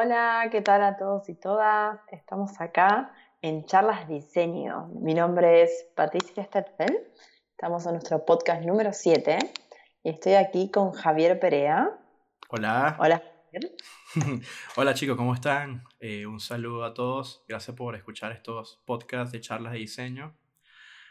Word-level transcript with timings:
Hola, 0.00 0.48
¿qué 0.52 0.60
tal 0.60 0.84
a 0.84 0.96
todos 0.96 1.28
y 1.28 1.34
todas? 1.34 1.98
Estamos 2.12 2.60
acá 2.60 3.12
en 3.42 3.64
Charlas 3.64 4.06
Diseño. 4.06 4.86
Mi 5.00 5.12
nombre 5.12 5.62
es 5.62 5.88
Patricia 5.96 6.44
Stetfeld. 6.44 6.98
Estamos 7.50 7.84
en 7.84 7.94
nuestro 7.94 8.24
podcast 8.24 8.62
número 8.62 8.92
7 8.92 9.38
y 10.04 10.08
estoy 10.08 10.34
aquí 10.34 10.70
con 10.70 10.92
Javier 10.92 11.40
Perea. 11.40 11.98
Hola. 12.48 12.96
Hola, 13.00 13.20
Javier. 13.50 13.72
Hola 14.76 14.94
chicos, 14.94 15.16
¿cómo 15.16 15.34
están? 15.34 15.82
Eh, 15.98 16.26
un 16.26 16.38
saludo 16.38 16.84
a 16.84 16.94
todos. 16.94 17.44
Gracias 17.48 17.76
por 17.76 17.96
escuchar 17.96 18.30
estos 18.30 18.80
podcasts 18.84 19.32
de 19.32 19.40
charlas 19.40 19.72
de 19.72 19.80
diseño. 19.80 20.36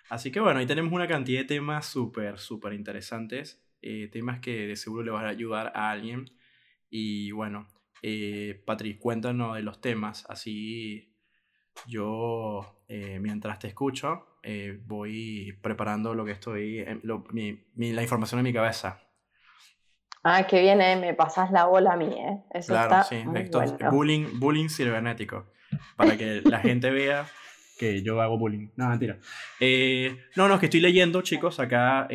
Así 0.10 0.32
que 0.32 0.40
bueno, 0.40 0.62
ahí 0.62 0.66
tenemos 0.66 0.94
una 0.94 1.10
cantidad 1.10 1.42
de 1.42 1.46
temas 1.46 1.88
súper, 1.88 2.40
súper 2.40 2.72
interesantes. 2.72 3.62
Eh, 3.82 4.08
temas 4.14 4.40
que 4.40 4.66
de 4.66 4.78
seguro 4.78 5.04
le 5.04 5.12
van 5.12 5.26
a 5.26 5.30
ayudar 5.30 5.74
a 5.76 5.92
alguien. 5.92 6.32
Y 6.90 7.32
bueno, 7.32 7.68
eh, 8.02 8.62
Patrick, 8.66 9.00
cuéntanos 9.00 9.56
de 9.56 9.64
los 9.64 9.82
temas. 9.82 10.26
Así 10.30 11.14
yo, 11.86 12.84
eh, 12.88 13.20
mientras 13.22 13.60
te 13.60 13.68
escucho, 13.68 14.40
eh, 14.42 14.80
voy 14.86 15.58
preparando 15.62 16.14
lo 16.14 16.26
que 16.26 16.32
estoy, 16.32 16.86
la 17.04 18.02
información 18.02 18.40
en 18.40 18.44
mi 18.44 18.54
cabeza. 18.54 19.02
Ah, 20.24 20.46
qué 20.48 20.62
bien, 20.62 20.82
¿eh? 20.82 20.96
me 20.96 21.14
pasas 21.14 21.52
la 21.52 21.66
bola 21.66 21.94
a 21.94 21.98
mí, 21.98 22.14
¿eh? 22.14 22.44
Eso 22.52 22.74
claro, 22.74 23.04
sí, 23.08 23.24
esto 23.36 23.62
es 23.62 23.74
bullying, 23.92 24.40
bullying 24.40 24.68
cibernético, 24.68 25.52
para 25.96 26.18
que 26.18 26.42
la 26.44 26.60
gente 26.60 26.90
vea 26.90 27.26
que 27.80 28.02
yo 28.02 28.20
hago 28.22 28.38
bullying. 28.38 28.70
No, 28.76 28.90
mentira. 28.90 29.20
Eh, 29.60 30.18
no, 30.36 30.48
no, 30.48 30.56
es 30.56 30.60
que 30.60 30.66
estoy 30.66 30.82
leyendo, 30.82 31.22
chicos, 31.22 31.60
acá 31.60 32.08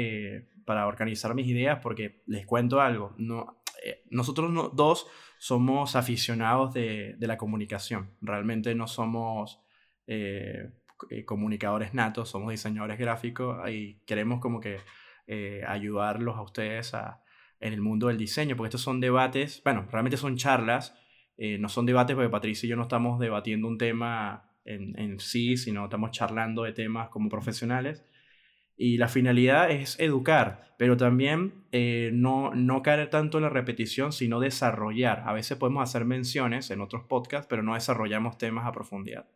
para 0.66 0.86
organizar 0.86 1.34
mis 1.34 1.46
ideas, 1.46 1.78
porque 1.82 2.22
les 2.26 2.44
cuento 2.44 2.80
algo. 2.80 3.14
No, 3.16 3.61
nosotros 4.10 4.74
dos 4.74 5.06
somos 5.38 5.96
aficionados 5.96 6.72
de, 6.72 7.14
de 7.18 7.26
la 7.26 7.36
comunicación. 7.36 8.16
Realmente 8.20 8.74
no 8.74 8.86
somos 8.86 9.60
eh, 10.06 10.70
eh, 11.10 11.24
comunicadores 11.24 11.94
natos, 11.94 12.28
somos 12.28 12.50
diseñadores 12.50 12.98
gráficos 12.98 13.68
y 13.68 14.00
queremos 14.06 14.40
como 14.40 14.60
que 14.60 14.78
eh, 15.26 15.62
ayudarlos 15.66 16.36
a 16.36 16.42
ustedes 16.42 16.94
a, 16.94 17.22
en 17.60 17.72
el 17.72 17.80
mundo 17.80 18.08
del 18.08 18.18
diseño, 18.18 18.56
porque 18.56 18.68
estos 18.68 18.82
son 18.82 19.00
debates, 19.00 19.60
bueno, 19.64 19.88
realmente 19.90 20.16
son 20.16 20.36
charlas, 20.36 20.94
no 21.58 21.68
son 21.68 21.86
debates 21.86 22.14
porque 22.14 22.30
Patricia 22.30 22.66
y 22.68 22.70
yo 22.70 22.76
no 22.76 22.82
estamos 22.82 23.18
debatiendo 23.18 23.66
un 23.66 23.76
tema 23.76 24.48
en, 24.64 24.96
en 24.96 25.18
sí, 25.18 25.56
sino 25.56 25.84
estamos 25.84 26.12
charlando 26.12 26.62
de 26.62 26.72
temas 26.72 27.08
como 27.08 27.28
profesionales 27.28 28.04
y 28.76 28.96
la 28.96 29.08
finalidad 29.08 29.70
es 29.70 29.98
educar, 30.00 30.74
pero 30.78 30.96
también 30.96 31.64
eh, 31.72 32.10
no, 32.12 32.54
no 32.54 32.82
caer 32.82 33.08
tanto 33.10 33.38
en 33.38 33.44
la 33.44 33.50
repetición, 33.50 34.12
sino 34.12 34.40
desarrollar. 34.40 35.22
A 35.26 35.32
veces 35.32 35.58
podemos 35.58 35.82
hacer 35.82 36.04
menciones 36.04 36.70
en 36.70 36.80
otros 36.80 37.04
podcasts, 37.04 37.46
pero 37.48 37.62
no 37.62 37.74
desarrollamos 37.74 38.38
temas 38.38 38.66
a 38.66 38.72
profundidad. 38.72 39.28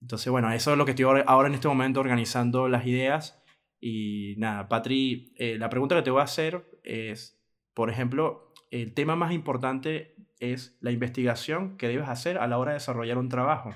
Entonces, 0.00 0.30
bueno, 0.30 0.50
eso 0.52 0.72
es 0.72 0.78
lo 0.78 0.84
que 0.84 0.92
estoy 0.92 1.22
ahora 1.26 1.48
en 1.48 1.54
este 1.54 1.68
momento 1.68 2.00
organizando 2.00 2.68
las 2.68 2.86
ideas. 2.86 3.42
Y 3.80 4.34
nada, 4.38 4.68
Patri, 4.68 5.34
eh, 5.36 5.58
la 5.58 5.68
pregunta 5.68 5.96
que 5.96 6.02
te 6.02 6.10
voy 6.10 6.20
a 6.20 6.24
hacer 6.24 6.64
es, 6.84 7.38
por 7.74 7.90
ejemplo, 7.90 8.52
el 8.70 8.94
tema 8.94 9.16
más 9.16 9.32
importante 9.32 10.14
es 10.40 10.76
la 10.80 10.90
investigación 10.90 11.76
que 11.76 11.88
debes 11.88 12.08
hacer 12.08 12.38
a 12.38 12.46
la 12.46 12.58
hora 12.58 12.72
de 12.72 12.76
desarrollar 12.76 13.18
un 13.18 13.28
trabajo. 13.28 13.74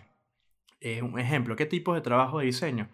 Eh, 0.80 1.02
un 1.02 1.18
ejemplo, 1.18 1.56
¿qué 1.56 1.66
tipo 1.66 1.94
de 1.94 2.00
trabajo 2.00 2.38
de 2.38 2.46
diseño? 2.46 2.88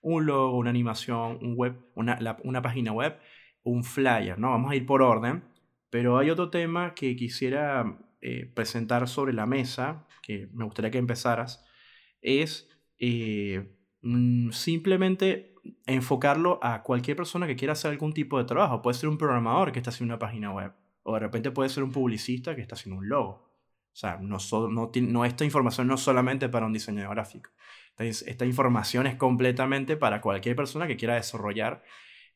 Un 0.00 0.26
logo, 0.26 0.56
una 0.58 0.70
animación, 0.70 1.38
un 1.42 1.54
web, 1.56 1.76
una, 1.94 2.36
una 2.44 2.62
página 2.62 2.92
web, 2.92 3.18
un 3.62 3.84
flyer, 3.84 4.38
¿no? 4.38 4.50
Vamos 4.50 4.70
a 4.70 4.76
ir 4.76 4.86
por 4.86 5.02
orden, 5.02 5.44
pero 5.90 6.18
hay 6.18 6.30
otro 6.30 6.50
tema 6.50 6.94
que 6.94 7.16
quisiera 7.16 7.98
eh, 8.20 8.46
presentar 8.54 9.08
sobre 9.08 9.32
la 9.32 9.46
mesa, 9.46 10.06
que 10.22 10.48
me 10.52 10.64
gustaría 10.64 10.90
que 10.90 10.98
empezaras, 10.98 11.64
es 12.20 12.68
eh, 12.98 13.76
mm, 14.02 14.50
simplemente 14.50 15.54
enfocarlo 15.86 16.58
a 16.62 16.82
cualquier 16.82 17.16
persona 17.16 17.46
que 17.46 17.56
quiera 17.56 17.72
hacer 17.72 17.90
algún 17.90 18.12
tipo 18.12 18.38
de 18.38 18.44
trabajo. 18.44 18.82
Puede 18.82 18.98
ser 18.98 19.08
un 19.08 19.18
programador 19.18 19.72
que 19.72 19.78
está 19.78 19.90
haciendo 19.90 20.14
una 20.14 20.18
página 20.18 20.52
web, 20.52 20.72
o 21.02 21.14
de 21.14 21.20
repente 21.20 21.50
puede 21.50 21.68
ser 21.68 21.82
un 21.84 21.92
publicista 21.92 22.54
que 22.54 22.62
está 22.62 22.74
haciendo 22.74 22.98
un 22.98 23.08
logo. 23.08 23.48
O 23.92 23.96
sea, 24.00 24.18
no, 24.18 24.38
no, 24.68 24.90
no, 24.94 25.24
esta 25.24 25.44
información 25.44 25.86
no 25.88 25.96
solamente 25.96 26.48
para 26.48 26.66
un 26.66 26.72
diseñador 26.72 27.14
gráfico. 27.14 27.50
Esta, 27.98 28.44
información 28.44 29.06
es 29.06 29.16
completamente 29.16 29.96
para 29.96 30.20
cualquier 30.20 30.54
persona 30.54 30.86
que 30.86 30.96
quiera 30.96 31.14
desarrollar 31.14 31.82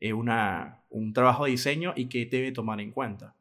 eh, 0.00 0.12
una, 0.12 0.82
un 0.90 1.12
trabajo 1.12 1.44
de 1.44 1.52
diseño 1.52 1.92
y 1.94 2.08
que 2.08 2.26
debe 2.26 2.50
tomar 2.50 2.80
en 2.80 2.90
cuenta. 2.90 3.36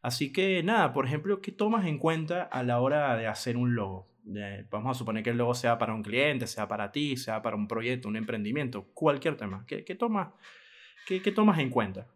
Así 0.00 0.32
que 0.32 0.62
nada, 0.62 0.92
por 0.92 1.06
ejemplo, 1.06 1.40
¿qué 1.40 1.50
tomas 1.50 1.86
en 1.86 1.98
cuenta 1.98 2.42
a 2.44 2.62
la 2.62 2.80
hora 2.80 3.16
de 3.16 3.26
hacer 3.26 3.56
un 3.56 3.74
logo? 3.74 4.08
vamos 4.70 4.90
a 4.90 4.98
suponer 4.98 5.22
que 5.22 5.30
el 5.30 5.38
logo 5.38 5.54
sea 5.54 5.78
para 5.78 5.94
un 5.94 6.02
cliente, 6.02 6.46
sea 6.48 6.66
para 6.66 6.90
ti, 6.90 7.16
sea 7.16 7.42
para 7.42 7.54
un 7.54 7.68
proyecto, 7.68 8.08
un 8.08 8.16
emprendimiento, 8.16 8.86
cualquier 8.92 9.36
tema. 9.36 9.64
¿Qué, 9.66 9.84
qué, 9.84 9.94
tomas, 9.94 10.28
qué, 11.06 11.22
qué 11.22 11.30
tomas 11.30 11.58
en 11.60 11.70
cuenta? 11.70 12.06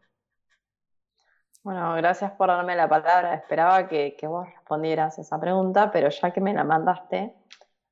Bueno, 1.62 1.94
gracias 1.94 2.32
por 2.32 2.48
darme 2.48 2.74
la 2.74 2.88
palabra. 2.88 3.34
Esperaba 3.34 3.86
que, 3.86 4.16
que, 4.18 4.26
vos 4.26 4.48
respondieras 4.52 5.18
esa 5.18 5.38
pregunta, 5.38 5.90
pero 5.92 6.08
ya 6.08 6.32
que 6.32 6.40
me 6.40 6.54
la 6.54 6.64
mandaste, 6.64 7.34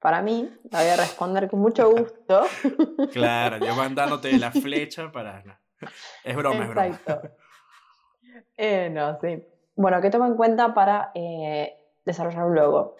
para 0.00 0.22
mí, 0.22 0.50
la 0.70 0.80
voy 0.80 0.88
a 0.90 0.96
responder 0.96 1.48
con 1.48 1.60
mucho 1.60 1.90
gusto. 1.90 2.42
Claro, 3.12 3.58
yo 3.58 3.74
mandándote 3.74 4.38
la 4.38 4.50
flecha 4.52 5.10
para... 5.10 5.42
Es 6.24 6.36
broma, 6.36 6.64
es 6.64 6.70
broma. 6.70 7.00
Eh, 8.56 8.90
no, 8.90 9.18
sí. 9.20 9.44
Bueno, 9.76 10.00
¿qué 10.00 10.10
tomo 10.10 10.26
en 10.26 10.36
cuenta 10.36 10.74
para 10.74 11.12
eh, 11.14 11.76
desarrollar 12.04 12.44
un 12.44 12.54
logo? 12.54 12.96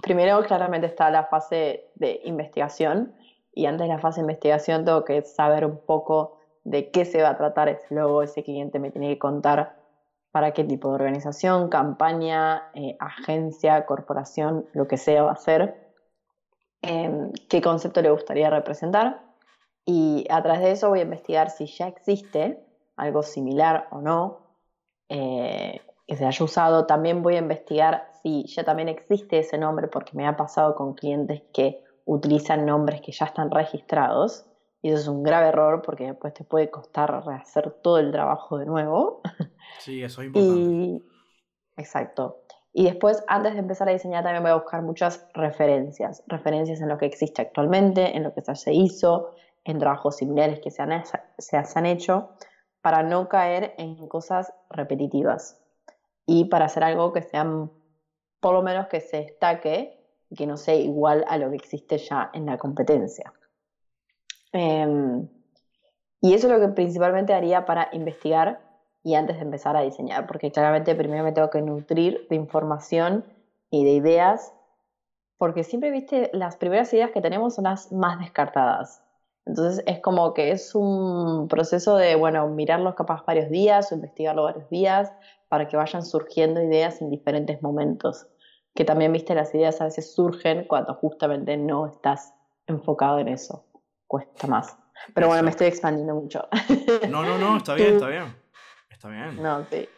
Primero, 0.00 0.42
claramente 0.44 0.86
está 0.86 1.10
la 1.10 1.24
fase 1.24 1.90
de 1.94 2.20
investigación 2.24 3.14
y 3.52 3.66
antes 3.66 3.88
de 3.88 3.94
la 3.94 3.98
fase 3.98 4.20
de 4.20 4.24
investigación 4.24 4.84
tengo 4.84 5.04
que 5.04 5.22
saber 5.22 5.64
un 5.64 5.78
poco 5.78 6.38
de 6.64 6.90
qué 6.90 7.04
se 7.04 7.22
va 7.22 7.30
a 7.30 7.36
tratar 7.36 7.68
ese 7.68 7.94
logo, 7.94 8.22
ese 8.22 8.44
cliente 8.44 8.78
me 8.78 8.90
tiene 8.90 9.08
que 9.08 9.18
contar 9.18 9.76
para 10.30 10.52
qué 10.52 10.62
tipo 10.62 10.88
de 10.88 10.94
organización, 10.96 11.68
campaña, 11.68 12.70
eh, 12.74 12.96
agencia, 13.00 13.86
corporación, 13.86 14.66
lo 14.74 14.86
que 14.86 14.98
sea 14.98 15.22
va 15.22 15.32
a 15.32 15.36
ser 15.36 15.87
Em, 16.82 17.32
qué 17.48 17.60
concepto 17.60 18.00
le 18.02 18.10
gustaría 18.10 18.50
representar 18.50 19.20
y 19.84 20.26
a 20.30 20.42
través 20.42 20.62
de 20.62 20.70
eso 20.72 20.88
voy 20.88 21.00
a 21.00 21.02
investigar 21.02 21.50
si 21.50 21.66
ya 21.66 21.88
existe 21.88 22.64
algo 22.96 23.22
similar 23.22 23.88
o 23.90 24.00
no 24.00 24.48
eh, 25.08 25.80
que 26.06 26.16
se 26.16 26.24
haya 26.24 26.44
usado. 26.44 26.86
También 26.86 27.22
voy 27.22 27.34
a 27.34 27.38
investigar 27.38 28.08
si 28.22 28.44
ya 28.46 28.64
también 28.64 28.88
existe 28.88 29.38
ese 29.38 29.58
nombre 29.58 29.88
porque 29.88 30.12
me 30.14 30.26
ha 30.26 30.36
pasado 30.36 30.74
con 30.74 30.94
clientes 30.94 31.42
que 31.52 31.82
utilizan 32.04 32.64
nombres 32.64 33.00
que 33.00 33.12
ya 33.12 33.26
están 33.26 33.50
registrados 33.50 34.46
y 34.80 34.90
eso 34.90 35.00
es 35.00 35.08
un 35.08 35.22
grave 35.22 35.48
error 35.48 35.82
porque 35.82 36.06
después 36.06 36.32
te 36.34 36.44
puede 36.44 36.70
costar 36.70 37.24
rehacer 37.24 37.70
todo 37.82 37.98
el 37.98 38.12
trabajo 38.12 38.58
de 38.58 38.66
nuevo. 38.66 39.22
Sí, 39.80 40.02
eso 40.02 40.22
es 40.22 40.26
importante. 40.34 41.04
Exacto. 41.76 42.42
Y 42.78 42.84
después, 42.84 43.24
antes 43.26 43.54
de 43.54 43.58
empezar 43.58 43.88
a 43.88 43.92
diseñar, 43.92 44.22
también 44.22 44.44
voy 44.44 44.52
a 44.52 44.54
buscar 44.54 44.82
muchas 44.82 45.26
referencias. 45.34 46.22
Referencias 46.28 46.80
en 46.80 46.88
lo 46.88 46.96
que 46.96 47.06
existe 47.06 47.42
actualmente, 47.42 48.16
en 48.16 48.22
lo 48.22 48.32
que 48.32 48.54
se 48.54 48.72
hizo, 48.72 49.34
en 49.64 49.80
trabajos 49.80 50.18
similares 50.18 50.60
que 50.60 50.70
se 50.70 50.82
han, 50.82 51.02
se 51.38 51.56
han 51.56 51.86
hecho, 51.86 52.28
para 52.80 53.02
no 53.02 53.28
caer 53.28 53.74
en 53.78 54.06
cosas 54.06 54.54
repetitivas. 54.70 55.60
Y 56.24 56.44
para 56.44 56.66
hacer 56.66 56.84
algo 56.84 57.12
que 57.12 57.22
sea, 57.22 57.44
por 58.38 58.54
lo 58.54 58.62
menos 58.62 58.86
que 58.86 59.00
se 59.00 59.24
destaque, 59.24 60.00
que 60.36 60.46
no 60.46 60.56
sea 60.56 60.76
igual 60.76 61.24
a 61.26 61.36
lo 61.36 61.50
que 61.50 61.56
existe 61.56 61.98
ya 61.98 62.30
en 62.32 62.46
la 62.46 62.58
competencia. 62.58 63.32
Em, 64.52 65.28
y 66.20 66.32
eso 66.32 66.46
es 66.46 66.52
lo 66.52 66.60
que 66.60 66.72
principalmente 66.72 67.34
haría 67.34 67.66
para 67.66 67.88
investigar 67.90 68.67
y 69.08 69.14
antes 69.14 69.36
de 69.36 69.42
empezar 69.42 69.74
a 69.74 69.80
diseñar, 69.80 70.26
porque 70.26 70.52
claramente 70.52 70.94
primero 70.94 71.24
me 71.24 71.32
tengo 71.32 71.48
que 71.48 71.62
nutrir 71.62 72.26
de 72.28 72.36
información 72.36 73.24
y 73.70 73.82
de 73.82 73.92
ideas, 73.92 74.52
porque 75.38 75.64
siempre, 75.64 75.90
viste, 75.90 76.28
las 76.34 76.56
primeras 76.56 76.92
ideas 76.92 77.10
que 77.10 77.22
tenemos 77.22 77.54
son 77.54 77.64
las 77.64 77.90
más 77.90 78.18
descartadas. 78.18 79.02
Entonces 79.46 79.82
es 79.86 80.00
como 80.00 80.34
que 80.34 80.50
es 80.50 80.74
un 80.74 81.48
proceso 81.48 81.96
de, 81.96 82.16
bueno, 82.16 82.46
mirarlos 82.48 82.94
capaz 82.96 83.24
varios 83.24 83.48
días 83.48 83.90
o 83.90 83.94
investigarlo 83.94 84.42
varios 84.42 84.68
días 84.68 85.10
para 85.48 85.68
que 85.68 85.78
vayan 85.78 86.04
surgiendo 86.04 86.62
ideas 86.62 87.00
en 87.00 87.08
diferentes 87.08 87.62
momentos. 87.62 88.26
Que 88.74 88.84
también, 88.84 89.10
viste, 89.10 89.34
las 89.34 89.54
ideas 89.54 89.80
a 89.80 89.84
veces 89.84 90.12
surgen 90.12 90.66
cuando 90.68 90.92
justamente 90.92 91.56
no 91.56 91.86
estás 91.86 92.34
enfocado 92.66 93.20
en 93.20 93.28
eso. 93.28 93.64
Cuesta 94.06 94.46
más. 94.48 94.76
Pero 95.14 95.28
bueno, 95.28 95.42
me 95.44 95.50
estoy 95.50 95.68
expandiendo 95.68 96.14
mucho. 96.14 96.46
No, 97.08 97.22
no, 97.22 97.38
no, 97.38 97.56
está 97.56 97.72
bien, 97.72 97.94
está 97.94 98.08
bien. 98.08 98.47
Está 98.98 99.10
bien. 99.10 99.40
No, 99.40 99.64
sí. 99.70 99.88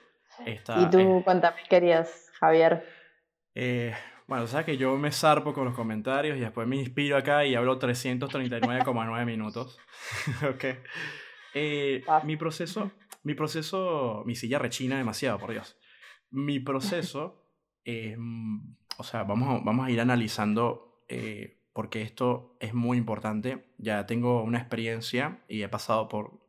¿Y 0.45 0.91
tú 0.91 0.99
eh, 0.99 1.23
cuéntame 1.25 1.57
querías, 1.71 2.31
Javier? 2.39 2.85
Eh, 3.55 3.95
bueno, 4.27 4.47
sabes 4.47 4.67
que 4.67 4.77
yo 4.77 4.95
me 4.99 5.11
zarpo 5.11 5.55
con 5.55 5.65
los 5.65 5.75
comentarios 5.75 6.37
y 6.37 6.41
después 6.41 6.69
me 6.69 6.77
inspiro 6.77 7.17
acá 7.17 7.47
y 7.47 7.55
hablo 7.55 7.79
339,9 7.79 9.25
minutos. 9.25 9.79
ok. 10.47 10.65
Eh, 11.55 12.05
mi 12.25 12.37
proceso, 12.37 12.93
mi 13.23 13.33
proceso, 13.33 14.23
mi 14.27 14.35
silla 14.35 14.59
rechina 14.59 14.99
demasiado, 14.99 15.39
por 15.39 15.53
Dios. 15.53 15.79
Mi 16.29 16.61
proceso, 16.61 17.47
o 18.99 19.03
sea, 19.03 19.25
vamos 19.25 19.49
a, 19.49 19.65
vamos 19.65 19.87
a 19.87 19.91
ir 19.91 19.99
analizando 20.03 21.05
eh, 21.09 21.63
porque 21.73 22.03
esto 22.03 22.59
es 22.61 22.75
muy 22.75 22.99
importante. 22.99 23.73
Ya 23.79 24.05
tengo 24.05 24.43
una 24.43 24.59
experiencia 24.59 25.43
y 25.49 25.63
he 25.63 25.69
pasado 25.71 26.07
por 26.07 26.40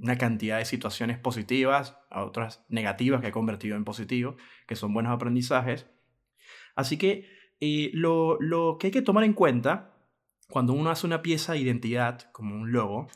una 0.00 0.16
cantidad 0.16 0.58
de 0.58 0.64
situaciones 0.64 1.18
positivas, 1.18 1.98
a 2.10 2.24
otras 2.24 2.64
negativas 2.68 3.20
que 3.20 3.28
he 3.28 3.32
convertido 3.32 3.76
en 3.76 3.84
positivo, 3.84 4.36
que 4.66 4.76
son 4.76 4.92
buenos 4.94 5.12
aprendizajes. 5.12 5.86
Así 6.76 6.96
que 6.96 7.26
eh, 7.60 7.90
lo, 7.94 8.38
lo 8.40 8.78
que 8.78 8.88
hay 8.88 8.90
que 8.90 9.02
tomar 9.02 9.24
en 9.24 9.32
cuenta 9.32 9.94
cuando 10.48 10.72
uno 10.72 10.90
hace 10.90 11.06
una 11.06 11.22
pieza 11.22 11.52
de 11.52 11.60
identidad, 11.60 12.30
como 12.32 12.54
un 12.54 12.72
logo, 12.72 13.08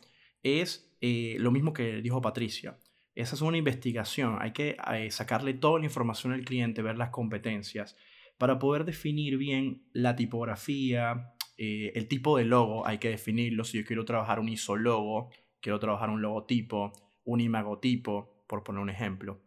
es 0.43 0.97
eh, 1.01 1.37
lo 1.39 1.51
mismo 1.51 1.73
que 1.73 2.01
dijo 2.01 2.21
Patricia. 2.21 2.79
Esa 3.15 3.35
es 3.35 3.43
una 3.43 3.59
investigación. 3.59 4.39
Hay 4.41 4.53
que 4.53 4.77
eh, 4.93 5.11
sacarle 5.11 5.55
toda 5.55 5.81
la 5.81 5.87
información 5.87 6.33
al 6.33 6.45
cliente, 6.45 6.83
ver 6.83 6.97
las 6.97 7.11
competencias, 7.11 7.97
para 8.39 8.59
poder 8.59 8.85
definir 8.85 9.37
bien 9.37 9.89
la 9.93 10.15
tipografía, 10.15 11.35
eh, 11.57 11.93
el 11.95 12.07
tipo 12.07 12.39
de 12.39 12.45
logo. 12.45 12.87
Hay 12.87 12.99
que 12.99 13.11
definirlo. 13.11 13.65
Si 13.65 13.79
yo 13.79 13.85
quiero 13.85 14.05
trabajar 14.05 14.39
un 14.39 14.49
isologo, 14.49 15.31
quiero 15.61 15.79
trabajar 15.79 16.11
un 16.11 16.23
logotipo, 16.23 16.93
un 17.25 17.41
imagotipo, 17.41 18.45
por 18.47 18.65
poner 18.65 18.83
un 18.83 18.91
ejemplo. 18.91 19.41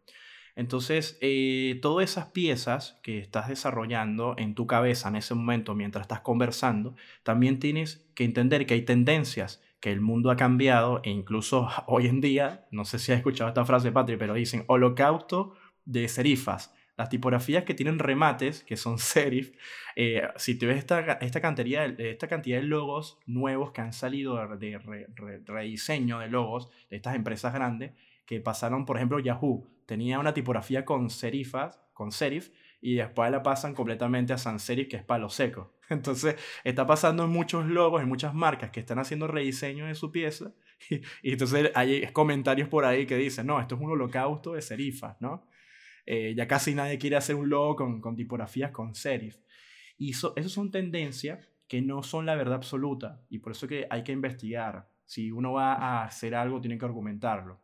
Entonces, 0.56 1.20
todas 1.82 2.10
esas 2.10 2.28
piezas 2.28 3.00
que 3.04 3.20
estás 3.20 3.48
desarrollando 3.48 4.36
en 4.38 4.54
tu 4.54 4.68
cabeza 4.68 5.10
en 5.10 5.16
ese 5.16 5.34
momento 5.34 5.76
mientras 5.76 6.04
estás 6.04 6.22
conversando, 6.22 6.96
también 7.24 7.60
tienes 7.60 8.06
que 8.16 8.26
entender 8.26 8.66
que 8.66 8.76
hay 8.76 8.82
tendencias 8.84 9.62
que 9.80 9.92
el 9.92 10.02
mundo 10.02 10.30
ha 10.30 10.36
cambiado 10.36 11.02
e 11.04 11.10
incluso 11.10 11.68
hoy 11.88 12.08
en 12.08 12.22
día, 12.22 12.68
no 12.72 12.86
sé 12.86 13.00
si 13.00 13.12
has 13.12 13.18
escuchado 13.18 13.50
esta 13.50 13.66
frase, 13.66 13.92
Patri, 13.92 14.18
pero 14.18 14.34
dicen 14.34 14.64
holocausto 14.68 15.56
de 15.86 16.08
serifas. 16.08 16.74
Las 16.98 17.10
tipografías 17.10 17.64
que 17.64 17.74
tienen 17.74 18.00
remates, 18.00 18.64
que 18.64 18.78
son 18.78 18.98
serif, 19.00 19.56
eh, 19.96 20.24
si 20.38 20.58
te 20.58 20.66
ves 20.66 20.78
esta, 20.78 21.00
esta, 21.14 21.42
cantidad, 21.42 22.00
esta 22.00 22.28
cantidad 22.28 22.60
de 22.60 22.64
logos 22.64 23.20
nuevos 23.26 23.72
que 23.72 23.82
han 23.82 23.94
salido 23.94 24.36
de, 24.58 24.80
rediseño 25.46 26.20
de 26.20 26.28
logos 26.28 26.70
de 26.90 26.98
estas 26.98 27.16
empresas 27.16 27.54
grandes, 27.54 27.92
que 28.26 28.40
pasaron, 28.40 28.86
por 28.86 28.98
ejemplo, 28.98 29.20
Yahoo, 29.20 29.68
tenía 29.86 30.20
una 30.20 30.34
tipografía 30.34 30.86
con 30.86 31.10
serifas, 31.10 31.80
con 31.94 32.12
serif, 32.12 32.52
y 32.82 32.96
después 32.96 33.30
la 33.30 33.44
pasan 33.44 33.76
completamente 33.76 34.34
a 34.34 34.38
sans 34.38 34.62
serif, 34.62 34.88
que 34.88 34.98
es 34.98 35.04
palo 35.04 35.30
seco. 35.30 35.74
Entonces, 35.90 36.36
está 36.64 36.88
pasando 36.88 37.26
en 37.26 37.30
muchos 37.30 37.66
logos, 37.66 38.02
en 38.02 38.08
muchas 38.08 38.34
marcas 38.34 38.72
que 38.72 38.80
están 38.80 39.00
haciendo 39.00 39.28
rediseño 39.28 39.86
de 39.86 39.96
su 39.96 40.12
pieza. 40.12 40.52
Y, 41.22 41.34
entonces 41.34 41.72
hay 41.76 42.08
comentarios 42.12 42.68
por 42.68 42.86
ahí 42.86 43.06
que 43.06 43.16
dicen, 43.16 43.46
no, 43.46 43.62
esto 43.62 43.76
es 43.76 43.82
un 43.82 43.92
holocausto 43.92 44.54
de 44.54 44.64
serifas, 44.64 45.16
¿no? 45.20 45.46
Eh, 46.06 46.34
ya 46.36 46.48
casi 46.48 46.74
nadie 46.76 46.98
quiere 46.98 47.16
hacer 47.16 47.36
un 47.36 47.50
logo 47.50 47.76
con, 47.76 48.02
con 48.02 48.16
tipografías 48.16 48.72
con 48.72 48.96
serif. 48.96 49.38
Y 49.98 50.10
eso, 50.10 50.34
son 50.48 50.72
tendencias 50.72 51.48
que 51.68 51.82
no 51.82 52.02
son 52.02 52.26
la 52.26 52.36
verdad 52.36 52.56
absoluta. 52.56 53.22
Y 53.30 53.38
por 53.38 53.52
eso 53.52 53.68
que 53.68 53.86
hay 53.90 54.04
que 54.04 54.12
investigar. 54.12 54.90
Si 55.06 55.32
uno 55.32 55.54
va 55.54 55.74
a 55.74 56.06
hacer 56.06 56.34
algo, 56.34 56.60
tiene 56.60 56.78
que 56.80 56.86
argumentarlo. 56.86 57.62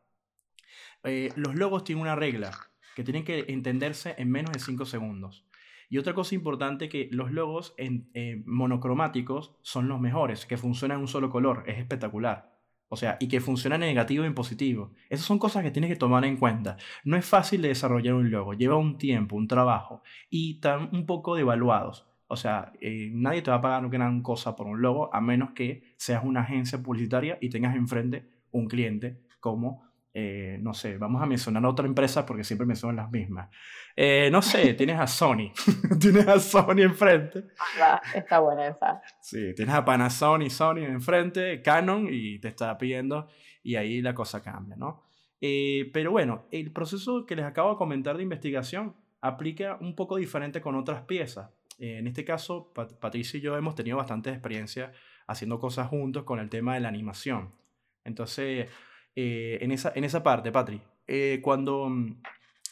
Eh, 1.04 1.31
los 1.36 1.56
logos 1.56 1.84
tienen 1.84 2.04
una 2.04 2.16
regla 2.16 2.51
que 2.95 3.04
tienen 3.04 3.24
que 3.24 3.45
entenderse 3.48 4.13
en 4.18 4.30
menos 4.30 4.51
de 4.51 4.60
5 4.60 4.86
segundos. 4.86 5.45
Y 5.89 5.98
otra 5.98 6.13
cosa 6.13 6.36
importante 6.36 6.89
que 6.89 7.10
los 7.12 7.31
logos 7.31 7.74
en, 7.78 8.10
eh, 8.13 8.44
monocromáticos 8.45 9.56
son 9.62 9.88
los 9.88 10.00
mejores, 10.00 10.45
que 10.45 10.57
funcionan 10.57 10.98
en 10.98 11.01
un 11.01 11.07
solo 11.07 11.30
color, 11.30 11.63
es 11.66 11.80
espectacular. 11.80 12.56
O 12.89 12.95
sea, 12.95 13.18
y 13.19 13.28
que 13.28 13.42
funcionan 13.42 13.84
en 13.84 13.89
negativo 13.89 14.24
y 14.24 14.28
en 14.28 14.34
positivo. 14.34 14.92
Esas 15.10 15.25
son 15.25 15.39
cosas 15.39 15.63
que 15.63 15.72
tienes 15.72 15.89
que 15.89 15.98
tomar 15.98 16.24
en 16.25 16.38
cuenta. 16.38 16.78
No 17.04 17.18
es 17.18 17.25
fácil 17.25 17.62
de 17.62 17.69
desarrollar 17.69 18.13
un 18.13 18.31
logo, 18.31 18.54
lleva 18.54 18.78
un 18.78 18.98
tiempo, 18.98 19.36
un 19.36 19.48
trabajo 19.48 20.01
y 20.30 20.56
están 20.56 20.89
un 20.94 21.06
poco 21.06 21.36
devaluados. 21.36 22.07
O 22.28 22.36
sea, 22.36 22.74
eh, 22.81 23.10
nadie 23.13 23.42
te 23.42 23.51
va 23.51 23.57
a 23.57 23.62
pagar 23.62 23.89
gran 23.89 24.22
cosa 24.22 24.56
por 24.56 24.68
un 24.68 24.81
logo 24.81 25.13
a 25.13 25.22
menos 25.22 25.51
que 25.51 25.84
seas 25.98 26.24
una 26.24 26.42
agencia 26.42 26.81
publicitaria 26.81 27.38
y 27.42 27.50
tengas 27.50 27.75
enfrente 27.75 28.30
un 28.51 28.68
cliente 28.68 29.22
como 29.39 29.87
eh, 30.19 30.57
no 30.63 30.73
sé, 30.73 30.97
vamos 30.97 31.21
a 31.21 31.27
mencionar 31.27 31.63
otra 31.67 31.85
empresa 31.85 32.25
porque 32.25 32.43
siempre 32.43 32.65
me 32.65 32.75
son 32.75 32.95
las 32.95 33.11
mismas. 33.11 33.49
Eh, 33.95 34.29
no 34.31 34.41
sé, 34.41 34.73
tienes 34.73 34.99
a 34.99 35.05
Sony. 35.05 35.53
tienes 35.99 36.27
a 36.27 36.39
Sony 36.39 36.79
enfrente. 36.79 37.43
Está 38.15 38.39
buena 38.39 38.65
esa. 38.65 38.99
Sí, 39.21 39.53
tienes 39.53 39.75
a 39.75 39.85
Panasonic, 39.85 40.49
Sony 40.49 40.79
enfrente, 40.79 41.61
Canon 41.61 42.07
y 42.11 42.39
te 42.39 42.47
está 42.47 42.75
pidiendo 42.79 43.27
y 43.61 43.75
ahí 43.75 44.01
la 44.01 44.15
cosa 44.15 44.41
cambia, 44.41 44.75
¿no? 44.75 45.03
Eh, 45.39 45.91
pero 45.93 46.09
bueno, 46.09 46.47
el 46.49 46.71
proceso 46.71 47.27
que 47.27 47.35
les 47.35 47.45
acabo 47.45 47.73
de 47.73 47.77
comentar 47.77 48.17
de 48.17 48.23
investigación 48.23 48.95
aplica 49.21 49.77
un 49.81 49.95
poco 49.95 50.15
diferente 50.15 50.61
con 50.61 50.73
otras 50.73 51.03
piezas. 51.03 51.51
en 51.77 52.07
este 52.07 52.25
caso, 52.25 52.73
Patricia 52.73 53.37
y 53.37 53.41
yo 53.41 53.55
hemos 53.55 53.75
tenido 53.75 53.97
bastante 53.97 54.31
experiencia 54.31 54.93
haciendo 55.27 55.59
cosas 55.59 55.89
juntos 55.89 56.23
con 56.23 56.39
el 56.39 56.49
tema 56.49 56.73
de 56.73 56.79
la 56.79 56.89
animación. 56.89 57.53
Entonces, 58.03 58.67
eh, 59.19 59.57
en, 59.63 59.71
esa, 59.71 59.91
en 59.95 60.03
esa 60.03 60.21
parte, 60.21 60.51
Patri, 60.51 60.79
eh, 61.07 61.39
cuando, 61.41 61.91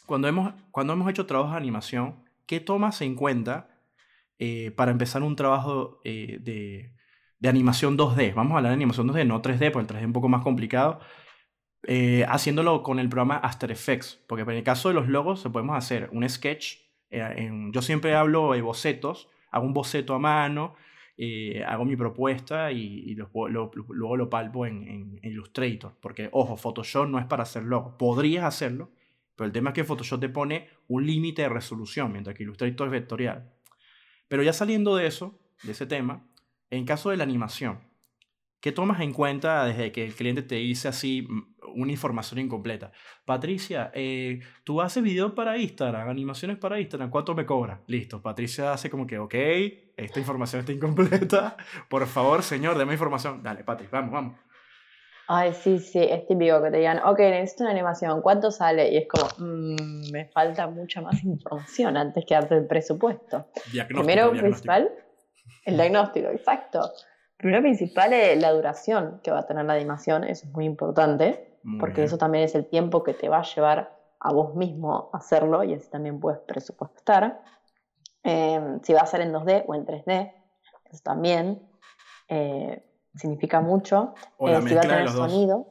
cuando, 0.05 0.27
hemos, 0.27 0.53
cuando 0.69 0.93
hemos 0.93 1.09
hecho 1.09 1.25
trabajos 1.25 1.53
de 1.53 1.57
animación, 1.57 2.23
¿qué 2.45 2.59
tomas 2.59 3.01
en 3.01 3.15
cuenta 3.15 3.81
eh, 4.37 4.69
para 4.69 4.91
empezar 4.91 5.23
un 5.23 5.35
trabajo 5.35 5.99
de, 6.03 6.91
de, 7.39 7.49
animación 7.49 7.97
2D? 7.97 8.35
Vamos 8.35 8.53
a 8.53 8.57
hablar 8.57 8.69
de 8.69 8.75
animación 8.75 9.07
2D, 9.07 9.25
no 9.25 9.41
3D, 9.41 9.71
porque 9.71 9.91
el 9.91 9.97
3D 9.97 9.99
es 10.01 10.05
un 10.05 10.13
poco 10.13 10.29
más 10.29 10.43
complicado. 10.43 10.99
haciéndolo 12.27 12.83
con 12.83 12.99
el 12.99 13.09
programa 13.09 13.37
After 13.37 13.71
Effects, 13.71 14.23
porque 14.27 14.43
en 14.43 14.51
el 14.51 14.63
caso 14.63 14.89
de 14.89 14.93
los 14.93 15.07
logos 15.07 15.41
se 15.41 15.49
podemos 15.49 15.75
hacer 15.75 16.09
un 16.11 16.29
sketch. 16.29 16.77
yo 17.71 17.81
siempre 17.81 18.13
hablo 18.13 18.51
de 18.53 18.61
bocetos, 18.61 19.29
hago 19.49 19.65
un 19.65 19.73
boceto 19.73 20.13
a 20.13 20.19
mano, 20.19 20.75
eh, 21.17 21.63
hago 21.65 21.85
mi 21.85 21.95
propuesta 21.95 22.71
y, 22.71 23.15
luego 23.15 24.17
lo 24.17 24.29
palpo 24.29 24.65
en, 24.65 25.19
Illustrator. 25.23 25.93
Porque, 26.01 26.29
ojo, 26.31 26.57
Photoshop 26.57 27.07
no 27.07 27.19
es 27.19 27.25
para 27.25 27.43
hacer 27.43 27.63
logo. 27.63 27.97
Podrías 27.97 28.43
hacerlo, 28.43 28.91
pero 29.35 29.47
el 29.47 29.51
tema 29.51 29.69
es 29.69 29.75
que 29.75 29.83
Photoshop 29.83 30.19
te 30.19 30.29
pone 30.29 30.67
un 30.87 31.05
límite 31.05 31.43
de 31.43 31.49
resolución, 31.49 32.11
mientras 32.11 32.35
que 32.35 32.43
Illustrator 32.43 32.87
es 32.87 32.91
vectorial. 32.91 33.53
Pero 34.27 34.43
ya 34.43 34.53
saliendo 34.53 34.95
de 34.95 35.07
eso, 35.07 35.39
de 35.63 35.71
ese 35.71 35.85
tema, 35.85 36.27
en 36.69 36.85
caso 36.85 37.09
de 37.09 37.17
la 37.17 37.23
animación, 37.23 37.79
¿qué 38.59 38.71
tomas 38.71 38.99
en 39.01 39.13
cuenta 39.13 39.65
desde 39.65 39.91
que 39.91 40.05
el 40.05 40.15
cliente 40.15 40.41
te 40.41 40.55
dice 40.55 40.87
así, 40.87 41.27
una 41.75 41.91
información 41.91 42.39
incompleta. 42.39 42.91
Patricia, 43.25 43.91
eh, 43.93 44.39
tú 44.63 44.81
haces 44.81 45.03
videos 45.03 45.33
para 45.33 45.57
Instagram, 45.57 46.09
animaciones 46.09 46.57
para 46.57 46.79
Instagram, 46.79 47.09
¿cuánto 47.09 47.35
me 47.35 47.45
cobra? 47.45 47.81
Listo, 47.87 48.21
Patricia 48.21 48.73
hace 48.73 48.89
como 48.89 49.05
que, 49.05 49.19
ok, 49.19 49.35
esta 49.97 50.19
información 50.19 50.61
está 50.61 50.71
incompleta, 50.71 51.57
por 51.89 52.05
favor, 52.07 52.43
señor, 52.43 52.77
deme 52.77 52.93
información. 52.93 53.41
Dale, 53.43 53.63
Patri, 53.63 53.87
vamos, 53.91 54.11
vamos. 54.11 54.39
Ay, 55.27 55.53
sí, 55.53 55.79
sí, 55.79 55.99
es 55.99 56.27
típico 56.27 56.61
que 56.61 56.69
te 56.69 56.77
digan, 56.77 56.99
ok, 57.03 57.17
necesito 57.19 57.63
una 57.63 57.71
animación, 57.71 58.21
¿cuánto 58.21 58.51
sale? 58.51 58.91
Y 58.91 58.97
es 58.97 59.07
como, 59.07 59.25
mm, 59.39 60.11
me 60.11 60.25
falta 60.25 60.67
mucha 60.67 61.01
más 61.01 61.23
información 61.23 61.97
antes 61.97 62.25
que 62.27 62.35
darte 62.35 62.55
el 62.55 62.67
presupuesto. 62.67 63.47
Primero, 63.87 64.31
principal, 64.31 64.91
el 65.65 65.75
diagnóstico, 65.75 66.29
exacto. 66.29 66.91
Primero 67.37 67.63
principal 67.63 68.13
es 68.13 68.39
la 68.39 68.51
duración 68.53 69.19
que 69.23 69.31
va 69.31 69.39
a 69.39 69.47
tener 69.47 69.65
la 69.65 69.73
animación, 69.73 70.23
eso 70.23 70.45
es 70.45 70.53
muy 70.53 70.65
importante 70.65 71.55
porque 71.79 72.03
eso 72.03 72.17
también 72.17 72.43
es 72.43 72.53
el 72.53 72.67
tiempo 72.67 73.03
que 73.03 73.13
te 73.13 73.27
va 73.27 73.39
a 73.39 73.43
llevar 73.43 73.97
a 74.19 74.31
vos 74.31 74.55
mismo 74.55 75.09
hacerlo 75.13 75.63
y 75.63 75.73
así 75.73 75.89
también 75.89 76.19
puedes 76.19 76.39
presupuestar. 76.41 77.41
Em, 78.27 78.81
si 78.81 78.91
va 78.91 79.01
a 79.01 79.05
ser 79.05 79.21
en 79.21 79.31
2D 79.31 79.65
o 79.67 79.75
en 79.75 79.85
3D, 79.85 80.33
eso 80.91 81.03
también 81.03 81.61
eh, 82.27 82.83
significa 83.13 83.61
mucho. 83.61 84.15
O 84.37 84.49
la 84.49 84.57
eh, 84.57 84.61
si 84.63 84.73
va 84.73 84.81
a 84.81 84.83
tener 84.83 85.09
sonido, 85.09 85.67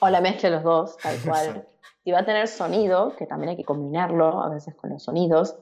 o 0.00 0.08
la 0.08 0.20
mezcla 0.20 0.48
de 0.48 0.54
los 0.54 0.64
dos, 0.64 0.96
tal 0.98 1.16
cual. 1.26 1.66
si 2.04 2.12
va 2.12 2.20
a 2.20 2.24
tener 2.24 2.46
sonido, 2.46 3.16
que 3.16 3.26
también 3.26 3.50
hay 3.50 3.56
que 3.56 3.64
combinarlo 3.64 4.40
a 4.40 4.48
veces 4.48 4.76
con 4.76 4.90
los 4.90 5.02
sonidos. 5.02 5.58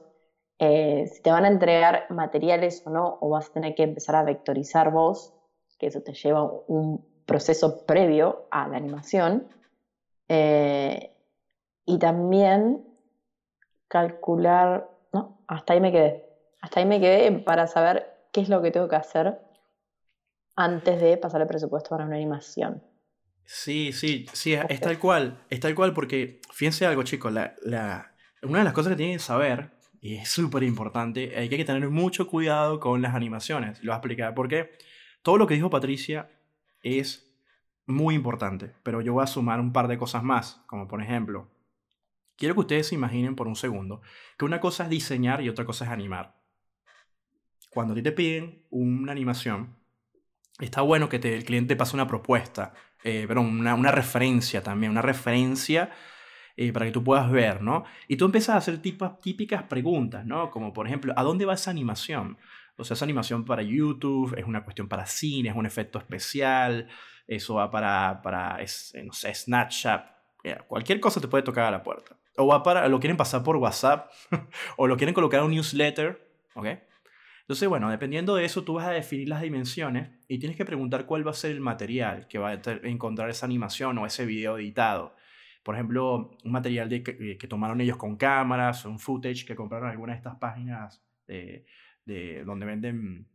Eh, 0.59 1.09
si 1.11 1.23
te 1.23 1.31
van 1.31 1.45
a 1.45 1.47
entregar 1.47 2.05
materiales 2.11 2.83
o 2.85 2.91
no, 2.91 3.17
o 3.19 3.29
vas 3.29 3.49
a 3.49 3.53
tener 3.53 3.73
que 3.73 3.81
empezar 3.81 4.15
a 4.15 4.21
vectorizar 4.21 4.91
vos, 4.91 5.33
que 5.79 5.87
eso 5.87 6.01
te 6.01 6.13
lleva 6.13 6.43
un 6.67 7.03
proceso 7.25 7.83
previo 7.87 8.45
a 8.51 8.67
la 8.67 8.77
animación. 8.77 9.47
Y 10.29 11.99
también 11.99 12.85
calcular, 13.87 14.87
¿no? 15.13 15.39
Hasta 15.47 15.73
ahí 15.73 15.79
me 15.79 15.91
quedé. 15.91 16.26
Hasta 16.61 16.79
ahí 16.79 16.85
me 16.85 16.99
quedé 16.99 17.31
para 17.31 17.67
saber 17.67 18.05
qué 18.31 18.41
es 18.41 18.49
lo 18.49 18.61
que 18.61 18.71
tengo 18.71 18.87
que 18.87 18.95
hacer 18.95 19.39
antes 20.55 20.99
de 20.99 21.17
pasar 21.17 21.41
el 21.41 21.47
presupuesto 21.47 21.89
para 21.91 22.05
una 22.05 22.15
animación. 22.15 22.83
Sí, 23.45 23.93
sí, 23.93 24.25
sí, 24.33 24.53
es 24.53 24.81
tal 24.81 24.99
cual, 24.99 25.45
es 25.49 25.61
tal 25.61 25.73
cual 25.73 25.93
porque, 25.93 26.41
fíjense 26.51 26.85
algo 26.85 27.03
chicos, 27.03 27.31
la, 27.31 27.55
la, 27.63 28.13
una 28.43 28.59
de 28.59 28.65
las 28.65 28.73
cosas 28.73 28.91
que 28.91 28.97
tienen 28.97 29.15
que 29.15 29.23
saber, 29.23 29.71
y 30.01 30.15
es 30.15 30.29
súper 30.29 30.63
importante, 30.63 31.33
hay 31.37 31.47
que 31.47 31.63
tener 31.63 31.89
mucho 31.89 32.27
cuidado 32.27 32.81
con 32.81 33.01
las 33.01 33.15
animaciones, 33.15 33.81
lo 33.83 33.91
voy 33.91 33.95
a 33.95 33.97
explicar, 33.97 34.33
porque 34.33 34.77
todo 35.21 35.37
lo 35.37 35.47
que 35.47 35.53
dijo 35.53 35.69
Patricia 35.69 36.29
es 36.81 37.33
muy 37.85 38.15
importante, 38.15 38.73
pero 38.83 38.99
yo 38.99 39.13
voy 39.13 39.23
a 39.23 39.27
sumar 39.27 39.61
un 39.61 39.71
par 39.71 39.87
de 39.87 39.97
cosas 39.97 40.23
más, 40.23 40.61
como 40.67 40.89
por 40.89 41.01
ejemplo, 41.01 41.49
quiero 42.35 42.53
que 42.53 42.61
ustedes 42.61 42.87
se 42.87 42.95
imaginen 42.95 43.35
por 43.35 43.47
un 43.47 43.55
segundo 43.55 44.01
que 44.37 44.45
una 44.45 44.59
cosa 44.59 44.83
es 44.83 44.89
diseñar 44.89 45.41
y 45.41 45.49
otra 45.49 45.65
cosa 45.65 45.85
es 45.85 45.91
animar. 45.91 46.36
Cuando 47.69 47.93
a 47.93 47.95
ti 47.95 48.01
te 48.01 48.11
piden 48.11 48.63
una 48.69 49.11
animación, 49.11 49.75
está 50.59 50.81
bueno 50.81 51.09
que 51.09 51.17
el 51.17 51.43
cliente 51.43 51.75
pase 51.75 51.95
una 51.95 52.07
propuesta, 52.07 52.73
eh, 53.03 53.25
pero 53.27 53.41
una, 53.41 53.75
una, 53.75 53.91
referencia 53.91 54.63
también, 54.63 54.91
una 54.91 55.01
referencia 55.01 55.91
eh, 56.55 56.73
para 56.73 56.85
que 56.85 56.91
tú 56.91 57.03
puedas 57.03 57.29
ver, 57.29 57.61
¿no? 57.61 57.83
Y 58.07 58.17
tú 58.17 58.25
empiezas 58.25 58.55
a 58.55 58.57
hacer 58.57 58.81
típicas 58.81 59.63
preguntas, 59.63 60.25
¿no? 60.25 60.49
Como 60.49 60.73
por 60.73 60.87
ejemplo, 60.87 61.13
¿a 61.15 61.23
dónde 61.23 61.45
va 61.45 61.53
esa 61.53 61.71
animación? 61.71 62.37
O 62.77 62.83
sea, 62.83 62.95
esa 62.95 63.05
animación 63.05 63.45
para 63.45 63.61
YouTube, 63.61 64.35
es 64.37 64.45
una 64.45 64.63
cuestión 64.63 64.87
para 64.87 65.05
cine, 65.05 65.49
es 65.49 65.55
un 65.55 65.65
efecto 65.65 65.99
especial, 65.99 66.87
eso 67.27 67.55
va 67.55 67.69
para, 67.69 68.21
para 68.21 68.57
no 69.03 69.13
sé, 69.13 69.33
Snapchat, 69.33 70.05
cualquier 70.67 70.99
cosa 70.99 71.19
te 71.19 71.27
puede 71.27 71.43
tocar 71.43 71.65
a 71.65 71.71
la 71.71 71.83
puerta. 71.83 72.15
O 72.37 72.47
va 72.47 72.61
para, 72.63 72.87
lo 72.87 72.99
quieren 72.99 73.17
pasar 73.17 73.43
por 73.43 73.57
WhatsApp, 73.57 74.11
o 74.77 74.87
lo 74.87 74.95
quieren 74.95 75.13
colocar 75.13 75.39
en 75.39 75.47
un 75.47 75.51
newsletter, 75.51 76.29
¿ok? 76.53 76.67
Entonces, 77.47 77.69
bueno, 77.69 77.89
dependiendo 77.89 78.35
de 78.35 78.43
eso, 78.43 78.65
tú 78.65 78.73
vas 78.73 78.87
a 78.87 78.91
definir 78.91 79.29
las 79.29 79.41
dimensiones 79.41 80.09
y 80.27 80.37
tienes 80.37 80.57
que 80.57 80.65
preguntar 80.65 81.05
cuál 81.05 81.25
va 81.25 81.31
a 81.31 81.33
ser 81.33 81.51
el 81.51 81.61
material 81.61 82.27
que 82.27 82.39
va 82.39 82.49
a 82.49 82.61
encontrar 82.83 83.29
esa 83.29 83.45
animación 83.45 83.97
o 83.97 84.05
ese 84.05 84.25
video 84.25 84.57
editado. 84.57 85.15
Por 85.63 85.75
ejemplo, 85.75 86.31
un 86.43 86.51
material 86.51 86.89
de, 86.89 87.03
que, 87.03 87.47
tomaron 87.47 87.79
ellos 87.79 87.95
con 87.95 88.17
cámaras, 88.17 88.83
un 88.83 88.99
footage 88.99 89.45
que 89.45 89.55
compraron 89.55 89.87
en 89.87 89.93
alguna 89.93 90.11
de 90.11 90.17
estas 90.17 90.35
páginas 90.35 91.01
de, 91.25 91.65
de 92.03 92.43
donde 92.43 92.65
venden 92.65 93.27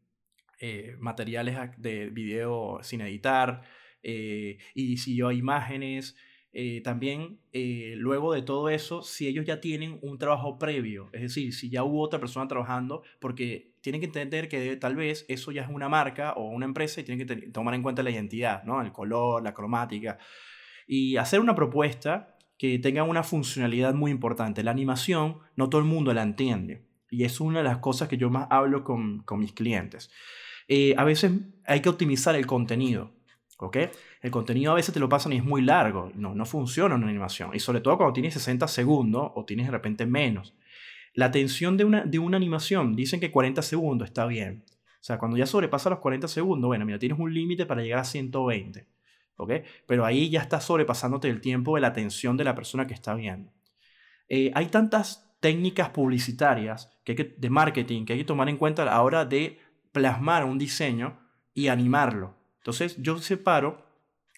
eh, 0.60 0.94
materiales 1.00 1.56
de 1.78 2.10
video 2.10 2.80
sin 2.82 3.00
editar. 3.00 3.62
Eh, 4.02 4.58
y 4.74 4.98
si 4.98 5.16
yo 5.16 5.32
imágenes, 5.32 6.16
eh, 6.54 6.82
también 6.82 7.38
eh, 7.52 7.94
luego 7.96 8.34
de 8.34 8.42
todo 8.42 8.68
eso, 8.68 9.02
si 9.02 9.26
ellos 9.26 9.46
ya 9.46 9.60
tienen 9.60 9.98
un 10.02 10.18
trabajo 10.18 10.58
previo, 10.58 11.08
es 11.14 11.22
decir, 11.22 11.54
si 11.54 11.70
ya 11.70 11.82
hubo 11.82 12.02
otra 12.02 12.20
persona 12.20 12.46
trabajando, 12.46 13.02
porque 13.20 13.71
tienen 13.82 14.00
que 14.00 14.06
entender 14.06 14.48
que 14.48 14.76
tal 14.76 14.96
vez 14.96 15.26
eso 15.28 15.52
ya 15.52 15.62
es 15.62 15.68
una 15.68 15.88
marca 15.88 16.32
o 16.32 16.48
una 16.48 16.64
empresa 16.64 17.00
y 17.00 17.04
tienen 17.04 17.26
que 17.26 17.36
tomar 17.50 17.74
en 17.74 17.82
cuenta 17.82 18.02
la 18.02 18.10
identidad, 18.10 18.62
¿no? 18.64 18.80
el 18.80 18.92
color, 18.92 19.42
la 19.42 19.52
cromática, 19.52 20.18
y 20.86 21.16
hacer 21.16 21.40
una 21.40 21.54
propuesta 21.54 22.36
que 22.56 22.78
tenga 22.78 23.02
una 23.02 23.24
funcionalidad 23.24 23.92
muy 23.92 24.10
importante. 24.10 24.62
La 24.62 24.70
animación 24.70 25.38
no 25.56 25.68
todo 25.68 25.80
el 25.80 25.86
mundo 25.86 26.14
la 26.14 26.22
entiende 26.22 26.86
y 27.10 27.24
es 27.24 27.40
una 27.40 27.58
de 27.58 27.64
las 27.64 27.78
cosas 27.78 28.08
que 28.08 28.16
yo 28.16 28.30
más 28.30 28.46
hablo 28.50 28.84
con, 28.84 29.22
con 29.24 29.40
mis 29.40 29.52
clientes. 29.52 30.10
Eh, 30.68 30.94
a 30.96 31.04
veces 31.04 31.32
hay 31.66 31.80
que 31.80 31.88
optimizar 31.88 32.36
el 32.36 32.46
contenido. 32.46 33.10
¿ok? 33.58 33.76
El 34.22 34.30
contenido 34.30 34.72
a 34.72 34.74
veces 34.74 34.94
te 34.94 35.00
lo 35.00 35.08
pasan 35.08 35.32
y 35.32 35.36
es 35.36 35.44
muy 35.44 35.62
largo, 35.62 36.10
no, 36.14 36.34
no 36.34 36.44
funciona 36.46 36.94
una 36.94 37.08
animación, 37.08 37.50
y 37.54 37.60
sobre 37.60 37.80
todo 37.80 37.96
cuando 37.96 38.12
tienes 38.12 38.34
60 38.34 38.66
segundos 38.68 39.30
o 39.34 39.44
tienes 39.44 39.66
de 39.66 39.72
repente 39.72 40.06
menos. 40.06 40.54
La 41.14 41.26
atención 41.26 41.76
de 41.76 41.84
una, 41.84 42.04
de 42.04 42.18
una 42.18 42.36
animación, 42.36 42.94
dicen 42.94 43.20
que 43.20 43.30
40 43.30 43.62
segundos 43.62 44.08
está 44.08 44.26
bien. 44.26 44.64
O 45.02 45.04
sea, 45.04 45.18
cuando 45.18 45.36
ya 45.36 45.46
sobrepasa 45.46 45.90
los 45.90 45.98
40 45.98 46.28
segundos, 46.28 46.68
bueno, 46.68 46.84
mira, 46.84 46.98
tienes 46.98 47.18
un 47.18 47.34
límite 47.34 47.66
para 47.66 47.82
llegar 47.82 47.98
a 47.98 48.04
120, 48.04 48.86
¿ok? 49.36 49.52
Pero 49.86 50.04
ahí 50.04 50.30
ya 50.30 50.40
está 50.40 50.60
sobrepasándote 50.60 51.28
el 51.28 51.40
tiempo 51.40 51.74
de 51.74 51.80
la 51.80 51.88
atención 51.88 52.36
de 52.36 52.44
la 52.44 52.54
persona 52.54 52.86
que 52.86 52.94
está 52.94 53.14
viendo. 53.14 53.52
Eh, 54.28 54.52
hay 54.54 54.66
tantas 54.66 55.36
técnicas 55.40 55.90
publicitarias 55.90 56.96
que 57.04 57.16
que, 57.16 57.34
de 57.36 57.50
marketing 57.50 58.04
que 58.04 58.12
hay 58.12 58.20
que 58.20 58.24
tomar 58.24 58.48
en 58.48 58.56
cuenta 58.56 58.82
a 58.82 58.86
la 58.86 59.02
hora 59.02 59.24
de 59.24 59.58
plasmar 59.90 60.44
un 60.44 60.56
diseño 60.56 61.18
y 61.52 61.68
animarlo. 61.68 62.36
Entonces 62.58 62.96
yo 63.02 63.18
separo 63.18 63.84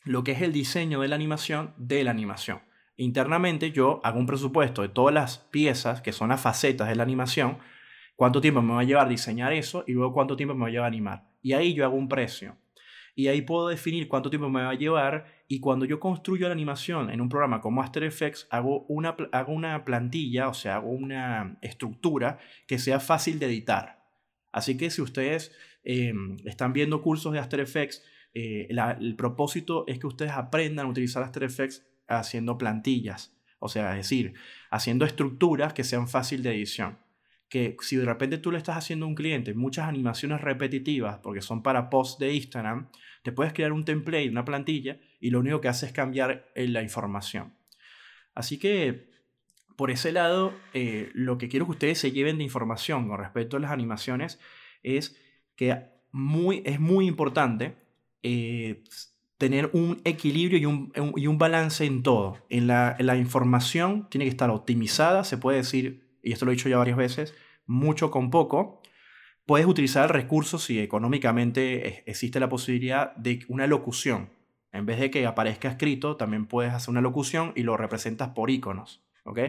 lo 0.02 0.24
que 0.24 0.32
es 0.32 0.42
el 0.42 0.52
diseño 0.52 1.00
de 1.00 1.08
la 1.08 1.14
animación 1.14 1.74
de 1.76 2.04
la 2.04 2.10
animación. 2.10 2.60
Internamente 2.96 3.72
yo 3.72 4.00
hago 4.04 4.18
un 4.18 4.26
presupuesto 4.26 4.82
de 4.82 4.88
todas 4.88 5.12
las 5.12 5.38
piezas 5.38 6.00
que 6.00 6.12
son 6.12 6.28
las 6.28 6.40
facetas 6.40 6.88
de 6.88 6.94
la 6.94 7.02
animación, 7.02 7.58
cuánto 8.16 8.40
tiempo 8.40 8.62
me 8.62 8.74
va 8.74 8.80
a 8.80 8.84
llevar 8.84 9.08
diseñar 9.08 9.52
eso 9.52 9.84
y 9.86 9.92
luego 9.92 10.12
cuánto 10.12 10.36
tiempo 10.36 10.54
me 10.54 10.62
va 10.62 10.68
a 10.68 10.70
llevar 10.70 10.88
animar. 10.88 11.24
Y 11.42 11.52
ahí 11.52 11.74
yo 11.74 11.84
hago 11.84 11.96
un 11.96 12.08
precio. 12.08 12.56
Y 13.16 13.28
ahí 13.28 13.42
puedo 13.42 13.68
definir 13.68 14.08
cuánto 14.08 14.30
tiempo 14.30 14.48
me 14.48 14.62
va 14.62 14.70
a 14.70 14.74
llevar 14.74 15.26
y 15.46 15.60
cuando 15.60 15.84
yo 15.84 16.00
construyo 16.00 16.48
la 16.48 16.54
animación 16.54 17.10
en 17.10 17.20
un 17.20 17.28
programa 17.28 17.60
como 17.60 17.80
After 17.80 18.02
Effects, 18.02 18.48
hago 18.50 18.86
una, 18.86 19.16
hago 19.30 19.52
una 19.52 19.84
plantilla, 19.84 20.48
o 20.48 20.54
sea, 20.54 20.76
hago 20.76 20.90
una 20.90 21.58
estructura 21.62 22.38
que 22.66 22.78
sea 22.78 22.98
fácil 22.98 23.38
de 23.38 23.46
editar. 23.46 24.04
Así 24.52 24.76
que 24.76 24.90
si 24.90 25.00
ustedes 25.00 25.52
em, 25.84 26.36
están 26.44 26.72
viendo 26.72 27.02
cursos 27.02 27.32
de 27.32 27.38
After 27.38 27.60
Effects, 27.60 28.04
eh, 28.34 28.66
el 28.68 29.14
propósito 29.14 29.84
es 29.86 30.00
que 30.00 30.08
ustedes 30.08 30.32
aprendan 30.32 30.86
a 30.86 30.88
utilizar 30.88 31.22
After 31.22 31.44
Effects 31.44 31.86
haciendo 32.08 32.58
plantillas, 32.58 33.34
o 33.58 33.68
sea, 33.68 33.92
es 33.92 34.08
decir, 34.08 34.34
haciendo 34.70 35.04
estructuras 35.04 35.72
que 35.72 35.84
sean 35.84 36.08
fácil 36.08 36.42
de 36.42 36.54
edición. 36.54 36.98
Que 37.48 37.76
si 37.80 37.96
de 37.96 38.04
repente 38.04 38.38
tú 38.38 38.50
le 38.50 38.58
estás 38.58 38.76
haciendo 38.76 39.06
a 39.06 39.08
un 39.08 39.14
cliente 39.14 39.54
muchas 39.54 39.88
animaciones 39.88 40.40
repetitivas, 40.40 41.18
porque 41.18 41.40
son 41.40 41.62
para 41.62 41.88
posts 41.88 42.18
de 42.18 42.34
Instagram, 42.34 42.88
te 43.22 43.32
puedes 43.32 43.52
crear 43.52 43.72
un 43.72 43.84
template, 43.84 44.28
una 44.28 44.44
plantilla, 44.44 44.98
y 45.20 45.30
lo 45.30 45.40
único 45.40 45.60
que 45.60 45.68
hace 45.68 45.86
es 45.86 45.92
cambiar 45.92 46.50
eh, 46.54 46.68
la 46.68 46.82
información. 46.82 47.54
Así 48.34 48.58
que, 48.58 49.10
por 49.76 49.90
ese 49.90 50.12
lado, 50.12 50.52
eh, 50.74 51.10
lo 51.14 51.38
que 51.38 51.48
quiero 51.48 51.64
que 51.66 51.72
ustedes 51.72 51.98
se 51.98 52.12
lleven 52.12 52.38
de 52.38 52.44
información 52.44 53.08
con 53.08 53.18
respecto 53.18 53.56
a 53.56 53.60
las 53.60 53.70
animaciones 53.70 54.40
es 54.82 55.16
que 55.56 55.86
muy, 56.12 56.62
es 56.64 56.80
muy 56.80 57.06
importante 57.06 57.76
eh, 58.22 58.82
tener 59.44 59.68
un 59.74 60.00
equilibrio 60.04 60.58
y 60.58 60.64
un, 60.64 60.90
y 61.16 61.26
un, 61.26 61.36
balance 61.36 61.84
en 61.84 62.02
todo. 62.02 62.38
En 62.48 62.66
la, 62.66 62.96
la, 62.98 63.14
información 63.18 64.08
tiene 64.08 64.24
que 64.24 64.30
estar 64.30 64.48
optimizada, 64.48 65.22
se 65.22 65.36
puede 65.36 65.58
decir, 65.58 66.08
y 66.22 66.32
esto 66.32 66.46
lo 66.46 66.50
he 66.50 66.54
dicho 66.54 66.70
ya 66.70 66.78
varias 66.78 66.96
veces, 66.96 67.34
mucho 67.66 68.10
con 68.10 68.30
poco. 68.30 68.80
Puedes 69.44 69.66
utilizar 69.66 70.10
recursos 70.10 70.64
si 70.64 70.80
económicamente 70.80 72.10
existe 72.10 72.40
la 72.40 72.48
posibilidad 72.48 73.14
de 73.16 73.40
una 73.48 73.66
locución. 73.66 74.30
En 74.72 74.86
vez 74.86 74.98
de 74.98 75.10
que 75.10 75.26
aparezca 75.26 75.68
escrito, 75.68 76.16
también 76.16 76.46
puedes 76.46 76.72
hacer 76.72 76.88
una 76.88 77.02
locución 77.02 77.52
y 77.54 77.64
lo 77.64 77.76
representas 77.76 78.30
por 78.30 78.48
iconos, 78.48 79.04
¿ok? 79.24 79.40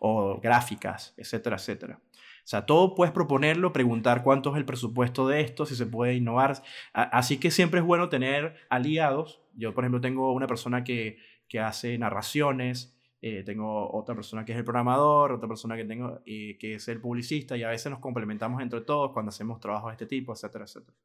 O 0.00 0.40
gráficas, 0.40 1.14
etcétera, 1.16 1.54
etcétera. 1.54 2.00
O 2.46 2.48
sea, 2.48 2.64
todo 2.64 2.94
puedes 2.94 3.12
proponerlo, 3.12 3.72
preguntar 3.72 4.22
cuánto 4.22 4.52
es 4.52 4.56
el 4.56 4.64
presupuesto 4.64 5.26
de 5.26 5.40
esto, 5.40 5.66
si 5.66 5.74
se 5.74 5.84
puede 5.84 6.14
innovar. 6.14 6.62
Así 6.92 7.40
que 7.40 7.50
siempre 7.50 7.80
es 7.80 7.86
bueno 7.86 8.08
tener 8.08 8.54
aliados. 8.68 9.40
Yo, 9.56 9.74
por 9.74 9.82
ejemplo, 9.82 10.00
tengo 10.00 10.32
una 10.32 10.46
persona 10.46 10.84
que, 10.84 11.18
que 11.48 11.58
hace 11.58 11.98
narraciones, 11.98 12.96
eh, 13.20 13.42
tengo 13.44 13.92
otra 13.92 14.14
persona 14.14 14.44
que 14.44 14.52
es 14.52 14.58
el 14.58 14.64
programador, 14.64 15.32
otra 15.32 15.48
persona 15.48 15.74
que 15.74 15.84
tengo 15.86 16.20
que 16.24 16.74
es 16.74 16.86
el 16.86 17.00
publicista 17.00 17.56
y 17.56 17.64
a 17.64 17.68
veces 17.68 17.90
nos 17.90 17.98
complementamos 17.98 18.62
entre 18.62 18.82
todos 18.82 19.10
cuando 19.10 19.30
hacemos 19.30 19.58
trabajos 19.58 19.88
de 19.88 19.94
este 19.94 20.06
tipo, 20.06 20.32
etcétera, 20.32 20.66
etcétera. 20.66 20.96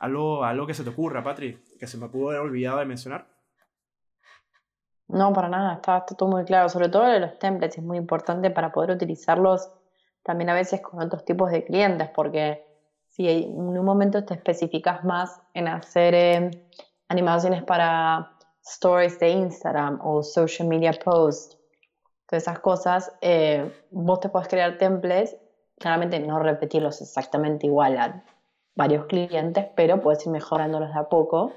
¿Algo, 0.00 0.42
algo 0.42 0.66
que 0.66 0.74
se 0.74 0.82
te 0.82 0.90
ocurra, 0.90 1.22
Patri, 1.22 1.62
que 1.78 1.86
se 1.86 1.98
me 1.98 2.08
pudo 2.08 2.30
haber 2.30 2.40
olvidado 2.40 2.80
de 2.80 2.84
mencionar? 2.84 3.28
No, 5.06 5.32
para 5.32 5.48
nada, 5.48 5.74
está, 5.74 5.98
está 5.98 6.16
todo 6.16 6.28
muy 6.28 6.44
claro. 6.44 6.68
Sobre 6.68 6.88
todo 6.88 7.04
de 7.04 7.20
los 7.20 7.38
templates 7.38 7.78
es 7.78 7.84
muy 7.84 7.96
importante 7.96 8.50
para 8.50 8.72
poder 8.72 8.90
utilizarlos 8.90 9.70
también 10.28 10.50
a 10.50 10.54
veces 10.54 10.82
con 10.82 11.00
otros 11.02 11.24
tipos 11.24 11.50
de 11.50 11.64
clientes, 11.64 12.10
porque 12.14 12.62
si 13.06 13.26
en 13.26 13.56
un 13.56 13.82
momento 13.82 14.26
te 14.26 14.34
especificas 14.34 15.02
más 15.02 15.40
en 15.54 15.68
hacer 15.68 16.14
eh, 16.14 16.50
animaciones 17.08 17.62
para 17.62 18.36
stories 18.62 19.18
de 19.20 19.30
Instagram 19.30 19.98
o 20.04 20.22
social 20.22 20.68
media 20.68 20.92
posts, 21.02 21.56
todas 22.26 22.42
esas 22.42 22.58
cosas, 22.58 23.10
eh, 23.22 23.72
vos 23.90 24.20
te 24.20 24.28
puedes 24.28 24.48
crear 24.48 24.76
templates, 24.76 25.34
claramente 25.78 26.20
no 26.20 26.38
repetirlos 26.40 27.00
exactamente 27.00 27.66
igual 27.66 27.96
a 27.96 28.22
varios 28.76 29.06
clientes, 29.06 29.64
pero 29.74 30.02
puedes 30.02 30.26
ir 30.26 30.32
mejorándolos 30.32 30.92
de 30.92 31.00
a 31.00 31.08
poco 31.08 31.54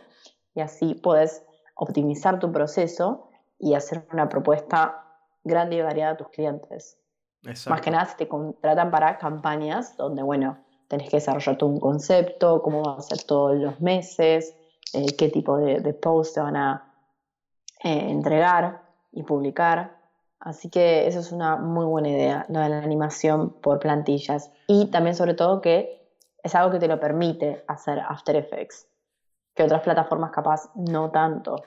y 0.55 0.61
así 0.61 0.95
puedes 0.95 1.45
optimizar 1.75 2.39
tu 2.39 2.53
proceso 2.53 3.27
y 3.59 3.73
hacer 3.73 4.07
una 4.13 4.29
propuesta 4.29 5.03
grande 5.43 5.75
y 5.75 5.81
variada 5.81 6.13
a 6.13 6.17
tus 6.17 6.29
clientes. 6.29 7.00
Más 7.43 7.81
que 7.81 7.91
nada 7.91 8.05
si 8.05 8.17
te 8.17 8.27
contratan 8.27 8.91
para 8.91 9.17
campañas 9.17 9.97
donde, 9.97 10.21
bueno, 10.21 10.57
tenés 10.87 11.09
que 11.09 11.17
desarrollar 11.17 11.57
todo 11.57 11.69
un 11.69 11.79
concepto, 11.79 12.61
cómo 12.61 12.83
va 12.83 12.97
a 12.97 13.01
ser 13.01 13.23
todos 13.23 13.55
los 13.55 13.79
meses, 13.81 14.55
eh, 14.93 15.15
qué 15.17 15.29
tipo 15.29 15.57
de, 15.57 15.79
de 15.79 15.93
posts 15.93 16.35
te 16.35 16.39
van 16.41 16.55
a 16.55 16.93
eh, 17.83 18.11
entregar 18.11 18.83
y 19.11 19.23
publicar. 19.23 19.99
Así 20.39 20.69
que 20.69 21.07
eso 21.07 21.19
es 21.19 21.31
una 21.31 21.55
muy 21.57 21.85
buena 21.85 22.09
idea, 22.09 22.45
lo 22.49 22.59
de 22.59 22.69
la 22.69 22.79
animación 22.79 23.61
por 23.61 23.79
plantillas. 23.79 24.51
Y 24.67 24.91
también 24.91 25.15
sobre 25.15 25.33
todo 25.33 25.61
que 25.61 26.01
es 26.43 26.55
algo 26.55 26.71
que 26.71 26.79
te 26.79 26.87
lo 26.87 26.99
permite 26.99 27.63
hacer 27.67 27.99
After 27.99 28.35
Effects, 28.35 28.87
que 29.55 29.63
otras 29.63 29.81
plataformas 29.81 30.31
capaz 30.31 30.71
no 30.75 31.11
tanto. 31.11 31.63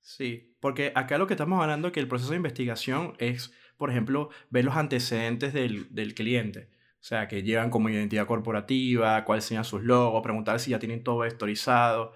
Sí, 0.00 0.56
porque 0.60 0.92
acá 0.94 1.18
lo 1.18 1.26
que 1.26 1.34
estamos 1.34 1.60
hablando 1.60 1.88
es 1.88 1.94
que 1.94 2.00
el 2.00 2.08
proceso 2.08 2.30
de 2.30 2.36
investigación 2.36 3.14
es 3.18 3.52
por 3.80 3.90
ejemplo, 3.90 4.30
ver 4.50 4.64
los 4.64 4.76
antecedentes 4.76 5.52
del, 5.52 5.92
del 5.92 6.14
cliente. 6.14 6.68
O 7.00 7.02
sea, 7.02 7.28
que 7.28 7.42
llevan 7.42 7.70
como 7.70 7.88
identidad 7.88 8.26
corporativa, 8.26 9.24
cuáles 9.24 9.46
sean 9.46 9.64
sus 9.64 9.82
logos, 9.82 10.22
preguntar 10.22 10.60
si 10.60 10.72
ya 10.72 10.78
tienen 10.78 11.02
todo 11.02 11.18
vectorizado, 11.18 12.12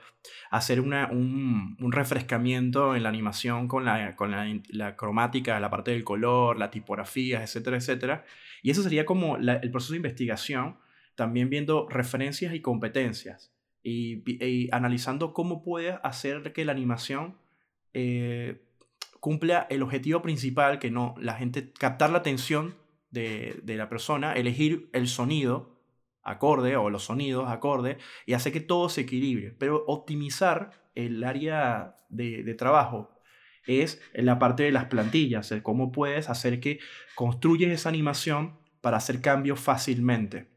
hacer 0.50 0.80
una, 0.80 1.08
un, 1.10 1.76
un, 1.80 1.92
refrescamiento 1.92 2.94
en 2.94 3.02
la 3.02 3.08
animación 3.08 3.66
con, 3.66 3.86
la, 3.86 4.14
con 4.14 4.30
la, 4.30 4.46
la, 4.68 4.94
cromática, 4.94 5.58
la 5.58 5.70
parte 5.70 5.92
del 5.92 6.04
color, 6.04 6.58
la 6.58 6.70
tipografía, 6.70 7.42
etcétera, 7.42 7.78
etcétera. 7.78 8.24
Y 8.62 8.70
eso 8.70 8.82
sería 8.82 9.06
como 9.06 9.38
el 9.38 9.70
proceso 9.70 9.94
de 9.94 9.98
investigación 9.98 10.76
también 11.14 11.48
viendo 11.48 11.88
referencias 11.88 12.54
y 12.54 12.60
competencias 12.60 13.54
y, 13.82 14.68
analizando 14.72 15.32
cómo 15.32 15.62
puedes 15.62 15.96
hacer 16.02 16.52
que 16.52 16.64
la 16.64 16.72
animación 16.72 17.36
eh, 17.94 18.62
cumpla 19.24 19.66
el 19.70 19.82
objetivo 19.82 20.20
principal, 20.20 20.78
que 20.78 20.90
no, 20.90 21.14
la 21.18 21.32
gente, 21.32 21.72
captar 21.72 22.10
la 22.10 22.18
atención 22.18 22.74
de, 23.10 23.58
de 23.62 23.76
la 23.78 23.88
persona, 23.88 24.34
elegir 24.34 24.90
el 24.92 25.08
sonido 25.08 25.80
acorde 26.22 26.76
o 26.76 26.90
los 26.90 27.04
sonidos 27.04 27.48
acorde 27.48 27.96
y 28.26 28.34
hacer 28.34 28.52
que 28.52 28.60
todo 28.60 28.90
se 28.90 29.00
equilibre. 29.00 29.56
Pero 29.58 29.82
optimizar 29.86 30.72
el 30.94 31.24
área 31.24 31.96
de, 32.10 32.52
trabajo 32.52 33.18
es 33.66 34.02
la 34.12 34.38
parte 34.38 34.64
de 34.64 34.72
las 34.72 34.84
plantillas, 34.84 35.50
el 35.52 35.62
cómo 35.62 35.90
puedes 35.90 36.28
hacer 36.28 36.60
que 36.60 36.80
construyes 37.14 37.72
esa 37.72 37.88
animación 37.88 38.58
para 38.82 38.98
hacer 38.98 39.22
cambios 39.22 39.58
fácilmente. 39.58 40.50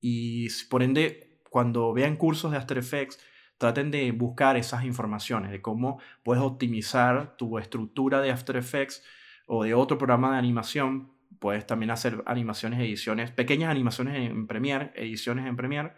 Y 0.00 0.46
por 0.66 0.84
ende, 0.84 1.40
cuando 1.50 1.92
vean 1.92 2.14
cursos 2.14 2.52
de 2.52 2.58
After 2.58 2.78
Effects, 2.78 3.18
traten 3.58 3.90
de 3.90 4.12
buscar 4.12 4.56
esas 4.56 4.84
informaciones 4.84 5.50
de 5.50 5.60
cómo 5.60 6.00
puedes 6.22 6.42
optimizar 6.42 7.36
tu 7.36 7.58
estructura 7.58 8.20
de 8.20 8.30
After 8.30 8.56
Effects 8.56 9.04
o 9.46 9.64
de 9.64 9.74
otro 9.74 9.98
programa 9.98 10.32
de 10.32 10.38
animación. 10.38 11.12
Puedes 11.40 11.66
también 11.66 11.90
hacer 11.90 12.22
animaciones, 12.26 12.80
ediciones, 12.80 13.30
pequeñas 13.32 13.70
animaciones 13.70 14.30
en 14.30 14.46
Premiere, 14.46 14.92
ediciones 14.94 15.46
en 15.46 15.56
Premiere, 15.56 15.92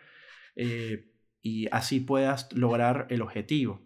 eh, 0.56 1.06
y 1.42 1.68
así 1.70 2.00
puedas 2.00 2.52
lograr 2.52 3.06
el 3.10 3.22
objetivo. 3.22 3.80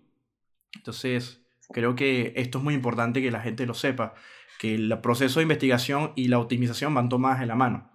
Entonces, 0.75 1.45
creo 1.73 1.95
que 1.95 2.33
esto 2.37 2.59
es 2.59 2.64
muy 2.64 2.75
importante 2.75 3.23
que 3.23 3.31
la 3.31 3.40
gente 3.40 3.66
lo 3.66 3.75
sepa, 3.75 4.14
que 4.59 4.75
el 4.75 5.00
proceso 5.00 5.40
de 5.40 5.45
investigación 5.45 6.12
y 6.16 6.28
la 6.28 6.38
optimización 6.38 6.95
van 6.95 7.09
tomadas 7.09 7.40
de 7.40 7.47
la 7.47 7.54
mano. 7.54 7.90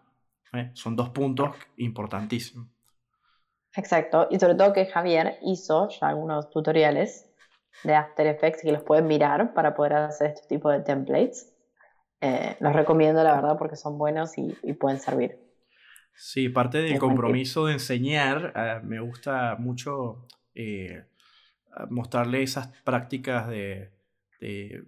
¿eh? 0.53 0.71
Son 0.74 0.95
dos 0.95 1.09
puntos 1.09 1.55
importantísimos. 1.77 2.67
Exacto, 3.75 4.27
y 4.31 4.39
sobre 4.39 4.55
todo 4.55 4.73
que 4.73 4.85
Javier 4.88 5.38
hizo 5.41 5.89
ya 5.89 6.07
algunos 6.07 6.49
tutoriales 6.49 7.29
de 7.83 7.95
After 7.95 8.27
Effects 8.27 8.61
que 8.61 8.71
los 8.71 8.83
pueden 8.83 9.07
mirar 9.07 9.53
para 9.53 9.75
poder 9.75 9.93
hacer 9.93 10.31
este 10.31 10.47
tipo 10.47 10.69
de 10.69 10.79
templates. 10.81 11.55
Eh, 12.21 12.57
los 12.59 12.73
recomiendo, 12.73 13.23
la 13.23 13.35
verdad, 13.35 13.57
porque 13.57 13.75
son 13.75 13.97
buenos 13.97 14.38
y, 14.38 14.53
pueden 14.73 14.99
servir. 14.99 15.39
Sí, 16.13 16.49
parte 16.49 16.79
del 16.79 16.99
compromiso 16.99 17.67
de 17.67 17.73
enseñar, 17.73 18.51
eh, 18.55 18.79
me 18.83 18.99
gusta 18.99 19.55
mucho 19.57 20.27
eh, 20.53 21.05
mostrarle 21.89 22.43
esas 22.43 22.67
prácticas 22.83 23.47
de, 23.47 23.91
de, 24.39 24.83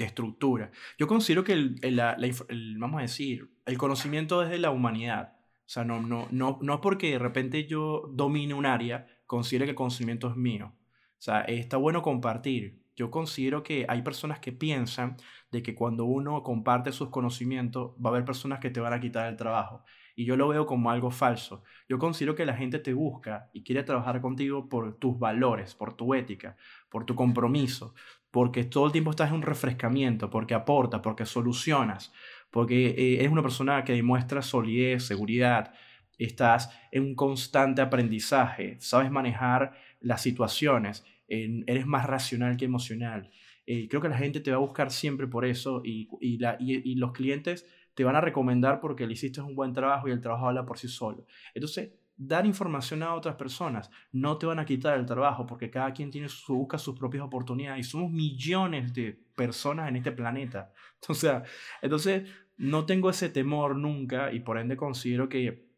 estructura. 0.00 0.70
Yo 0.98 1.06
considero 1.06 1.44
que 1.44 1.52
el, 1.54 2.76
vamos 2.78 2.98
a 2.98 3.02
decir, 3.02 3.48
el 3.64 3.78
conocimiento 3.78 4.42
es 4.42 4.50
de 4.50 4.58
la 4.58 4.70
humanidad. 4.70 5.35
O 5.66 5.68
sea, 5.68 5.84
no, 5.84 6.00
no, 6.00 6.28
no, 6.30 6.58
no 6.62 6.80
porque 6.80 7.10
de 7.10 7.18
repente 7.18 7.66
yo 7.66 8.08
domine 8.12 8.54
un 8.54 8.66
área, 8.66 9.08
considere 9.26 9.64
que 9.64 9.70
el 9.70 9.76
conocimiento 9.76 10.30
es 10.30 10.36
mío. 10.36 10.72
O 11.18 11.20
sea, 11.20 11.40
está 11.40 11.76
bueno 11.76 12.02
compartir. 12.02 12.84
Yo 12.94 13.10
considero 13.10 13.62
que 13.64 13.84
hay 13.88 14.02
personas 14.02 14.38
que 14.38 14.52
piensan 14.52 15.16
de 15.50 15.62
que 15.62 15.74
cuando 15.74 16.04
uno 16.04 16.42
comparte 16.44 16.92
sus 16.92 17.10
conocimientos, 17.10 17.92
va 17.94 18.10
a 18.10 18.12
haber 18.12 18.24
personas 18.24 18.60
que 18.60 18.70
te 18.70 18.80
van 18.80 18.92
a 18.92 19.00
quitar 19.00 19.28
el 19.28 19.36
trabajo. 19.36 19.84
Y 20.14 20.24
yo 20.24 20.36
lo 20.36 20.48
veo 20.48 20.66
como 20.66 20.90
algo 20.90 21.10
falso. 21.10 21.62
Yo 21.88 21.98
considero 21.98 22.34
que 22.34 22.46
la 22.46 22.56
gente 22.56 22.78
te 22.78 22.94
busca 22.94 23.50
y 23.52 23.64
quiere 23.64 23.82
trabajar 23.82 24.20
contigo 24.22 24.68
por 24.68 24.96
tus 24.98 25.18
valores, 25.18 25.74
por 25.74 25.94
tu 25.94 26.14
ética, 26.14 26.56
por 26.88 27.04
tu 27.04 27.14
compromiso, 27.14 27.92
porque 28.30 28.64
todo 28.64 28.86
el 28.86 28.92
tiempo 28.92 29.10
estás 29.10 29.30
en 29.30 29.36
un 29.36 29.42
refrescamiento, 29.42 30.30
porque 30.30 30.54
aporta, 30.54 31.02
porque 31.02 31.26
solucionas, 31.26 32.12
porque 32.50 32.88
eh, 32.88 33.14
eres 33.20 33.30
una 33.30 33.42
persona 33.42 33.84
que 33.84 33.92
demuestra 33.92 34.42
solidez, 34.42 35.04
seguridad, 35.04 35.72
estás 36.18 36.70
en 36.92 37.02
un 37.04 37.14
constante 37.14 37.82
aprendizaje, 37.82 38.76
sabes 38.80 39.10
manejar 39.10 39.72
las 40.00 40.22
situaciones, 40.22 41.04
eres 41.28 41.86
más 41.86 42.06
racional 42.06 42.56
que 42.56 42.64
emocional. 42.64 43.30
Eh, 43.66 43.88
creo 43.88 44.00
que 44.00 44.08
la 44.08 44.16
gente 44.16 44.40
te 44.40 44.52
va 44.52 44.58
a 44.58 44.60
buscar 44.60 44.92
siempre 44.92 45.26
por 45.26 45.44
eso 45.44 45.82
y, 45.84 46.08
los 46.94 47.12
clientes 47.12 47.66
te 47.94 48.04
van 48.04 48.14
a 48.14 48.20
recomendar 48.20 48.80
porque 48.80 49.06
le 49.06 49.14
hiciste 49.14 49.40
un 49.40 49.56
buen 49.56 49.72
trabajo 49.72 50.08
y 50.08 50.12
el 50.12 50.20
trabajo 50.20 50.48
habla 50.48 50.64
por 50.64 50.78
sí 50.78 50.88
solo. 50.88 51.26
Entonces, 51.52 51.90
dar 52.16 52.46
información 52.46 53.02
a 53.02 53.14
otras 53.14 53.36
personas 53.36 53.90
no 54.10 54.38
te 54.38 54.46
van 54.46 54.58
a 54.58 54.64
quitar 54.64 54.98
el 54.98 55.04
trabajo 55.06 55.46
porque 55.46 55.70
cada 55.70 55.92
quien 55.92 56.10
tiene 56.10 56.28
su, 56.28 56.56
busca 56.56 56.78
sus 56.78 56.98
propias 56.98 57.22
oportunidades 57.22 57.86
y 57.86 57.90
somos 57.90 58.10
millones 58.10 58.94
de 58.94 59.18
personas 59.34 59.88
en 59.88 59.96
este 59.96 60.12
planeta. 60.12 60.72
O 61.08 61.14
entonces 61.82 62.28
no 62.56 62.86
tengo 62.86 63.10
ese 63.10 63.28
temor 63.28 63.76
nunca 63.76 64.32
y 64.32 64.40
por 64.40 64.58
ende 64.58 64.76
considero 64.76 65.28
que 65.28 65.68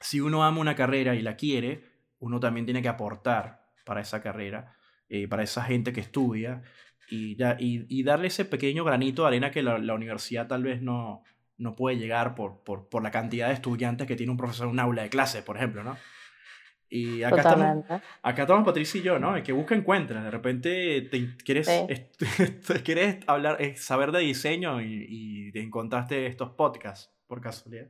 si 0.00 0.20
uno 0.20 0.44
ama 0.44 0.60
una 0.60 0.74
carrera 0.74 1.14
y 1.14 1.22
la 1.22 1.36
quiere, 1.36 1.84
uno 2.18 2.38
también 2.38 2.66
tiene 2.66 2.82
que 2.82 2.88
aportar 2.88 3.64
para 3.84 4.00
esa 4.00 4.22
carrera, 4.22 4.76
eh, 5.08 5.26
para 5.26 5.42
esa 5.42 5.62
gente 5.62 5.92
que 5.92 6.00
estudia 6.00 6.62
y, 7.08 8.02
darle 8.02 8.26
ese 8.26 8.44
pequeño 8.44 8.84
granito 8.84 9.22
de 9.22 9.28
arena 9.28 9.50
que 9.50 9.62
la, 9.62 9.94
universidad 9.94 10.48
tal 10.48 10.64
vez 10.64 10.82
no, 10.82 11.22
no 11.58 11.74
puede 11.74 11.96
llegar 11.96 12.34
por, 12.34 12.62
por, 12.62 12.88
por, 12.88 13.02
la 13.02 13.10
cantidad 13.10 13.48
de 13.48 13.54
estudiantes 13.54 14.06
que 14.06 14.16
tiene 14.16 14.30
un 14.32 14.38
profesor 14.38 14.66
en 14.66 14.72
un 14.72 14.80
aula 14.80 15.02
de 15.02 15.08
clase, 15.08 15.42
por 15.42 15.56
ejemplo, 15.56 15.82
¿no? 15.82 15.96
Y 16.88 17.24
acá 17.24 17.36
estamos, 17.38 17.84
acá 18.22 18.42
estamos 18.42 18.64
Patricia 18.64 19.00
y 19.00 19.02
yo, 19.02 19.18
¿no? 19.18 19.42
Que 19.42 19.52
busca 19.52 19.74
encuentra. 19.74 20.22
De 20.22 20.30
repente 20.30 21.02
te 21.02 21.36
quieres, 21.44 21.68
quieres 22.84 23.18
hablar, 23.26 23.58
saber 23.76 24.12
de 24.12 24.20
diseño 24.20 24.80
y, 24.80 25.06
y, 25.08 25.52
te 25.52 25.62
encontraste 25.62 26.26
estos 26.26 26.50
podcasts 26.50 27.12
por 27.26 27.40
casualidad. 27.40 27.88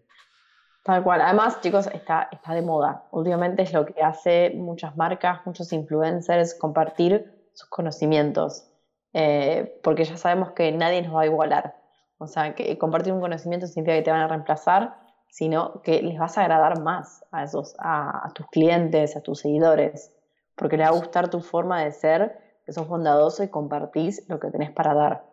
Tal 0.82 1.02
cual. 1.02 1.20
Además, 1.20 1.60
chicos, 1.60 1.88
está, 1.92 2.28
está 2.32 2.54
de 2.54 2.62
moda. 2.62 3.06
Últimamente 3.10 3.62
es 3.62 3.72
lo 3.72 3.84
que 3.84 4.00
hace 4.02 4.52
muchas 4.54 4.96
marcas, 4.96 5.44
muchos 5.44 5.72
influencers, 5.72 6.54
compartir 6.54 7.50
sus 7.52 7.68
conocimientos. 7.68 8.70
Eh, 9.12 9.80
porque 9.82 10.04
ya 10.04 10.16
sabemos 10.16 10.52
que 10.52 10.72
nadie 10.72 11.02
nos 11.02 11.14
va 11.14 11.22
a 11.22 11.26
igualar. 11.26 11.74
O 12.18 12.26
sea, 12.26 12.54
que 12.54 12.76
compartir 12.78 13.12
un 13.12 13.20
conocimiento 13.20 13.66
significa 13.66 13.96
que 13.96 14.02
te 14.02 14.10
van 14.10 14.20
a 14.20 14.28
reemplazar 14.28 15.06
sino 15.36 15.82
que 15.82 16.00
les 16.00 16.18
vas 16.18 16.38
a 16.38 16.42
agradar 16.42 16.80
más 16.80 17.22
a, 17.30 17.44
esos, 17.44 17.74
a, 17.78 18.32
tus 18.34 18.46
clientes, 18.46 19.16
a 19.16 19.22
tus 19.22 19.40
seguidores, 19.40 20.10
porque 20.54 20.78
les 20.78 20.86
va 20.86 20.90
a 20.90 20.98
gustar 20.98 21.28
tu 21.28 21.40
forma 21.40 21.84
de 21.84 21.92
ser, 21.92 22.38
que 22.64 22.72
sos 22.72 22.88
bondadoso 22.88 23.44
y 23.44 23.48
compartís 23.48 24.24
lo 24.28 24.40
que 24.40 24.50
tenés 24.50 24.70
para 24.70 24.94
dar. 24.94 25.26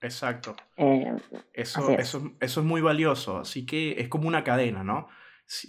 Exacto. 0.00 0.56
Eh, 0.78 1.14
eso, 1.52 1.90
es. 1.90 1.98
Eso, 1.98 2.30
eso, 2.40 2.60
es 2.60 2.66
muy 2.66 2.80
valioso, 2.80 3.38
así 3.38 3.66
que 3.66 4.00
es 4.00 4.08
como 4.08 4.28
una 4.28 4.44
cadena, 4.44 4.82
¿no? 4.82 5.08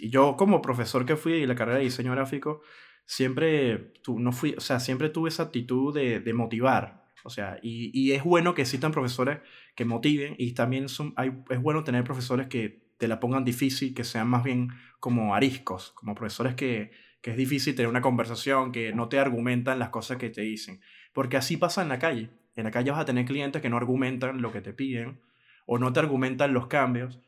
Yo 0.00 0.38
como 0.38 0.62
profesor 0.62 1.04
que 1.04 1.16
fui 1.16 1.40
de 1.40 1.46
la 1.46 1.54
carrera 1.54 1.78
de 1.78 1.84
diseño 1.84 2.12
gráfico, 2.12 2.62
siempre, 3.04 3.92
no 4.06 4.32
fui, 4.32 4.54
o 4.56 4.60
sea, 4.60 4.80
siempre 4.80 5.10
tuve 5.10 5.28
esa 5.28 5.44
actitud 5.44 5.94
de, 5.94 6.20
de 6.20 6.32
motivar, 6.32 6.99
o 7.24 7.30
sea, 7.30 7.58
y, 7.62 7.90
y, 7.98 8.12
es 8.12 8.24
bueno 8.24 8.54
que 8.54 8.62
existan 8.62 8.92
profesores 8.92 9.40
que 9.74 9.84
motiven 9.84 10.34
y 10.38 10.52
también 10.52 10.88
son, 10.88 11.12
hay, 11.16 11.32
es 11.50 11.60
bueno 11.60 11.84
tener 11.84 12.04
profesores 12.04 12.48
que 12.48 12.82
te 12.98 13.08
la 13.08 13.18
pongan 13.18 13.44
difícil, 13.44 13.94
que 13.94 14.04
sean 14.04 14.28
más 14.28 14.44
bien 14.44 14.68
como 15.00 15.34
ariscos, 15.34 15.92
como 15.92 16.14
profesores 16.14 16.54
que, 16.54 16.90
que 17.22 17.30
es 17.30 17.36
difícil 17.36 17.74
tener 17.74 17.88
una 17.88 18.00
conversación, 18.00 18.72
que 18.72 18.92
no 18.92 19.08
te 19.08 19.18
argumentan 19.18 19.78
las 19.78 19.90
cosas 19.90 20.18
que 20.18 20.30
te 20.30 20.42
dicen. 20.42 20.80
Porque 21.12 21.36
así 21.36 21.56
pasa 21.56 21.82
en 21.82 21.88
la 21.88 21.98
calle. 21.98 22.30
En 22.56 22.64
la 22.64 22.70
calle 22.70 22.90
vas 22.90 23.00
a 23.00 23.04
tener 23.04 23.24
clientes 23.24 23.62
que 23.62 23.70
no 23.70 23.76
argumentan 23.76 24.42
lo 24.42 24.52
que 24.52 24.60
te 24.60 24.72
piden 24.72 25.20
o 25.66 25.78
no 25.78 25.92
te 25.92 26.00
argumentan 26.00 26.52
los 26.52 26.66
cambios. 26.66 27.20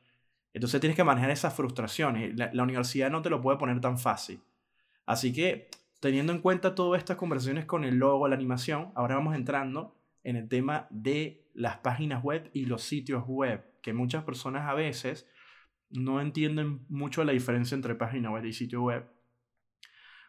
Entonces 0.52 0.80
tienes 0.80 0.96
que 0.96 1.04
manejar 1.04 1.30
esas 1.30 1.54
frustraciones. 1.54 2.36
La, 2.36 2.50
la 2.52 2.62
universidad 2.62 3.10
no 3.10 3.22
te 3.22 3.30
lo 3.30 3.40
puede 3.40 3.58
poner 3.58 3.80
tan 3.80 3.98
fácil. 3.98 4.40
Así 5.06 5.32
que, 5.32 5.68
teniendo 6.02 6.32
en 6.32 6.40
cuenta 6.40 6.74
todas 6.74 6.98
estas 6.98 7.16
conversaciones 7.16 7.64
con 7.64 7.84
el 7.84 7.94
logo, 7.94 8.26
la 8.26 8.34
animación, 8.34 8.90
ahora 8.96 9.14
vamos 9.14 9.36
entrando 9.36 9.94
en 10.24 10.34
el 10.34 10.48
tema 10.48 10.88
de 10.90 11.46
las 11.54 11.76
páginas 11.76 12.24
web 12.24 12.50
y 12.52 12.66
los 12.66 12.82
sitios 12.82 13.22
web, 13.28 13.64
que 13.82 13.92
muchas 13.92 14.24
personas 14.24 14.68
a 14.68 14.74
veces 14.74 15.28
no 15.90 16.20
entienden 16.20 16.84
mucho 16.88 17.22
la 17.22 17.30
diferencia 17.30 17.76
entre 17.76 17.94
página 17.94 18.32
web 18.32 18.44
y 18.44 18.52
sitio 18.52 18.82
web. 18.82 19.06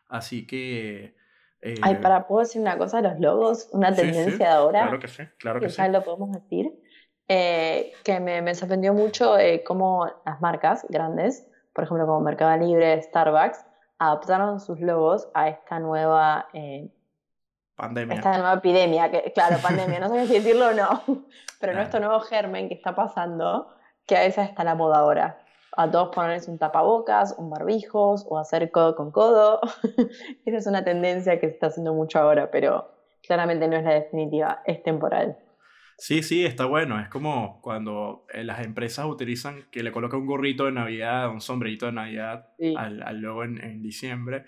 Así 0.10 0.46
que... 0.46 1.16
Eh, 1.62 1.80
Ay, 1.82 1.96
para, 1.96 2.28
¿puedo 2.28 2.42
decir 2.42 2.62
una 2.62 2.78
cosa 2.78 3.02
de 3.02 3.10
los 3.10 3.20
logos? 3.20 3.70
Una 3.72 3.96
tendencia 3.96 4.50
de 4.50 4.54
ahora. 4.54 4.82
Claro 4.84 5.00
que 5.00 5.08
sí, 5.08 5.24
claro 5.40 5.60
que, 5.60 5.66
que 5.66 5.72
Ya 5.72 5.88
lo 5.88 6.04
podemos 6.04 6.34
decir. 6.34 6.72
Eh, 7.28 7.94
que 8.04 8.20
me, 8.20 8.44
me, 8.44 8.54
sorprendió 8.54 8.94
mucho 8.94 9.40
eh, 9.40 9.64
cómo 9.66 10.06
las 10.24 10.40
marcas 10.40 10.86
grandes, 10.88 11.48
por 11.74 11.86
ejemplo 11.86 12.06
como 12.06 12.22
Mercado 12.22 12.64
Libre, 12.64 13.02
Starbucks, 13.02 13.73
adaptaron 14.06 14.60
sus 14.60 14.80
logos 14.80 15.30
a 15.34 15.50
esta 15.50 15.80
nueva... 15.80 16.48
pandemia. 17.76 18.16
Esta 18.16 18.38
nueva 18.38 18.54
epidemia, 18.54 19.12
que, 19.12 19.32
claro, 19.34 19.58
pandemia, 19.62 20.00
no 20.00 20.10
sé 20.10 20.28
si 20.28 20.34
decirlo 20.34 20.70
o 20.70 20.74
no, 20.74 21.04
pero 21.60 21.74
nuestro 21.74 22.00
nuevo 22.00 22.20
germen 22.22 22.68
que 22.68 22.76
está 22.76 22.96
pasando, 22.96 23.74
que 24.06 24.18
a 24.18 24.22
veces 24.22 24.50
está 24.50 24.64
la 24.64 24.76
moda 24.76 24.98
ahora 24.98 25.44
a 25.76 25.90
todos 25.90 26.14
ponerles 26.14 26.48
un 26.48 26.58
tapabocas, 26.58 27.36
un 27.38 27.50
barbijos 27.50 28.26
o 28.30 28.38
hacer 28.38 28.72
codo 28.72 28.96
con 28.96 29.12
codo. 29.12 29.60
Esa 30.46 30.58
es 30.58 30.68
una 30.68 30.84
tendencia 30.84 31.40
que 31.40 31.48
se 31.48 31.54
está 31.54 31.68
haciendo 31.68 31.94
mucho 31.94 32.20
ahora, 32.20 32.52
pero 32.52 32.92
claramente 33.26 33.68
no 33.68 33.78
es 33.78 33.84
la 33.84 33.94
definitiva, 33.94 34.62
es 34.66 34.84
temporal. 34.84 35.38
Sí, 35.98 36.24
sí, 36.24 36.46
está 36.46 36.66
bueno. 36.66 37.00
Es 37.00 37.10
como 37.10 37.62
cuando 37.62 38.26
eh, 38.34 38.44
las 38.44 38.66
empresas 38.66 39.06
utilizan 39.06 39.66
que 39.72 39.84
le 39.84 39.92
colocan 39.92 40.22
un 40.22 40.28
gorrito 40.28 40.66
de 40.66 40.72
Navidad, 40.72 41.30
un 41.30 41.42
sombrerito 41.42 41.86
de 41.86 41.94
Navidad 41.94 42.48
al, 42.78 43.04
al, 43.04 43.20
logo 43.20 43.44
en, 43.44 43.64
en 43.64 43.82
diciembre. 43.82 44.46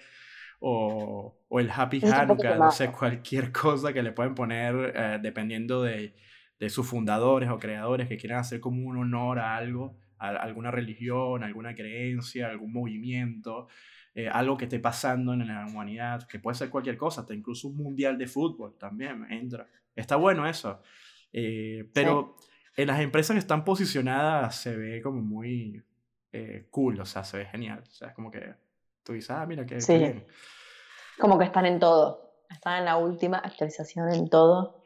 O, 0.59 1.37
o, 1.47 1.59
el 1.59 1.69
Happy 1.69 2.01
Hanukkah, 2.03 2.55
no 2.55 2.71
sé, 2.71 2.91
cualquier 2.91 3.51
cosa 3.51 3.93
que 3.93 4.01
le 4.01 4.11
pueden 4.11 4.35
poner 4.35 4.93
eh, 4.95 5.19
dependiendo 5.21 5.83
de, 5.83 6.15
de, 6.59 6.69
sus 6.69 6.87
fundadores 6.87 7.49
o 7.49 7.59
creadores 7.59 8.07
que 8.07 8.17
quieran 8.17 8.39
hacer 8.39 8.59
como 8.59 8.87
un 8.87 8.97
honor 8.97 9.39
a 9.39 9.55
algo, 9.55 9.97
a, 10.17 10.29
alguna 10.29 10.71
religión, 10.71 11.43
alguna 11.43 11.75
creencia, 11.75 12.49
algún 12.49 12.73
movimiento. 12.73 13.67
Eh, 14.17 14.29
algo 14.29 14.55
que 14.55 14.63
esté 14.63 14.79
pasando 14.79 15.33
en 15.33 15.45
la 15.45 15.65
humanidad, 15.65 16.25
que 16.25 16.39
puede 16.39 16.55
ser 16.55 16.69
cualquier 16.69 16.95
cosa, 16.95 17.21
hasta 17.21 17.33
incluso 17.33 17.67
un 17.67 17.75
mundial 17.75 18.17
de 18.17 18.27
fútbol 18.27 18.77
también 18.77 19.25
entra. 19.29 19.67
Está 19.93 20.15
bueno 20.15 20.47
eso. 20.47 20.81
Eh, 21.37 21.89
pero 21.93 22.37
en 22.77 22.87
las 22.87 23.01
empresas 23.01 23.33
que 23.33 23.39
están 23.39 23.65
posicionadas 23.65 24.55
se 24.55 24.73
ve 24.73 25.01
como 25.01 25.21
muy 25.21 25.83
eh, 26.31 26.67
cool, 26.71 26.97
o 27.01 27.05
sea, 27.05 27.25
se 27.25 27.37
ve 27.37 27.45
genial. 27.45 27.83
O 27.85 27.91
sea, 27.91 28.07
es 28.07 28.15
como 28.15 28.31
que 28.31 28.55
tú 29.03 29.11
dices, 29.11 29.31
ah, 29.31 29.45
mira 29.45 29.65
qué, 29.65 29.79
bien. 29.85 30.25
Como 31.19 31.37
que 31.37 31.43
están 31.43 31.65
en 31.65 31.77
todo. 31.77 32.45
Están 32.49 32.79
en 32.79 32.85
la 32.85 32.95
última 32.95 33.39
actualización 33.39 34.13
en 34.13 34.29
todo. 34.29 34.85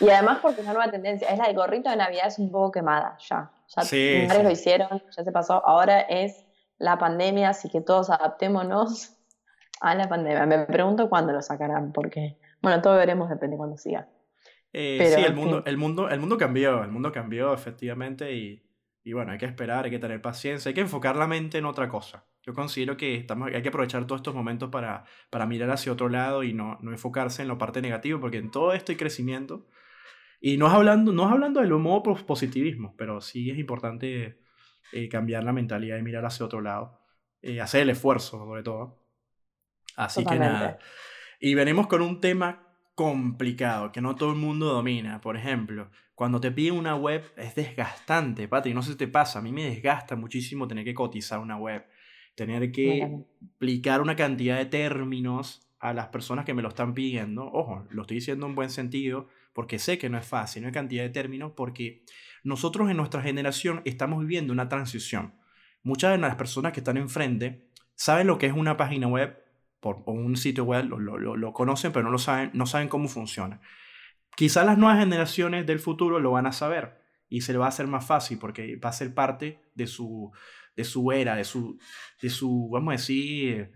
y 0.00 0.08
además 0.10 0.40
porque 0.42 0.60
es 0.60 0.66
una 0.66 0.74
nueva 0.74 0.90
tendencia. 0.90 1.28
Es 1.28 1.38
la 1.38 1.46
del 1.46 1.56
gorrito 1.56 1.88
de 1.88 1.96
Navidad, 1.96 2.26
es 2.26 2.38
un 2.38 2.52
poco 2.52 2.70
quemada 2.70 3.16
ya. 3.26 3.50
Ya 3.74 3.82
sí, 3.82 4.26
lo 4.28 4.50
hicieron, 4.50 5.02
ya 5.16 5.24
se 5.24 5.32
pasó. 5.32 5.66
Ahora 5.66 6.00
es 6.00 6.44
la 6.76 6.98
pandemia, 6.98 7.50
así 7.50 7.70
que 7.70 7.80
todos 7.80 8.10
adaptémonos 8.10 9.16
a 9.80 9.94
la 9.94 10.10
pandemia. 10.10 10.44
Me 10.44 10.66
pregunto 10.66 11.08
cuándo 11.08 11.32
lo 11.32 11.40
sacarán, 11.40 11.92
porque, 11.92 12.36
bueno, 12.60 12.82
todo 12.82 12.96
veremos, 12.96 13.30
depende 13.30 13.54
de 13.54 13.58
cuándo 13.58 13.78
siga. 13.78 14.06
Eh, 14.72 15.12
sí, 15.14 15.22
el 15.22 15.34
mundo, 15.34 15.62
el, 15.66 15.76
mundo, 15.76 16.08
el 16.08 16.20
mundo 16.20 16.38
cambió, 16.38 16.84
el 16.84 16.90
mundo 16.90 17.10
cambió 17.10 17.52
efectivamente 17.52 18.32
y, 18.34 18.62
y, 19.02 19.12
bueno, 19.12 19.32
hay 19.32 19.38
que 19.38 19.46
esperar, 19.46 19.84
hay 19.84 19.90
que 19.90 19.98
tener 19.98 20.22
paciencia, 20.22 20.68
hay 20.68 20.74
que 20.74 20.80
enfocar 20.80 21.16
la 21.16 21.26
mente 21.26 21.58
en 21.58 21.64
otra 21.64 21.88
cosa. 21.88 22.24
Yo 22.42 22.54
considero 22.54 22.96
que 22.96 23.16
estamos, 23.16 23.50
hay 23.52 23.62
que 23.62 23.68
aprovechar 23.68 24.06
todos 24.06 24.20
estos 24.20 24.34
momentos 24.34 24.70
para, 24.70 25.04
para 25.28 25.46
mirar 25.46 25.70
hacia 25.70 25.92
otro 25.92 26.08
lado 26.08 26.42
y 26.42 26.52
no, 26.52 26.78
no 26.80 26.92
enfocarse 26.92 27.42
en 27.42 27.48
la 27.48 27.58
parte 27.58 27.82
negativa, 27.82 28.18
porque 28.20 28.38
en 28.38 28.50
todo 28.50 28.72
esto 28.72 28.92
hay 28.92 28.96
crecimiento. 28.96 29.66
Y 30.40 30.56
no 30.56 30.66
es 30.66 30.72
hablando, 30.72 31.12
no 31.12 31.26
es 31.26 31.32
hablando 31.32 31.60
del 31.60 31.70
modo 31.70 32.02
positivismo, 32.02 32.94
pero 32.96 33.20
sí 33.20 33.50
es 33.50 33.58
importante 33.58 34.40
eh, 34.92 35.08
cambiar 35.08 35.44
la 35.44 35.52
mentalidad 35.52 35.98
y 35.98 36.02
mirar 36.02 36.24
hacia 36.24 36.46
otro 36.46 36.62
lado. 36.62 36.98
Eh, 37.42 37.60
hacer 37.60 37.82
el 37.82 37.90
esfuerzo, 37.90 38.38
sobre 38.38 38.62
todo. 38.62 39.02
Así 39.96 40.24
que 40.24 40.38
nada. 40.38 40.78
Y 41.40 41.54
venimos 41.54 41.88
con 41.88 42.00
un 42.00 42.20
tema 42.20 42.69
complicado 43.00 43.92
que 43.92 44.02
no 44.02 44.14
todo 44.14 44.32
el 44.32 44.36
mundo 44.36 44.66
domina. 44.66 45.22
Por 45.22 45.34
ejemplo, 45.34 45.90
cuando 46.14 46.38
te 46.38 46.50
piden 46.50 46.74
una 46.74 46.96
web 46.96 47.24
es 47.38 47.54
desgastante, 47.54 48.46
Patri, 48.46 48.74
no 48.74 48.82
sé 48.82 48.92
si 48.92 48.98
te 48.98 49.08
pasa, 49.08 49.38
a 49.38 49.42
mí 49.42 49.52
me 49.52 49.64
desgasta 49.64 50.16
muchísimo 50.16 50.68
tener 50.68 50.84
que 50.84 50.92
cotizar 50.92 51.38
una 51.38 51.56
web, 51.56 51.86
tener 52.34 52.70
que 52.70 53.24
explicar 53.40 54.02
una 54.02 54.16
cantidad 54.16 54.58
de 54.58 54.66
términos 54.66 55.66
a 55.78 55.94
las 55.94 56.08
personas 56.08 56.44
que 56.44 56.52
me 56.52 56.60
lo 56.60 56.68
están 56.68 56.92
pidiendo. 56.92 57.46
Ojo, 57.46 57.86
lo 57.88 58.02
estoy 58.02 58.16
diciendo 58.16 58.44
en 58.44 58.54
buen 58.54 58.68
sentido, 58.68 59.28
porque 59.54 59.78
sé 59.78 59.96
que 59.96 60.10
no 60.10 60.18
es 60.18 60.26
fácil, 60.26 60.60
no 60.60 60.68
hay 60.68 60.74
cantidad 60.74 61.02
de 61.02 61.08
términos, 61.08 61.52
porque 61.56 62.04
nosotros 62.44 62.90
en 62.90 62.98
nuestra 62.98 63.22
generación 63.22 63.80
estamos 63.86 64.20
viviendo 64.20 64.52
una 64.52 64.68
transición. 64.68 65.32
Muchas 65.82 66.12
de 66.12 66.18
las 66.18 66.36
personas 66.36 66.74
que 66.74 66.80
están 66.80 66.98
enfrente 66.98 67.66
saben 67.94 68.26
lo 68.26 68.36
que 68.36 68.44
es 68.44 68.52
una 68.52 68.76
página 68.76 69.08
web 69.08 69.42
por, 69.80 70.02
un 70.06 70.36
sitio 70.36 70.64
web, 70.64 70.86
lo, 70.86 70.98
lo, 70.98 71.36
lo, 71.36 71.52
conocen, 71.52 71.92
pero 71.92 72.04
no, 72.04 72.10
lo 72.10 72.18
saben, 72.18 72.50
no 72.54 72.66
saben 72.66 72.88
cómo 72.88 73.08
funciona. 73.08 73.60
Quizás 74.36 74.64
las 74.64 74.78
nuevas 74.78 75.00
generaciones 75.00 75.66
del 75.66 75.80
futuro 75.80 76.20
lo 76.20 76.32
van 76.32 76.46
a 76.46 76.52
saber 76.52 77.00
y 77.28 77.40
se 77.40 77.52
le 77.52 77.58
va 77.58 77.66
a 77.66 77.70
hacer 77.70 77.86
más 77.86 78.06
fácil 78.06 78.38
porque 78.38 78.76
va 78.76 78.90
a 78.90 78.92
ser 78.92 79.14
parte 79.14 79.60
de 79.74 79.86
su, 79.86 80.32
de 80.76 80.84
su 80.84 81.12
era, 81.12 81.34
de 81.36 81.44
su, 81.44 81.78
de 82.20 82.30
su, 82.30 82.68
vamos 82.70 82.92
a 82.92 82.96
decir, 82.96 83.72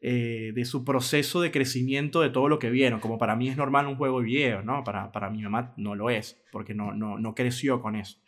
eh, 0.00 0.52
de 0.54 0.64
su 0.64 0.84
proceso 0.84 1.40
de 1.40 1.50
crecimiento 1.50 2.20
de 2.20 2.30
todo 2.30 2.48
lo 2.48 2.58
que 2.58 2.70
vieron. 2.70 3.00
Como 3.00 3.18
para 3.18 3.36
mí 3.36 3.48
es 3.48 3.56
normal 3.56 3.86
un 3.86 3.96
juego 3.96 4.20
de 4.20 4.26
video, 4.26 4.62
¿no? 4.62 4.84
Para, 4.84 5.12
para 5.12 5.30
mi 5.30 5.42
mamá 5.42 5.72
no 5.76 5.94
lo 5.94 6.10
es, 6.10 6.42
porque 6.52 6.74
no, 6.74 6.92
no, 6.92 7.18
no 7.18 7.34
creció 7.34 7.80
con 7.80 7.96
eso. 7.96 8.18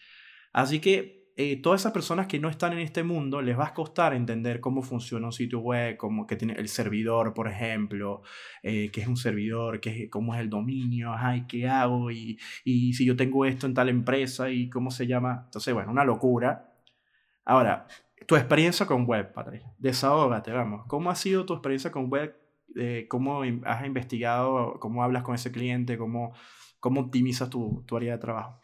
Así 0.53 0.81
que 0.81 1.26
eh, 1.39 1.61
todas 1.61 1.83
esas 1.83 1.93
personas 1.93 2.27
que 2.27 2.39
no 2.39 2.49
están 2.49 2.73
en 2.73 2.79
este 2.79 3.03
mundo 3.03 3.43
les 3.43 3.59
va 3.59 3.67
a 3.67 3.75
costar 3.75 4.15
entender 4.15 4.61
cómo 4.61 4.81
funciona 4.83 5.27
un 5.27 5.33
sitio 5.33 5.61
web, 5.61 5.99
cómo 5.99 6.27
que 6.27 6.37
tiene 6.37 6.55
el 6.55 6.69
servidor, 6.69 7.35
por 7.35 7.47
ejemplo, 7.47 8.23
eh, 8.63 8.91
qué 8.91 9.03
es 9.03 9.07
un 9.07 9.19
servidor, 9.19 9.79
qué 9.81 10.09
cómo 10.09 10.35
es 10.35 10.41
el 10.41 10.49
dominio, 10.49 11.13
ay, 11.15 11.47
qué 11.47 11.69
hago 11.69 12.11
y, 12.11 12.39
y 12.65 12.95
si 12.95 13.05
yo 13.05 13.17
tengo 13.17 13.45
esto 13.45 13.67
en 13.67 13.75
tal 13.75 13.91
empresa 13.91 14.49
y 14.51 14.71
cómo 14.71 14.91
se 14.91 15.07
llama. 15.07 15.43
Entonces, 15.45 15.75
bueno, 15.75 15.93
una 15.93 16.05
locura. 16.05 16.73
Ahora, 17.45 17.87
tu 18.27 18.35
experiencia 18.37 18.87
con 18.87 19.05
web, 19.05 19.33
Patricia. 19.33 19.71
Desahógate, 19.79 20.53
vamos. 20.53 20.87
¿Cómo 20.87 21.11
ha 21.11 21.15
sido 21.15 21.45
tu 21.45 21.53
experiencia 21.53 21.93
con 21.93 22.09
web? 22.09 22.35
Eh, 22.75 23.07
¿Cómo 23.09 23.43
has 23.65 23.87
investigado? 23.87 24.79
¿Cómo 24.81 25.03
hablas 25.03 25.23
con 25.23 25.35
ese 25.35 25.53
cliente? 25.53 25.99
¿Cómo, 25.99 26.33
cómo 26.81 27.03
optimizas 27.03 27.51
tu, 27.51 27.85
tu 27.87 27.97
área 27.97 28.15
de 28.15 28.19
trabajo? 28.19 28.61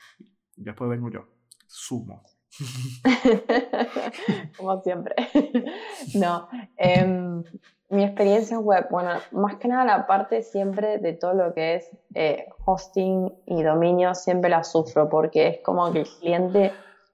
Después 0.56 0.90
vengo 0.90 1.10
yo. 1.10 1.28
Sumo. 1.66 2.22
Como 4.56 4.80
siempre. 4.82 5.14
no. 6.14 6.48
Em, 6.76 7.42
mi 7.88 8.04
experiencia 8.04 8.56
en 8.56 8.64
web, 8.64 8.86
bueno, 8.90 9.10
más 9.32 9.56
que 9.56 9.68
nada 9.68 9.84
la 9.84 10.06
parte 10.06 10.42
siempre 10.42 10.98
de 10.98 11.12
todo 11.12 11.34
lo 11.34 11.52
que 11.52 11.74
es 11.74 11.90
eh, 12.14 12.46
hosting 12.64 13.32
y 13.46 13.62
dominio, 13.62 14.14
siempre 14.14 14.48
la 14.48 14.64
sufro 14.64 15.10
porque 15.10 15.48
es 15.48 15.60
como 15.60 15.92
que 15.92 16.00
el 16.00 16.08
cliente, 16.08 16.72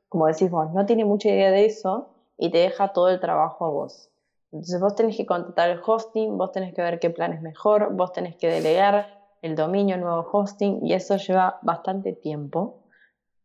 como 0.09 0.27
decís 0.27 0.51
vos, 0.51 0.72
no 0.72 0.87
tiene 0.87 1.05
mucha 1.05 1.31
idea 1.31 1.51
de 1.51 1.66
eso 1.66 2.11
y 2.37 2.51
te 2.51 2.59
deja 2.59 2.92
todo 2.92 3.09
el 3.09 3.18
trabajo 3.18 3.64
a 3.64 3.70
vos. 3.70 4.11
Entonces 4.53 4.81
vos 4.81 4.94
tenés 4.94 5.16
que 5.16 5.27
contratar 5.27 5.68
el 5.70 5.81
hosting, 5.85 6.38
vos 6.38 6.53
tenés 6.53 6.72
que 6.74 6.81
ver 6.81 7.01
qué 7.01 7.11
plan 7.11 7.33
es 7.33 7.42
mejor, 7.42 7.94
vos 7.94 8.12
tenés 8.12 8.37
que 8.37 8.48
delegar 8.48 9.18
el 9.42 9.57
dominio, 9.57 9.96
el 9.96 10.01
nuevo 10.01 10.29
hosting 10.33 10.87
y 10.87 10.94
eso 10.94 11.16
lleva 11.16 11.59
bastante 11.62 12.12
tiempo 12.12 12.85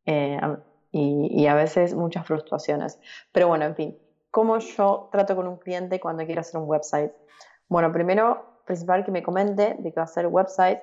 eh, 0.06 0.40
y, 0.94 1.48
a 1.48 1.56
veces 1.56 1.96
muchas 1.96 2.26
frustraciones. 2.26 3.00
Pero 3.32 3.48
bueno, 3.48 3.66
en 3.66 3.76
fin, 3.76 3.98
¿cómo 4.30 4.60
yo 4.60 5.10
trato 5.12 5.36
con 5.36 5.48
un 5.48 5.58
cliente 5.58 6.00
cuando 6.00 6.24
quiero 6.26 6.42
hacer 6.42 6.62
un 6.62 6.70
website? 6.70 7.12
Bueno, 7.68 7.92
primero, 7.92 8.62
principal 8.66 9.04
que 9.04 9.12
me 9.12 9.24
comente 9.24 9.76
de 9.80 9.92
qué 9.92 10.00
va 10.00 10.04
a 10.04 10.08
ser 10.08 10.26
el 10.26 10.32
website, 10.32 10.80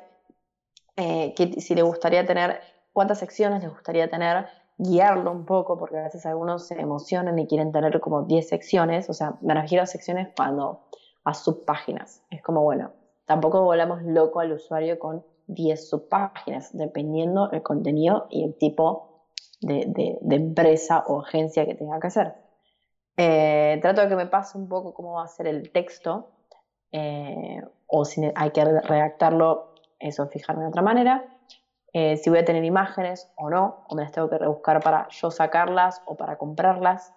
eh, 0.96 1.33
que, 1.37 1.61
si 1.61 1.75
le 1.77 1.83
gustaría 1.83 2.27
tener, 2.27 2.61
cuántas 2.92 3.20
secciones 3.20 3.62
le 3.62 3.68
gustaría 3.68 4.11
tener, 4.11 4.46
guiarlo 4.79 5.31
un 5.31 5.46
poco, 5.46 5.79
porque 5.79 5.99
a 5.99 6.03
veces 6.03 6.27
algunos 6.27 6.66
se 6.66 6.81
emocionan 6.81 7.38
y 7.38 7.46
quieren 7.46 7.70
tener 7.70 8.01
como 8.01 8.23
10 8.23 8.49
secciones, 8.49 9.09
o 9.09 9.14
sea, 9.14 9.35
me 9.40 9.55
refiero 9.55 9.85
a 9.85 9.87
secciones 9.87 10.29
cuando 10.37 10.88
a 11.23 11.35
subpáginas. 11.35 12.23
Es 12.31 12.42
como, 12.42 12.62
bueno, 12.62 12.90
tampoco 13.27 13.62
volamos 13.62 14.03
loco 14.03 14.40
al 14.40 14.53
usuario 14.53 14.99
con 14.99 15.25
10 15.46 15.88
subpáginas, 15.88 16.77
dependiendo 16.77 17.51
el 17.53 17.62
contenido 17.62 18.27
y 18.29 18.42
el 18.42 18.57
tipo 18.57 19.10
de, 19.61 20.18
empresa 20.31 21.05
o 21.07 21.20
agencia 21.20 21.66
que 21.66 21.75
tenga 21.75 22.01
que 22.01 22.07
hacer. 22.07 22.35
Eh, 23.16 23.79
trato 23.83 24.01
de 24.01 24.09
que 24.09 24.16
me 24.16 24.27
pase 24.27 24.57
un 24.57 24.68
poco 24.68 24.94
cómo 24.94 25.12
va 25.14 25.25
a 25.25 25.29
ser 25.29 25.46
el 25.46 25.70
texto, 25.70 26.31
eh, 26.92 27.62
o 27.87 28.05
si 28.05 28.23
hay 28.35 28.51
que 28.51 28.64
redactarlo, 28.64 29.75
eso 29.99 30.27
fijarme 30.29 30.62
de 30.62 30.68
otra 30.68 30.83
manera. 30.83 31.25
Eh, 31.92 32.16
si 32.16 32.31
voy 32.31 32.38
a 32.38 32.44
tener 32.44 32.64
imágenes 32.64 33.31
o 33.37 33.51
no, 33.51 33.85
o 33.88 33.94
me 33.94 34.03
las 34.03 34.12
tengo 34.12 34.31
que 34.31 34.38
rebuscar 34.38 34.81
para 34.81 35.09
yo 35.09 35.31
sacarlas 35.31 36.03
o 36.07 36.16
para 36.16 36.38
comprarlas. 36.38 37.12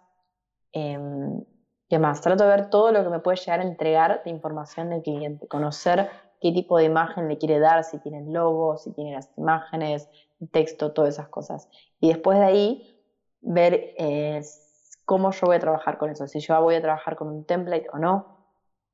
Em, 0.72 1.44
¿Qué 1.90 2.00
más? 2.00 2.22
Trato 2.22 2.44
de 2.44 2.50
ver 2.50 2.70
todo 2.70 2.92
lo 2.92 3.04
que 3.04 3.10
me 3.10 3.20
puede 3.20 3.38
llegar 3.38 3.60
a 3.60 3.64
entregar 3.64 4.24
de 4.24 4.32
información 4.32 4.90
del 4.90 5.04
cliente, 5.04 5.48
conocer 5.48 6.10
qué 6.44 6.52
tipo 6.52 6.78
de 6.78 6.84
imagen 6.84 7.30
le 7.30 7.38
quiere 7.38 7.58
dar, 7.58 7.86
si 7.86 8.00
tiene 8.00 8.20
el 8.20 8.34
logo, 8.34 8.76
si 8.78 8.92
tiene 8.92 9.14
las 9.14 9.32
imágenes, 9.38 10.10
el 10.42 10.50
texto, 10.50 10.92
todas 10.92 11.14
esas 11.14 11.30
cosas. 11.30 11.70
Y 12.02 12.10
después 12.10 12.38
de 12.38 12.44
ahí, 12.44 13.00
ver 13.40 13.94
eh, 13.98 14.42
cómo 15.06 15.32
yo 15.32 15.48
voy 15.48 15.56
a 15.56 15.60
trabajar 15.60 15.98
con 15.98 16.10
eso, 16.10 16.28
si 16.28 16.42
yo 16.42 16.62
voy 16.62 16.76
a 16.76 16.82
trabajar 16.82 17.16
con 17.16 17.30
un 17.30 17.46
template 17.46 17.88
o 17.94 17.98
no. 17.98 18.46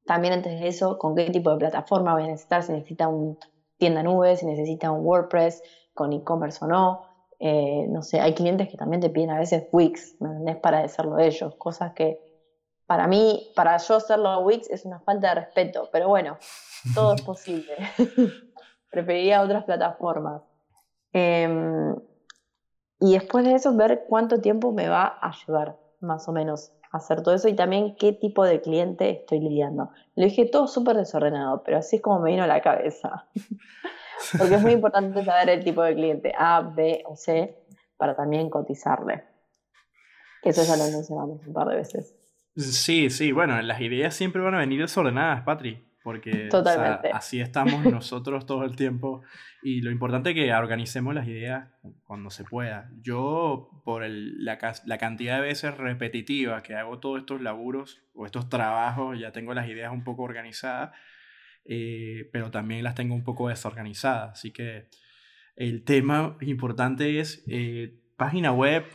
También 0.05 0.35
antes 0.35 0.59
de 0.59 0.67
eso, 0.67 0.99
con 0.99 1.15
qué 1.15 1.27
tipo 1.31 1.49
de 1.49 1.57
plataforma 1.57 2.13
voy 2.13 2.23
a 2.23 2.27
necesitar, 2.27 2.61
si 2.61 2.71
necesita 2.71 3.07
un 3.07 3.39
tienda 3.77 4.03
nube, 4.03 4.35
si 4.35 4.45
necesita 4.45 4.91
un 4.91 5.03
WordPress 5.03 5.63
con 5.95 6.13
e-commerce 6.13 6.63
o 6.63 6.67
no. 6.67 7.01
Eh, 7.39 7.87
no 7.89 8.03
sé, 8.03 8.19
hay 8.19 8.35
clientes 8.35 8.69
que 8.69 8.77
también 8.77 9.01
te 9.01 9.09
piden 9.09 9.31
a 9.31 9.39
veces 9.39 9.63
Wix, 9.71 10.17
¿me 10.19 10.29
entendés? 10.29 10.57
Para 10.57 10.79
hacerlo 10.79 11.17
ellos, 11.17 11.55
cosas 11.55 11.93
que 11.93 12.28
para 12.89 13.05
mí, 13.05 13.51
para 13.55 13.77
yo 13.77 13.97
hacerlo 13.97 14.29
a 14.29 14.39
Wix 14.39 14.67
es 14.71 14.83
una 14.83 14.99
falta 15.01 15.29
de 15.29 15.41
respeto, 15.41 15.89
pero 15.91 16.07
bueno, 16.07 16.39
todo 16.95 17.13
es 17.13 17.21
posible. 17.33 17.75
Preferiría 18.89 19.43
otras 19.43 19.63
plataformas. 19.63 20.41
Em, 21.13 21.95
y 22.99 23.13
después 23.13 23.45
de 23.45 23.53
eso, 23.53 23.75
ver 23.75 24.05
cuánto 24.09 24.41
tiempo 24.41 24.71
me 24.71 24.89
va 24.89 25.05
a 25.05 25.31
llevar, 25.45 25.77
más 25.99 26.27
o 26.27 26.31
menos, 26.31 26.71
hacer 26.91 27.21
todo 27.21 27.35
eso 27.35 27.47
y 27.47 27.55
también 27.55 27.95
qué 27.95 28.11
tipo 28.11 28.43
de 28.43 28.59
cliente 28.59 29.11
estoy 29.11 29.39
lidiando. 29.39 29.91
Lo 30.15 30.25
dije 30.25 30.47
todo 30.47 30.65
súper 30.65 30.97
desordenado, 30.97 31.61
pero 31.61 31.77
así 31.77 31.97
es 31.97 32.01
como 32.01 32.21
me 32.21 32.31
vino 32.31 32.41
a 32.41 32.47
la 32.47 32.61
cabeza. 32.61 33.27
Porque 34.39 34.55
es 34.55 34.61
muy 34.63 34.71
importante 34.71 35.23
saber 35.23 35.47
el 35.51 35.63
tipo 35.63 35.83
de 35.83 35.93
cliente 35.93 36.33
A, 36.35 36.61
B 36.61 37.03
o 37.05 37.15
C 37.15 37.55
para 37.97 38.15
también 38.15 38.49
cotizarle. 38.49 39.25
Eso 40.41 40.63
ya 40.63 40.75
lo 40.75 40.85
mencionamos 40.85 41.45
un 41.45 41.53
par 41.53 41.67
de 41.67 41.75
veces. 41.75 42.18
Sí, 42.59 43.09
sí, 43.09 43.31
bueno, 43.31 43.61
las 43.61 43.79
ideas 43.79 44.13
siempre 44.13 44.41
van 44.41 44.55
a 44.55 44.59
venir 44.59 44.81
desordenadas, 44.81 45.43
Patri, 45.43 45.81
porque 46.03 46.49
así 47.13 47.39
estamos 47.39 47.85
nosotros 47.85 48.45
todo 48.45 48.65
el 48.65 48.75
tiempo 48.75 49.21
y 49.61 49.81
lo 49.81 49.91
importante 49.91 50.31
es 50.31 50.35
que 50.35 50.53
organicemos 50.53 51.15
las 51.15 51.27
ideas 51.27 51.69
cuando 52.03 52.29
se 52.29 52.43
pueda. 52.43 52.91
Yo, 53.01 53.69
por 53.85 54.03
el, 54.03 54.43
la, 54.43 54.57
la, 54.85 54.97
cantidad 54.97 55.35
de 55.35 55.47
veces 55.47 55.77
repetitiva 55.77 56.61
que 56.61 56.75
hago 56.75 56.99
todos 56.99 57.19
estos 57.19 57.41
laburos 57.41 58.01
o 58.13 58.25
estos 58.25 58.49
trabajos, 58.49 59.17
ya 59.17 59.31
tengo 59.31 59.53
las 59.53 59.69
ideas 59.69 59.93
un 59.93 60.03
poco 60.03 60.23
organizadas, 60.23 60.91
eh, 61.65 62.29
pero 62.33 62.51
también 62.51 62.83
las 62.83 62.95
tengo 62.95 63.15
un 63.15 63.23
poco 63.23 63.47
desorganizadas. 63.47 64.31
Así 64.33 64.51
que 64.51 64.89
el 65.55 65.83
tema 65.83 66.37
importante 66.41 67.19
es 67.19 67.43
eh, 67.47 67.99
página 68.19 68.51
web 68.51 68.85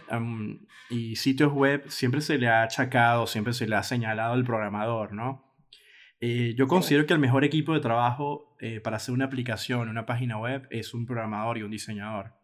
y 0.90 1.16
sitios 1.16 1.52
web, 1.52 1.88
siempre 1.88 2.20
se 2.20 2.38
le 2.38 2.46
ha 2.46 2.62
achacado, 2.62 3.26
siempre 3.26 3.54
se 3.54 3.66
le 3.66 3.74
ha 3.74 3.82
señalado 3.82 4.34
al 4.34 4.44
programador, 4.44 5.14
¿no? 5.14 5.42
Eh, 6.20 6.54
yo 6.56 6.68
considero 6.68 7.06
que 7.06 7.14
el 7.14 7.18
mejor 7.18 7.42
equipo 7.42 7.72
de 7.74 7.80
trabajo 7.80 8.54
eh, 8.60 8.80
para 8.80 8.96
hacer 8.96 9.14
una 9.14 9.24
aplicación, 9.24 9.88
una 9.88 10.06
página 10.06 10.38
web, 10.38 10.68
es 10.70 10.94
un 10.94 11.06
programador 11.06 11.58
y 11.58 11.62
un 11.62 11.70
diseñador. 11.70 12.34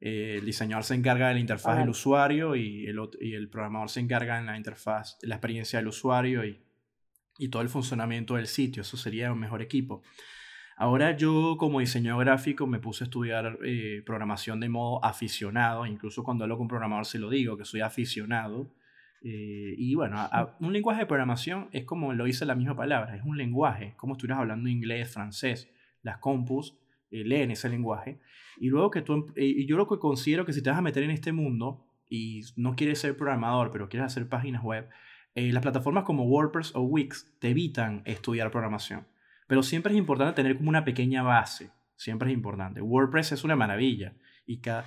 el 0.00 0.44
diseñador 0.44 0.84
se 0.84 0.94
encarga 0.94 1.28
de 1.28 1.34
la 1.34 1.40
interfaz 1.40 1.78
del 1.78 1.88
usuario 1.90 2.56
y 2.56 2.86
el, 2.86 2.98
y 3.20 3.34
el 3.34 3.48
programador 3.48 3.90
se 3.90 4.00
encarga 4.00 4.38
en 4.38 4.46
la 4.46 4.56
interfaz, 4.56 5.18
la 5.22 5.36
experiencia 5.36 5.78
del 5.78 5.88
usuario 5.88 6.44
y, 6.44 6.62
y 7.38 7.48
todo 7.48 7.62
el 7.62 7.68
funcionamiento 7.68 8.36
del 8.36 8.46
sitio. 8.46 8.82
Eso 8.82 8.96
sería 8.96 9.32
un 9.32 9.38
mejor 9.38 9.62
equipo. 9.62 10.02
Ahora 10.78 11.16
yo 11.16 11.56
como 11.58 11.80
diseñador 11.80 12.26
gráfico 12.26 12.66
me 12.66 12.78
puse 12.78 13.04
a 13.04 13.06
estudiar 13.06 13.58
eh, 13.64 14.02
programación 14.04 14.60
de 14.60 14.68
modo 14.68 15.02
aficionado, 15.02 15.86
incluso 15.86 16.22
cuando 16.22 16.44
hablo 16.44 16.58
con 16.58 16.68
programador 16.68 17.06
se 17.06 17.18
lo 17.18 17.30
digo, 17.30 17.56
que 17.56 17.64
soy 17.64 17.80
aficionado. 17.80 18.70
Eh, 19.22 19.74
y 19.78 19.94
bueno, 19.94 20.18
un 20.60 20.74
lenguaje 20.74 21.00
de 21.00 21.06
programación 21.06 21.70
es 21.72 21.84
como 21.84 22.12
lo 22.12 22.24
dice 22.24 22.44
la 22.44 22.54
misma 22.54 22.76
palabra, 22.76 23.16
es 23.16 23.22
un 23.24 23.38
lenguaje, 23.38 23.94
como 23.96 24.12
estuvieras 24.12 24.40
hablando 24.40 24.68
inglés, 24.68 25.10
francés, 25.10 25.70
las 26.02 26.18
compus 26.18 26.78
eh, 27.10 27.24
leen 27.24 27.50
ese 27.50 27.70
lenguaje. 27.70 28.20
Y 28.58 28.68
luego 28.68 28.90
que 28.90 29.00
tú, 29.00 29.14
em, 29.14 29.24
y 29.34 29.64
yo 29.64 29.78
lo 29.78 29.88
que 29.88 29.98
considero 29.98 30.44
que 30.44 30.52
si 30.52 30.62
te 30.62 30.68
vas 30.68 30.78
a 30.78 30.82
meter 30.82 31.02
en 31.04 31.10
este 31.10 31.32
mundo 31.32 31.86
y 32.10 32.42
no 32.56 32.76
quieres 32.76 32.98
ser 32.98 33.16
programador, 33.16 33.70
pero 33.72 33.88
quieres 33.88 34.12
hacer 34.12 34.28
páginas 34.28 34.62
web, 34.62 34.88
las 35.34 35.62
plataformas 35.62 36.04
como 36.04 36.24
WordPress 36.24 36.74
o 36.74 36.82
Wix 36.82 37.30
te 37.40 37.50
evitan 37.50 38.02
estudiar 38.06 38.50
programación. 38.50 39.06
Pero 39.46 39.62
siempre 39.62 39.92
es 39.92 39.98
importante 39.98 40.34
tener 40.34 40.56
como 40.56 40.68
una 40.68 40.84
pequeña 40.84 41.22
base. 41.22 41.70
Siempre 41.96 42.30
es 42.30 42.34
importante. 42.34 42.80
WordPress 42.80 43.32
es 43.32 43.44
una 43.44 43.56
maravilla. 43.56 44.14
Y 44.44 44.58
cada, 44.58 44.84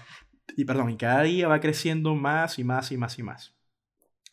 y, 0.55 0.65
perdón, 0.65 0.95
cada 0.97 1.23
día 1.23 1.47
va 1.47 1.59
creciendo 1.59 2.15
más 2.15 2.59
y 2.59 2.63
más 2.63 2.91
y 2.91 2.97
más 2.97 3.17
y 3.19 3.23
más. 3.23 3.55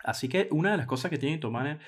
Así 0.05 0.29
que 0.29 0.49
una 0.51 0.73
de 0.73 0.77
las 0.77 0.87
cosas 0.87 1.11
que 1.11 1.19
tienen 1.19 1.39
que 1.39 1.43
tomar, 1.43 1.79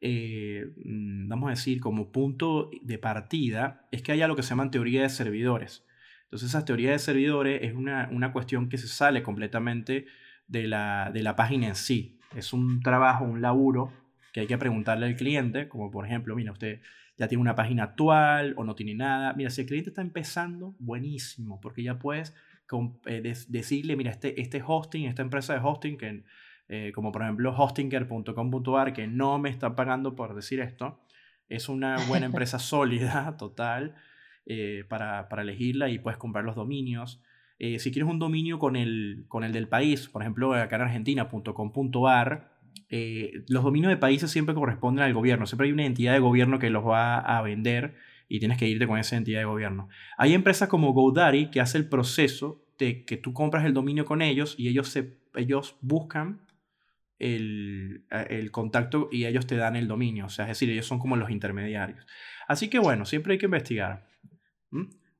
eh, 0.00 0.66
mm, 0.84 1.28
vamos 1.28 1.48
a 1.48 1.50
decir, 1.50 1.80
como 1.80 2.12
punto 2.12 2.70
de 2.82 2.98
partida, 2.98 3.86
es 3.90 4.02
que 4.02 4.12
haya 4.12 4.28
lo 4.28 4.36
que 4.36 4.42
se 4.42 4.50
llama 4.50 4.70
teoría 4.70 5.02
de 5.02 5.08
servidores. 5.08 5.84
Entonces, 6.24 6.50
esa 6.50 6.64
teoría 6.64 6.92
de 6.92 6.98
servidores 6.98 7.62
es 7.62 7.74
una, 7.74 8.08
una 8.12 8.32
cuestión 8.32 8.68
que 8.68 8.78
se 8.78 8.88
sale 8.88 9.22
completamente 9.22 10.06
de 10.48 10.66
la, 10.66 11.10
de 11.12 11.22
la 11.22 11.36
página 11.36 11.68
en 11.68 11.76
sí. 11.76 12.18
Es 12.34 12.52
un 12.52 12.80
trabajo, 12.80 13.24
un 13.24 13.42
laburo 13.42 13.92
que 14.32 14.40
hay 14.40 14.46
que 14.46 14.58
preguntarle 14.58 15.06
al 15.06 15.16
cliente, 15.16 15.68
como 15.68 15.90
por 15.90 16.06
ejemplo, 16.06 16.34
mira, 16.34 16.52
usted 16.52 16.80
ya 17.16 17.28
tiene 17.28 17.40
una 17.40 17.54
página 17.54 17.84
actual 17.84 18.54
o 18.56 18.64
no 18.64 18.74
tiene 18.74 18.94
nada. 18.94 19.32
Mira, 19.32 19.50
si 19.50 19.62
el 19.62 19.66
cliente 19.66 19.90
está 19.90 20.02
empezando, 20.02 20.74
buenísimo, 20.78 21.60
porque 21.60 21.82
ya 21.82 21.98
puedes 21.98 22.34
eh, 23.06 23.34
decirle, 23.48 23.96
mira, 23.96 24.10
este, 24.10 24.40
este 24.40 24.62
hosting, 24.64 25.06
esta 25.06 25.22
empresa 25.22 25.54
de 25.54 25.60
hosting, 25.62 25.96
que, 25.96 26.24
eh, 26.68 26.92
como 26.94 27.12
por 27.12 27.22
ejemplo 27.22 27.54
hostinger.com.ar, 27.56 28.92
que 28.92 29.06
no 29.06 29.38
me 29.38 29.48
está 29.48 29.74
pagando 29.74 30.14
por 30.14 30.34
decir 30.34 30.60
esto, 30.60 31.00
es 31.48 31.68
una 31.68 31.96
buena 32.06 32.26
empresa 32.32 32.58
sólida, 32.58 33.36
total, 33.38 33.94
eh, 34.44 34.84
para, 34.88 35.28
para, 35.28 35.42
elegirla 35.42 35.88
y 35.88 35.98
puedes 35.98 36.18
comprar 36.18 36.44
los 36.44 36.54
dominios. 36.54 37.22
si 37.58 37.90
quieres 37.90 38.10
un 38.10 38.18
dominio 38.18 38.58
con 38.58 38.76
el, 38.76 39.24
con 39.28 39.42
el 39.42 39.52
del 39.52 39.68
país, 39.68 40.08
por 40.08 40.22
ejemplo, 40.22 40.52
acá 40.52 40.76
en 40.76 40.82
argentina.com.ar, 40.82 42.55
eh, 42.88 43.44
los 43.48 43.64
dominios 43.64 43.90
de 43.90 43.96
países 43.96 44.30
siempre 44.30 44.54
corresponden 44.54 45.04
al 45.04 45.14
gobierno, 45.14 45.46
siempre 45.46 45.66
hay 45.66 45.72
una 45.72 45.86
entidad 45.86 46.12
de 46.12 46.18
gobierno 46.18 46.58
que 46.58 46.70
los 46.70 46.84
va 46.84 47.18
a 47.18 47.42
vender 47.42 47.94
y 48.28 48.38
tienes 48.38 48.58
que 48.58 48.68
irte 48.68 48.86
con 48.86 48.98
esa 48.98 49.16
entidad 49.16 49.40
de 49.40 49.44
gobierno. 49.44 49.88
Hay 50.18 50.34
empresas 50.34 50.68
como 50.68 50.92
GoDaddy 50.92 51.50
que 51.50 51.60
hace 51.60 51.78
el 51.78 51.88
proceso 51.88 52.62
de 52.78 53.04
que 53.04 53.16
tú 53.16 53.32
compras 53.32 53.64
el 53.64 53.74
dominio 53.74 54.04
con 54.04 54.22
ellos 54.22 54.54
y 54.58 54.68
ellos, 54.68 54.88
se, 54.88 55.18
ellos 55.34 55.76
buscan 55.80 56.40
el, 57.18 58.04
el, 58.10 58.50
contacto 58.50 59.08
y 59.10 59.24
ellos 59.24 59.46
te 59.46 59.56
dan 59.56 59.76
el 59.76 59.88
dominio, 59.88 60.26
o 60.26 60.28
sea, 60.28 60.44
es 60.44 60.50
decir, 60.50 60.70
ellos 60.70 60.86
son 60.86 60.98
como 60.98 61.16
los 61.16 61.30
intermediarios. 61.30 62.06
Así 62.46 62.68
que 62.68 62.78
bueno, 62.78 63.04
siempre 63.06 63.32
hay 63.32 63.38
que 63.38 63.46
investigar. 63.46 64.06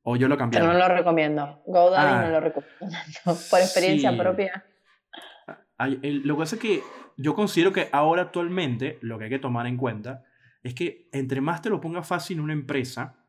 O 0.03 0.16
yo 0.16 0.29
lo 0.29 0.37
cambié. 0.37 0.61
Pero 0.61 0.73
no 0.73 0.79
lo 0.79 0.88
recomiendo. 0.88 1.62
GoDaddy 1.66 2.14
ah. 2.14 2.23
no 2.27 2.31
lo 2.31 2.40
recomiendo. 2.40 2.97
Por 3.51 3.61
experiencia 3.61 4.16
propia. 4.16 4.64
Lo 5.79 6.35
que 6.35 6.39
pasa 6.39 6.57
es 6.57 6.62
que 6.62 6.83
yo 7.17 7.35
considero 7.35 7.73
que 7.73 7.89
ahora 7.93 8.23
actualmente 8.23 8.99
lo 9.03 9.19
que 9.19 9.25
hay 9.25 9.31
que 9.31 9.39
tomar 9.39 9.67
en 9.67 9.77
cuenta 9.77 10.25
es 10.62 10.75
que 10.75 11.09
entre 11.12 11.41
más 11.41 11.62
te 11.62 11.71
lo 11.71 11.81
ponga 11.81 12.03
fácil 12.03 12.41
una 12.41 12.53
empresa, 12.53 13.27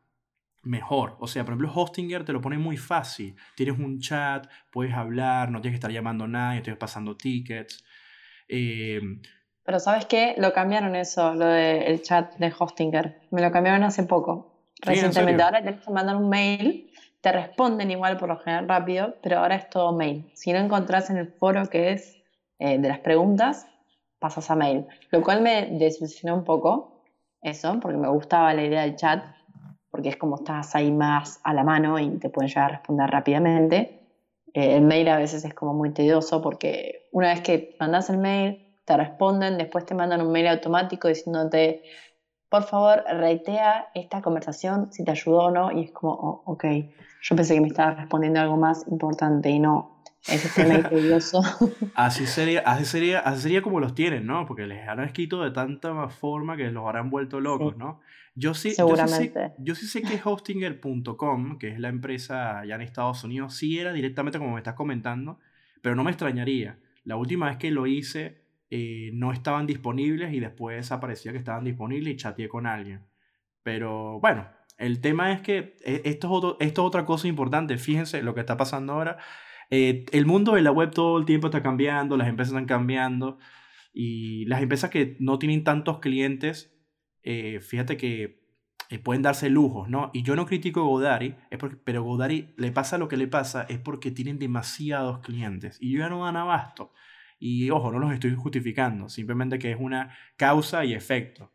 mejor. 0.62 1.16
O 1.20 1.26
sea, 1.26 1.44
por 1.44 1.54
ejemplo, 1.54 1.72
Hostinger 1.74 2.24
te 2.24 2.32
lo 2.32 2.40
pone 2.40 2.58
muy 2.58 2.76
fácil. 2.76 3.36
Tienes 3.56 3.78
un 3.78 4.00
chat, 4.00 4.46
puedes 4.70 4.94
hablar, 4.94 5.50
no 5.50 5.60
tienes 5.60 5.74
que 5.74 5.80
estar 5.80 5.90
llamando 5.90 6.24
a 6.24 6.28
nadie, 6.28 6.58
estás 6.58 6.76
pasando 6.76 7.16
tickets. 7.16 7.84
Eh, 8.48 9.00
Pero 9.64 9.80
¿sabes 9.80 10.06
qué? 10.06 10.34
Lo 10.38 10.52
cambiaron 10.52 10.96
eso, 10.96 11.34
lo 11.34 11.46
del 11.46 12.02
chat 12.02 12.36
de 12.36 12.52
Hostinger. 12.56 13.20
Me 13.30 13.40
lo 13.40 13.50
cambiaron 13.50 13.82
hace 13.82 14.02
poco. 14.02 14.62
Recientemente. 14.80 15.42
Ahora 15.42 15.62
tienes 15.62 15.84
que 15.84 15.90
mandar 15.90 16.16
un 16.16 16.28
mail. 16.28 16.92
Te 17.20 17.32
responden 17.32 17.90
igual 17.90 18.16
por 18.16 18.28
lo 18.28 18.38
general 18.38 18.68
rápido, 18.68 19.16
pero 19.22 19.38
ahora 19.38 19.56
es 19.56 19.68
todo 19.70 19.92
mail. 19.92 20.30
Si 20.34 20.52
no 20.52 20.58
encontrás 20.58 21.10
en 21.10 21.16
el 21.16 21.26
foro 21.26 21.68
que 21.68 21.92
es 21.92 22.17
eh, 22.58 22.78
de 22.78 22.88
las 22.88 22.98
preguntas, 23.00 23.66
pasas 24.18 24.50
a 24.50 24.56
mail. 24.56 24.86
Lo 25.10 25.22
cual 25.22 25.42
me 25.42 25.66
desilusionó 25.78 26.36
un 26.36 26.44
poco 26.44 27.02
eso, 27.42 27.78
porque 27.80 27.96
me 27.96 28.08
gustaba 28.08 28.52
la 28.54 28.64
idea 28.64 28.82
del 28.82 28.96
chat, 28.96 29.24
porque 29.90 30.10
es 30.10 30.16
como 30.16 30.36
estás 30.36 30.74
ahí 30.74 30.90
más 30.90 31.40
a 31.44 31.54
la 31.54 31.64
mano 31.64 31.98
y 31.98 32.10
te 32.18 32.30
pueden 32.30 32.48
llegar 32.48 32.64
a 32.64 32.76
responder 32.76 33.10
rápidamente. 33.10 33.98
Eh, 34.54 34.76
el 34.76 34.82
mail 34.82 35.08
a 35.08 35.18
veces 35.18 35.44
es 35.44 35.54
como 35.54 35.74
muy 35.74 35.90
tedioso 35.92 36.42
porque 36.42 37.08
una 37.12 37.28
vez 37.28 37.42
que 37.42 37.76
mandas 37.78 38.10
el 38.10 38.18
mail, 38.18 38.64
te 38.84 38.96
responden, 38.96 39.58
después 39.58 39.84
te 39.84 39.94
mandan 39.94 40.22
un 40.22 40.32
mail 40.32 40.48
automático 40.48 41.08
diciéndote, 41.08 41.82
por 42.48 42.62
favor, 42.62 43.04
reitea 43.06 43.88
esta 43.94 44.22
conversación 44.22 44.90
si 44.92 45.04
te 45.04 45.10
ayudó 45.10 45.44
o 45.44 45.50
no, 45.50 45.70
y 45.70 45.84
es 45.84 45.92
como, 45.92 46.12
oh, 46.14 46.42
ok, 46.46 46.64
yo 47.20 47.36
pensé 47.36 47.54
que 47.54 47.60
me 47.60 47.68
estaba 47.68 47.90
respondiendo 47.92 48.40
algo 48.40 48.56
más 48.56 48.86
importante 48.88 49.50
y 49.50 49.58
no, 49.58 49.97
ese 50.26 50.48
tema 50.48 50.90
así 51.94 52.26
sería, 52.26 52.60
así 52.60 52.84
sería, 52.84 53.20
así 53.20 53.42
sería 53.42 53.62
como 53.62 53.80
los 53.80 53.94
tienen, 53.94 54.26
¿no? 54.26 54.46
Porque 54.46 54.66
les 54.66 54.86
han 54.88 55.00
escrito 55.00 55.42
de 55.42 55.50
tanta 55.50 56.08
forma 56.08 56.56
que 56.56 56.70
los 56.70 56.84
habrán 56.84 57.10
vuelto 57.10 57.40
locos, 57.40 57.76
¿no? 57.76 58.00
Yo 58.34 58.54
sí, 58.54 58.72
Seguramente. 58.72 59.52
Yo 59.58 59.74
sí, 59.74 59.86
sé, 59.86 60.02
que 60.02 60.20
Hostinger.com, 60.22 61.58
que 61.58 61.68
es 61.68 61.80
la 61.80 61.88
empresa 61.88 62.60
allá 62.60 62.76
en 62.76 62.82
Estados 62.82 63.24
Unidos, 63.24 63.54
sí 63.54 63.78
era 63.78 63.92
directamente 63.92 64.38
como 64.38 64.52
me 64.52 64.58
estás 64.58 64.74
comentando, 64.74 65.40
pero 65.82 65.96
no 65.96 66.04
me 66.04 66.10
extrañaría. 66.10 66.78
La 67.04 67.16
última 67.16 67.46
vez 67.46 67.56
que 67.56 67.70
lo 67.70 67.86
hice 67.86 68.42
eh, 68.70 69.10
no 69.14 69.32
estaban 69.32 69.66
disponibles 69.66 70.32
y 70.32 70.40
después 70.40 70.92
aparecía 70.92 71.32
que 71.32 71.38
estaban 71.38 71.64
disponibles 71.64 72.14
y 72.14 72.16
chateé 72.16 72.48
con 72.48 72.66
alguien. 72.66 73.00
Pero 73.62 74.20
bueno, 74.20 74.46
el 74.76 75.00
tema 75.00 75.32
es 75.32 75.40
que 75.40 75.76
eh, 75.84 76.02
esto 76.04 76.56
es, 76.60 76.68
esto 76.68 76.82
es 76.82 76.86
otra 76.86 77.04
cosa 77.04 77.26
importante. 77.26 77.76
Fíjense 77.76 78.22
lo 78.22 78.34
que 78.34 78.40
está 78.40 78.56
pasando 78.56 78.92
ahora 78.92 79.18
eh, 79.70 80.06
el 80.12 80.26
mundo 80.26 80.54
de 80.54 80.62
la 80.62 80.72
web 80.72 80.90
todo 80.90 81.18
el 81.18 81.24
tiempo 81.24 81.48
está 81.48 81.62
cambiando, 81.62 82.16
las 82.16 82.28
empresas 82.28 82.52
están 82.52 82.66
cambiando 82.66 83.38
y 83.92 84.44
las 84.46 84.62
empresas 84.62 84.90
que 84.90 85.16
no 85.20 85.38
tienen 85.38 85.64
tantos 85.64 85.98
clientes, 85.98 86.74
eh, 87.22 87.60
fíjate 87.60 87.96
que 87.96 88.38
eh, 88.90 88.98
pueden 88.98 89.22
darse 89.22 89.50
lujos, 89.50 89.88
¿no? 89.88 90.10
Y 90.14 90.22
yo 90.22 90.34
no 90.36 90.46
critico 90.46 90.80
a 90.80 90.84
Godari, 90.84 91.34
es 91.50 91.58
porque, 91.58 91.76
pero 91.76 92.02
Godari 92.02 92.54
le 92.56 92.72
pasa 92.72 92.96
lo 92.96 93.08
que 93.08 93.18
le 93.18 93.28
pasa 93.28 93.66
es 93.68 93.78
porque 93.78 94.10
tienen 94.10 94.38
demasiados 94.38 95.18
clientes 95.20 95.76
y 95.80 95.92
yo 95.92 95.98
ya 96.00 96.08
no 96.08 96.24
dan 96.24 96.36
abasto. 96.36 96.92
Y 97.38 97.70
ojo, 97.70 97.92
no 97.92 97.98
los 97.98 98.12
estoy 98.12 98.34
justificando, 98.34 99.08
simplemente 99.08 99.58
que 99.58 99.70
es 99.72 99.76
una 99.78 100.16
causa 100.36 100.84
y 100.84 100.94
efecto. 100.94 101.52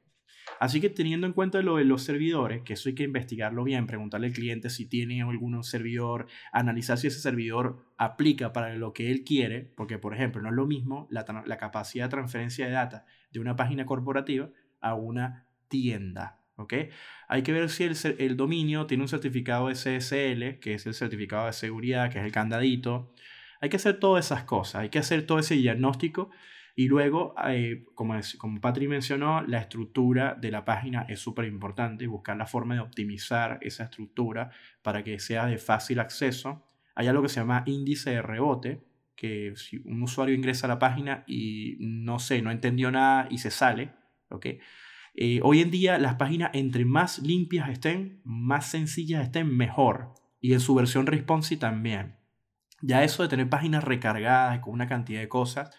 Así 0.59 0.79
que 0.79 0.89
teniendo 0.89 1.27
en 1.27 1.33
cuenta 1.33 1.61
lo 1.61 1.77
de 1.77 1.85
los 1.85 2.03
servidores, 2.03 2.61
que 2.63 2.73
eso 2.73 2.89
hay 2.89 2.95
que 2.95 3.03
investigarlo 3.03 3.63
bien, 3.63 3.87
preguntarle 3.87 4.27
al 4.27 4.33
cliente 4.33 4.69
si 4.69 4.85
tiene 4.85 5.21
algún 5.21 5.63
servidor, 5.63 6.27
analizar 6.51 6.97
si 6.97 7.07
ese 7.07 7.19
servidor 7.19 7.85
aplica 7.97 8.53
para 8.53 8.75
lo 8.75 8.93
que 8.93 9.11
él 9.11 9.23
quiere, 9.23 9.61
porque 9.75 9.97
por 9.97 10.13
ejemplo 10.13 10.41
no 10.41 10.49
es 10.49 10.55
lo 10.55 10.65
mismo 10.65 11.07
la, 11.09 11.25
capacidad 11.57 12.05
de 12.05 12.11
transferencia 12.11 12.65
de 12.65 12.71
data 12.71 13.05
de 13.31 13.39
una 13.39 13.55
página 13.55 13.85
corporativa 13.85 14.49
a 14.81 14.95
una 14.95 15.45
tienda. 15.67 16.39
¿ok? 16.55 16.73
Hay 17.27 17.41
que 17.41 17.51
ver 17.51 17.69
si 17.69 17.83
el 18.19 18.37
dominio 18.37 18.85
tiene 18.85 19.03
un 19.03 19.09
certificado 19.09 19.73
SSL, 19.73 20.59
que 20.59 20.75
es 20.75 20.85
el 20.85 20.93
certificado 20.93 21.47
de 21.47 21.53
seguridad, 21.53 22.11
que 22.11 22.19
es 22.19 22.25
el 22.25 22.31
candadito. 22.31 23.11
Hay 23.59 23.69
que 23.69 23.77
hacer 23.77 23.99
todas 23.99 24.25
esas 24.25 24.43
cosas, 24.43 24.81
hay 24.81 24.89
que 24.89 24.99
hacer 24.99 25.25
todo 25.25 25.39
ese 25.39 25.55
diagnóstico 25.55 26.29
y 26.75 26.87
luego, 26.87 27.35
eh, 27.47 27.85
como, 27.93 28.19
como 28.37 28.59
Patri 28.59 28.87
mencionó, 28.87 29.43
la 29.43 29.59
estructura 29.59 30.33
de 30.33 30.49
la 30.49 30.65
página 30.65 31.05
es 31.07 31.19
súper 31.19 31.45
importante, 31.45 32.07
buscar 32.07 32.35
la 32.35 32.47
forma 32.47 32.73
de 32.73 32.81
optimizar 32.81 33.59
esa 33.61 33.83
estructura 33.83 34.49
para 34.81 35.03
que 35.03 35.19
sea 35.19 35.45
de 35.45 35.59
fácil 35.59 35.99
acceso. 35.99 36.65
Hay 36.95 37.07
algo 37.07 37.21
que 37.21 37.29
se 37.29 37.39
llama 37.39 37.63
índice 37.67 38.09
de 38.11 38.21
rebote, 38.23 38.83
que 39.15 39.53
si 39.55 39.81
un 39.85 40.01
usuario 40.01 40.33
ingresa 40.33 40.65
a 40.65 40.69
la 40.69 40.79
página 40.79 41.23
y 41.27 41.77
no 41.79 42.17
sé, 42.17 42.41
no 42.41 42.49
entendió 42.49 42.89
nada 42.89 43.27
y 43.29 43.37
se 43.37 43.51
sale. 43.51 43.91
Eh, 45.13 45.41
hoy 45.43 45.61
en 45.61 45.69
día 45.69 45.99
las 45.99 46.15
páginas 46.15 46.49
entre 46.53 46.85
más 46.85 47.19
limpias 47.19 47.69
estén, 47.69 48.19
más 48.23 48.65
sencillas 48.65 49.23
estén, 49.23 49.55
mejor. 49.55 50.15
Y 50.41 50.53
en 50.53 50.59
su 50.59 50.73
versión 50.73 51.05
responsive 51.05 51.59
también. 51.59 52.15
Ya 52.81 53.03
eso 53.03 53.21
de 53.21 53.29
tener 53.29 53.47
páginas 53.47 53.83
recargadas 53.83 54.59
con 54.59 54.73
una 54.73 54.87
cantidad 54.87 55.21
de 55.21 55.29
cosas 55.29 55.69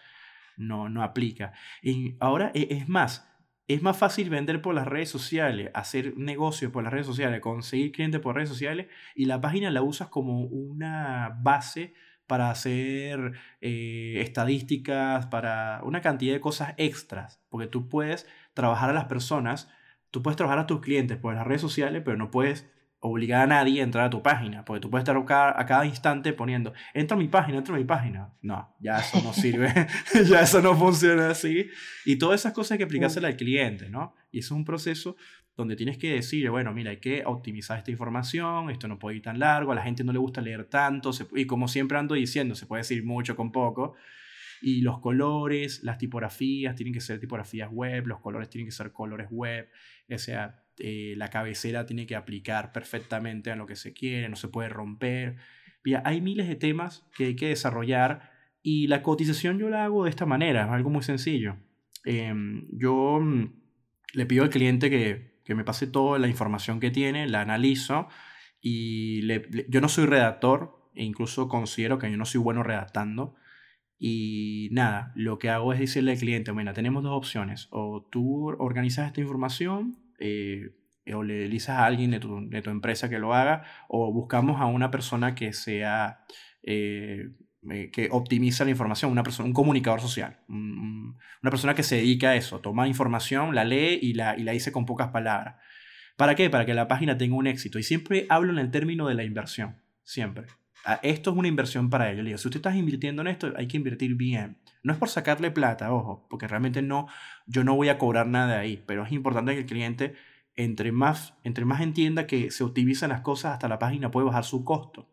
no, 0.57 0.89
no 0.89 1.03
aplica. 1.03 1.53
Y 1.83 2.17
ahora 2.21 2.51
e, 2.55 2.69
es 2.71 2.89
más, 2.89 3.29
es 3.67 3.83
más 3.83 3.97
fácil 3.97 4.31
vender 4.31 4.61
por 4.61 4.75
las 4.75 4.87
redes 4.87 5.09
sociales, 5.09 5.71
hacer 5.75 6.17
negocios 6.17 6.71
por 6.71 6.85
las 6.85 6.93
redes 6.93 7.07
sociales, 7.07 7.41
conseguir 7.41 7.93
clientes 7.93 8.21
por 8.21 8.35
redes 8.35 8.49
sociales 8.49 8.89
y 9.15 9.25
la 9.25 9.41
página 9.41 9.71
la 9.71 9.83
usas 9.83 10.09
como 10.09 10.41
una 10.43 11.39
base 11.41 11.95
para 12.27 12.51
hacer 12.51 13.33
eh, 13.61 14.17
estadísticas, 14.21 15.27
para 15.27 15.81
una 15.85 16.01
cantidad 16.01 16.35
de 16.35 16.41
cosas 16.41 16.75
extras, 16.77 17.43
porque 17.49 17.67
tú 17.67 17.89
puedes 17.89 18.27
trabajar 18.55 18.91
a 18.91 18.95
las 18.95 19.05
personas, 19.07 19.71
tú 20.11 20.23
puedes 20.23 20.37
trabajar 20.37 20.59
a 20.59 20.67
tus 20.67 20.81
clientes 20.81 21.19
por 21.19 21.35
las 21.35 21.47
redes 21.47 21.61
sociales, 21.61 22.03
pero 22.05 22.17
no 22.17 22.31
puedes 22.31 22.71
obligar 23.07 23.43
a 23.43 23.47
nadie 23.47 23.81
a 23.81 23.85
entrar 23.85 24.07
a 24.07 24.11
tu 24.11 24.23
página, 24.23 24.65
porque 24.65 24.81
tú 24.81 24.89
puedes 24.89 25.07
estar 25.07 25.17
a 25.17 25.67
cada, 25.67 25.85
instante 25.85 26.33
poniendo, 26.33 26.73
entra 26.95 27.17
a 27.17 27.21
mi 27.21 27.29
página, 27.29 27.59
entra 27.59 27.75
a 27.75 27.79
mi 27.79 27.85
página. 27.85 28.33
No, 28.41 28.75
ya 28.81 28.99
eso 28.99 29.21
no 29.23 29.35
sirve, 29.35 29.73
ya 30.27 30.41
eso 30.41 30.63
no 30.63 30.75
funciona 30.75 31.29
así. 31.29 31.69
Y 32.07 32.17
todas 32.17 32.41
esas 32.41 32.55
cosas 32.55 32.73
hay 32.73 32.79
que 32.79 32.85
aplicárselas 32.85 33.33
al 33.33 33.37
cliente, 33.37 33.91
¿no? 33.91 34.15
Y 34.33 34.39
eso 34.39 34.55
es 34.55 34.59
un 34.59 34.65
proceso 34.65 35.17
donde 35.55 35.77
tienes 35.77 35.99
que 35.99 36.15
decir, 36.15 36.49
bueno, 36.49 36.73
mira, 36.73 36.93
hay 36.93 36.97
que 36.97 37.23
optimizar 37.27 37.77
esta 37.77 37.91
información, 37.91 38.71
esto 38.71 38.89
no 38.89 38.99
puede 38.99 39.17
ir 39.17 39.23
tan 39.23 39.39
largo, 39.39 39.73
a 39.73 39.75
la 39.75 39.83
gente 39.83 40.03
no 40.03 40.13
le 40.13 40.19
gusta 40.19 40.41
leer 40.41 40.65
tanto, 40.65 41.11
y 41.35 41.45
como 41.45 41.69
siempre 41.69 41.99
ando 41.99 42.15
diciendo, 42.15 42.55
se 42.55 42.67
puede 42.67 42.81
decir 42.81 43.05
mucho 43.05 43.37
con 43.37 43.53
poco, 43.53 43.95
y 44.63 44.81
los 44.81 44.99
colores, 45.01 45.85
las 45.85 45.99
tipografías 45.99 46.75
tienen 46.75 46.95
que 46.95 47.01
ser 47.01 47.21
tipografías 47.21 47.71
web, 47.71 48.07
los 48.07 48.21
colores 48.21 48.49
tienen 48.49 48.67
que 48.67 48.73
ser 48.73 48.93
colores 48.93 49.29
web, 49.31 49.69
o 50.11 50.19
sea, 50.19 50.64
eh, 50.79 51.15
la 51.17 51.31
cabecera 51.31 51.87
tiene 51.87 52.07
que 52.07 52.17
aplicar 52.17 52.73
perfectamente 52.73 53.51
a 53.51 53.57
lo 53.57 53.67
que 53.67 53.77
se 53.77 53.93
quiere, 53.93 54.29
no 54.29 54.37
se 54.37 54.49
puede 54.49 54.69
romper. 54.69 55.37
Mira, 55.85 56.03
hay 56.05 56.21
miles 56.21 56.49
de 56.49 56.57
temas 56.57 57.07
que 57.17 57.27
hay 57.27 57.37
que 57.37 57.49
desarrollar 57.49 58.33
y 58.63 58.89
la 58.89 59.03
cotización 59.03 59.59
yo 59.59 59.69
la 59.69 59.85
hago 59.85 60.05
de 60.05 60.11
esta 60.11 60.27
manera, 60.27 60.65
es 60.65 60.71
algo 60.71 60.91
muy 60.91 61.03
sencillo. 61.03 61.57
Em, 62.05 62.67
yo 62.73 63.21
mm, 63.21 63.53
le 64.15 64.27
pido 64.27 64.43
al 64.45 64.51
cliente 64.51 64.91
que, 64.91 65.39
que, 65.45 65.55
me 65.55 65.65
pase 65.65 65.87
toda 65.87 66.19
la 66.19 66.29
información 66.29 66.81
que 66.81 66.91
tiene, 66.91 67.29
la 67.29 67.43
analizo 67.43 68.09
y 68.61 69.27
yo 69.69 69.81
no 69.81 69.89
soy 69.89 70.07
redactor 70.07 70.91
e 70.95 71.05
incluso 71.05 71.49
considero 71.49 71.99
que 71.99 72.11
yo 72.11 72.17
no 72.17 72.25
soy 72.25 72.41
bueno 72.41 72.63
redactando. 72.63 73.37
Y 73.99 74.69
nada, 74.73 75.13
lo 75.15 75.39
que 75.39 75.51
hago 75.51 75.73
es 75.73 75.79
decirle 75.79 76.13
al 76.13 76.19
cliente, 76.19 76.51
bueno, 76.51 76.73
tenemos 76.73 77.03
dos 77.03 77.17
opciones, 77.17 77.69
o 77.71 78.07
tú 78.11 78.49
organizas 78.59 79.07
esta 79.07 79.21
información 79.21 80.04
eh, 80.19 80.71
o 81.13 81.23
le 81.23 81.49
dices 81.49 81.71
a 81.71 81.85
alguien 81.85 82.11
de 82.11 82.21
tu, 82.21 82.49
de 82.49 82.63
tu, 82.63 82.71
empresa 82.71 83.09
que 83.09 83.19
lo 83.19 83.35
haga, 83.35 83.65
o 83.89 84.13
buscamos 84.13 84.61
a 84.61 84.67
una 84.67 84.91
persona 84.91 85.35
que 85.35 85.53
sea, 85.53 86.25
eh, 86.63 87.31
eh, 87.71 87.91
que 87.93 88.09
optimiza 88.11 88.65
la 88.65 88.71
información, 88.71 89.13
una 89.13 89.23
persona, 89.23 89.47
un 89.47 89.53
comunicador 89.53 90.01
social, 90.01 90.39
una 90.49 91.51
persona 91.51 91.75
que 91.75 91.83
se 91.83 91.97
dedica 91.97 92.31
a 92.31 92.37
eso, 92.37 92.61
toma 92.61 92.89
información, 92.89 93.55
la 93.55 93.65
lee 93.65 93.99
y 94.01 94.15
la, 94.15 94.37
y 94.39 94.43
la 94.43 94.53
dice 94.53 94.73
con 94.73 94.87
pocas 94.87 95.09
palabras. 95.09 95.57
¿Para 96.17 96.35
qué? 96.35 96.49
Para 96.49 96.65
que 96.65 96.75
la 96.75 96.89
página 96.89 97.19
tenga 97.19 97.35
un 97.35 97.47
éxito. 97.47 97.79
Y 97.79 97.83
siempre 97.83 98.27
hablo 98.29 98.53
en 98.53 98.59
el 98.59 98.71
término 98.71 99.09
de 99.09 99.15
la 99.15 99.25
inversión, 99.25 99.77
siempre. 100.05 100.47
Ah, 100.85 101.01
esto 101.03 101.31
es 101.31 101.37
una 101.37 101.49
inversión 101.49 101.91
para 101.91 102.13
ellos. 102.13 102.41
Si 102.41 102.49
usted 102.49 102.59
está 102.59 102.77
invirtiendo 102.77 103.23
en 103.23 103.29
esto, 103.29 103.53
hay 103.57 103.67
que 103.67 103.77
invertir 103.77 104.15
bien. 104.15 104.59
No 104.85 104.93
es 104.93 104.99
por 104.99 105.09
sacarle 105.09 105.51
plata, 105.51 105.93
ojo, 105.93 106.27
porque 106.29 106.47
realmente 106.47 106.83
no, 106.83 107.09
yo 107.47 107.65
no 107.65 107.75
voy 107.75 107.89
a 107.89 107.97
cobrar 107.97 108.27
nada 108.27 108.61
ahí, 108.61 108.85
pero 108.87 109.03
es 109.03 109.13
importante 109.13 109.55
que 109.55 109.61
el 109.61 109.67
cliente, 109.67 110.15
entre 110.57 110.93
más, 110.93 111.35
entre 111.43 111.65
más 111.65 111.81
entienda 111.81 112.27
que 112.27 112.51
se 112.51 112.63
optimizan 112.63 113.09
las 113.09 113.23
cosas, 113.23 113.55
hasta 113.55 113.67
la 113.67 113.79
página 113.79 114.11
puede 114.11 114.27
bajar 114.27 114.45
su 114.45 114.63
costo. 114.63 115.11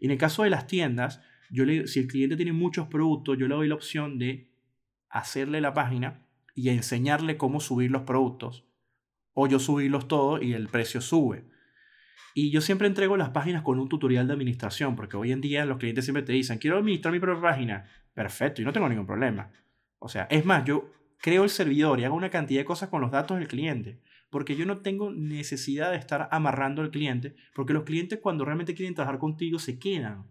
Y 0.00 0.06
en 0.06 0.10
el 0.10 0.18
caso 0.18 0.42
de 0.42 0.50
las 0.50 0.66
tiendas, 0.66 1.22
yo 1.48 1.64
si 1.86 2.00
el 2.00 2.08
cliente 2.08 2.36
tiene 2.36 2.52
muchos 2.52 2.88
productos, 2.88 3.38
yo 3.38 3.46
le 3.46 3.54
doy 3.54 3.68
la 3.68 3.76
opción 3.76 4.18
de 4.18 4.50
hacerle 5.08 5.60
la 5.60 5.74
página 5.74 6.26
y 6.56 6.70
enseñarle 6.70 7.36
cómo 7.36 7.60
subir 7.60 7.92
los 7.92 8.02
productos. 8.02 8.64
O 9.32 9.46
yo 9.46 9.60
subirlos 9.60 10.08
todos 10.08 10.42
y 10.42 10.54
el 10.54 10.66
precio 10.66 11.00
sube. 11.00 11.44
Y 12.34 12.50
yo 12.50 12.60
siempre 12.60 12.88
entrego 12.88 13.16
las 13.16 13.30
páginas 13.30 13.62
con 13.62 13.78
un 13.78 13.88
tutorial 13.88 14.26
de 14.26 14.32
administración, 14.32 14.96
porque 14.96 15.16
hoy 15.16 15.32
en 15.32 15.40
día 15.40 15.64
los 15.64 15.78
clientes 15.78 16.04
siempre 16.04 16.22
te 16.22 16.32
dicen, 16.32 16.58
quiero 16.58 16.78
administrar 16.78 17.12
mi 17.12 17.20
propia 17.20 17.42
página. 17.42 17.86
Perfecto, 18.18 18.60
y 18.60 18.64
no 18.64 18.72
tengo 18.72 18.88
ningún 18.88 19.06
problema. 19.06 19.52
O 20.00 20.08
sea, 20.08 20.26
es 20.28 20.44
más, 20.44 20.64
yo 20.64 20.90
creo 21.18 21.44
el 21.44 21.50
servidor 21.50 22.00
y 22.00 22.04
hago 22.04 22.16
una 22.16 22.30
cantidad 22.30 22.60
de 22.60 22.64
cosas 22.64 22.88
con 22.88 23.00
los 23.00 23.12
datos 23.12 23.38
del 23.38 23.46
cliente, 23.46 24.00
porque 24.28 24.56
yo 24.56 24.66
no 24.66 24.78
tengo 24.78 25.12
necesidad 25.12 25.92
de 25.92 25.98
estar 25.98 26.28
amarrando 26.32 26.82
al 26.82 26.90
cliente, 26.90 27.36
porque 27.54 27.74
los 27.74 27.84
clientes 27.84 28.18
cuando 28.20 28.44
realmente 28.44 28.74
quieren 28.74 28.96
trabajar 28.96 29.20
contigo 29.20 29.60
se 29.60 29.78
quedan. 29.78 30.26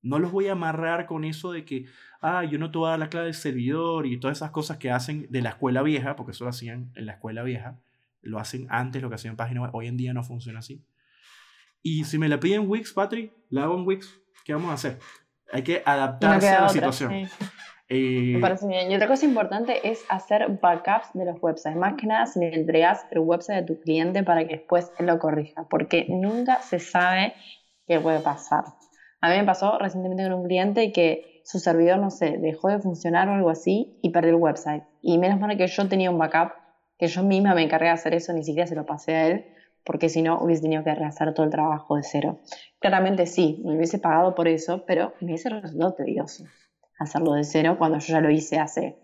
No 0.00 0.18
los 0.18 0.32
voy 0.32 0.46
a 0.48 0.52
amarrar 0.52 1.04
con 1.04 1.24
eso 1.24 1.52
de 1.52 1.66
que, 1.66 1.84
ah, 2.22 2.42
yo 2.44 2.58
no 2.58 2.70
te 2.70 2.78
voy 2.78 2.86
a 2.86 2.90
dar 2.92 3.00
la 3.00 3.10
clave 3.10 3.26
del 3.26 3.34
servidor 3.34 4.06
y 4.06 4.18
todas 4.18 4.38
esas 4.38 4.50
cosas 4.50 4.78
que 4.78 4.90
hacen 4.90 5.26
de 5.28 5.42
la 5.42 5.50
escuela 5.50 5.82
vieja, 5.82 6.16
porque 6.16 6.32
eso 6.32 6.44
lo 6.44 6.48
hacían 6.48 6.90
en 6.94 7.04
la 7.04 7.12
escuela 7.12 7.42
vieja, 7.42 7.78
lo 8.22 8.38
hacen 8.38 8.66
antes, 8.70 9.02
lo 9.02 9.10
que 9.10 9.16
hacían 9.16 9.32
en 9.32 9.36
página 9.36 9.60
web, 9.60 9.72
hoy 9.74 9.88
en 9.88 9.98
día 9.98 10.14
no 10.14 10.24
funciona 10.24 10.60
así. 10.60 10.82
Y 11.82 12.04
si 12.04 12.16
me 12.16 12.30
la 12.30 12.40
piden 12.40 12.66
Wix, 12.66 12.94
Patri, 12.94 13.30
la 13.50 13.64
hago 13.64 13.78
en 13.78 13.86
Wix. 13.86 14.22
¿Qué 14.42 14.54
vamos 14.54 14.70
a 14.70 14.74
hacer? 14.74 14.98
Hay 15.52 15.62
que 15.62 15.82
adaptarse 15.84 16.48
a 16.48 16.62
la 16.62 16.68
situación. 16.68 17.28
Eh, 17.88 18.32
me 18.34 18.40
parece 18.40 18.66
bien. 18.66 18.90
Y 18.90 18.96
otra 18.96 19.06
cosa 19.06 19.26
importante 19.26 19.88
es 19.88 20.04
hacer 20.08 20.58
backups 20.60 21.12
de 21.14 21.24
los 21.24 21.40
websites. 21.40 21.76
Más 21.76 21.94
que 21.94 22.06
nada, 22.06 22.26
si 22.26 22.40
le 22.40 22.54
entregas 22.54 23.06
el 23.12 23.20
website 23.20 23.62
a 23.62 23.66
tu 23.66 23.80
cliente 23.80 24.24
para 24.24 24.46
que 24.46 24.56
después 24.56 24.90
él 24.98 25.06
lo 25.06 25.18
corrija. 25.18 25.66
Porque 25.70 26.06
nunca 26.08 26.60
se 26.62 26.78
sabe 26.80 27.34
qué 27.86 28.00
puede 28.00 28.20
pasar. 28.20 28.64
A 29.20 29.30
mí 29.30 29.36
me 29.36 29.44
pasó 29.44 29.78
recientemente 29.78 30.24
con 30.24 30.32
un 30.32 30.46
cliente 30.46 30.92
que 30.92 31.42
su 31.44 31.60
servidor, 31.60 31.98
no 31.98 32.10
sé, 32.10 32.38
dejó 32.38 32.68
de 32.68 32.80
funcionar 32.80 33.28
o 33.28 33.34
algo 33.34 33.50
así 33.50 33.98
y 34.02 34.10
perdió 34.10 34.30
el 34.30 34.42
website. 34.42 34.82
Y 35.00 35.18
menos 35.18 35.38
mal 35.38 35.56
que 35.56 35.68
yo 35.68 35.88
tenía 35.88 36.10
un 36.10 36.18
backup, 36.18 36.54
que 36.98 37.06
yo 37.06 37.22
misma 37.22 37.54
me 37.54 37.62
encargué 37.62 37.86
de 37.86 37.92
hacer 37.92 38.14
eso, 38.14 38.32
ni 38.32 38.42
siquiera 38.42 38.66
se 38.66 38.74
lo 38.74 38.84
pasé 38.84 39.14
a 39.14 39.26
él 39.28 39.55
porque 39.86 40.08
si 40.08 40.20
no 40.20 40.38
hubiese 40.40 40.62
tenido 40.62 40.84
que 40.84 40.94
rehacer 40.94 41.32
todo 41.32 41.46
el 41.46 41.52
trabajo 41.52 41.96
de 41.96 42.02
cero. 42.02 42.40
Claramente 42.80 43.24
sí, 43.24 43.62
me 43.64 43.76
hubiese 43.76 43.98
pagado 43.98 44.34
por 44.34 44.48
eso, 44.48 44.84
pero 44.84 45.14
me 45.20 45.28
hubiese 45.28 45.48
resultado 45.48 45.94
tedioso 45.94 46.44
hacerlo 46.98 47.34
de 47.34 47.44
cero 47.44 47.76
cuando 47.78 47.98
yo 47.98 48.12
ya 48.12 48.20
lo 48.20 48.30
hice 48.30 48.58
hace 48.58 48.98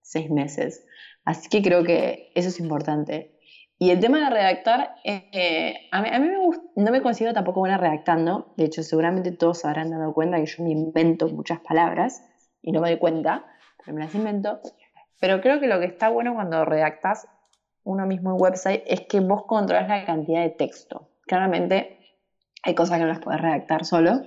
seis 0.00 0.30
meses. 0.30 0.86
Así 1.24 1.48
que 1.48 1.62
creo 1.62 1.82
que 1.84 2.30
eso 2.34 2.48
es 2.48 2.60
importante. 2.60 3.34
Y 3.78 3.90
el 3.90 4.00
tema 4.00 4.18
de 4.18 4.30
redactar, 4.30 4.96
eh, 5.04 5.88
a 5.92 6.02
mí, 6.02 6.08
a 6.10 6.18
mí 6.18 6.28
me 6.28 6.38
no 6.76 6.90
me 6.90 7.02
considero 7.02 7.34
tampoco 7.34 7.60
buena 7.60 7.76
redactando. 7.76 8.52
De 8.56 8.64
hecho, 8.64 8.82
seguramente 8.82 9.32
todos 9.32 9.64
habrán 9.64 9.90
dado 9.90 10.12
cuenta 10.14 10.38
que 10.38 10.46
yo 10.46 10.64
me 10.64 10.70
invento 10.70 11.28
muchas 11.28 11.60
palabras 11.60 12.24
y 12.62 12.72
no 12.72 12.80
me 12.80 12.90
doy 12.90 12.98
cuenta, 12.98 13.44
pero 13.78 13.96
me 13.96 14.04
las 14.04 14.14
invento. 14.14 14.60
Pero 15.20 15.40
creo 15.40 15.60
que 15.60 15.66
lo 15.66 15.78
que 15.78 15.86
está 15.86 16.08
bueno 16.08 16.34
cuando 16.34 16.64
redactas 16.64 17.28
uno 17.88 18.06
mismo 18.06 18.30
en 18.32 18.40
website 18.40 18.82
es 18.86 19.00
que 19.08 19.20
vos 19.20 19.44
controlas 19.46 19.88
la 19.88 20.04
cantidad 20.04 20.42
de 20.42 20.50
texto. 20.50 21.08
Claramente 21.22 21.98
hay 22.62 22.74
cosas 22.74 22.98
que 22.98 23.04
no 23.04 23.08
las 23.08 23.20
puedes 23.20 23.40
redactar 23.40 23.86
solo, 23.86 24.20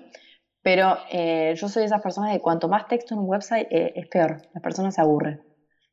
pero 0.63 0.97
eh, 1.11 1.53
yo 1.55 1.69
soy 1.69 1.81
de 1.81 1.85
esas 1.85 2.01
personas 2.01 2.33
que 2.33 2.41
cuanto 2.41 2.67
más 2.67 2.87
texto 2.87 3.13
en 3.13 3.19
un 3.19 3.29
website 3.29 3.67
eh, 3.69 3.93
es 3.95 4.07
peor, 4.07 4.41
las 4.53 4.63
personas 4.63 4.95
se 4.95 5.01
aburren. 5.01 5.43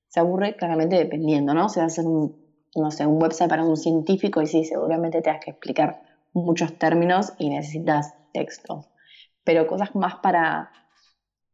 Se 0.08 0.18
aburre 0.18 0.56
claramente 0.56 0.96
dependiendo, 0.96 1.52
¿no? 1.52 1.68
Si 1.68 1.78
vas 1.78 1.84
a 1.84 1.92
hacer 1.92 2.06
un, 2.06 2.42
no 2.74 2.90
sé, 2.90 3.04
un 3.04 3.22
website 3.22 3.50
para 3.50 3.64
un 3.64 3.76
científico 3.76 4.40
y 4.40 4.46
sí, 4.46 4.64
seguramente 4.64 5.20
te 5.20 5.28
has 5.28 5.44
que 5.44 5.50
explicar 5.50 6.00
muchos 6.32 6.78
términos 6.78 7.34
y 7.36 7.50
necesitas 7.50 8.14
texto. 8.32 8.86
Pero 9.44 9.66
cosas 9.66 9.94
más 9.94 10.16
para 10.22 10.70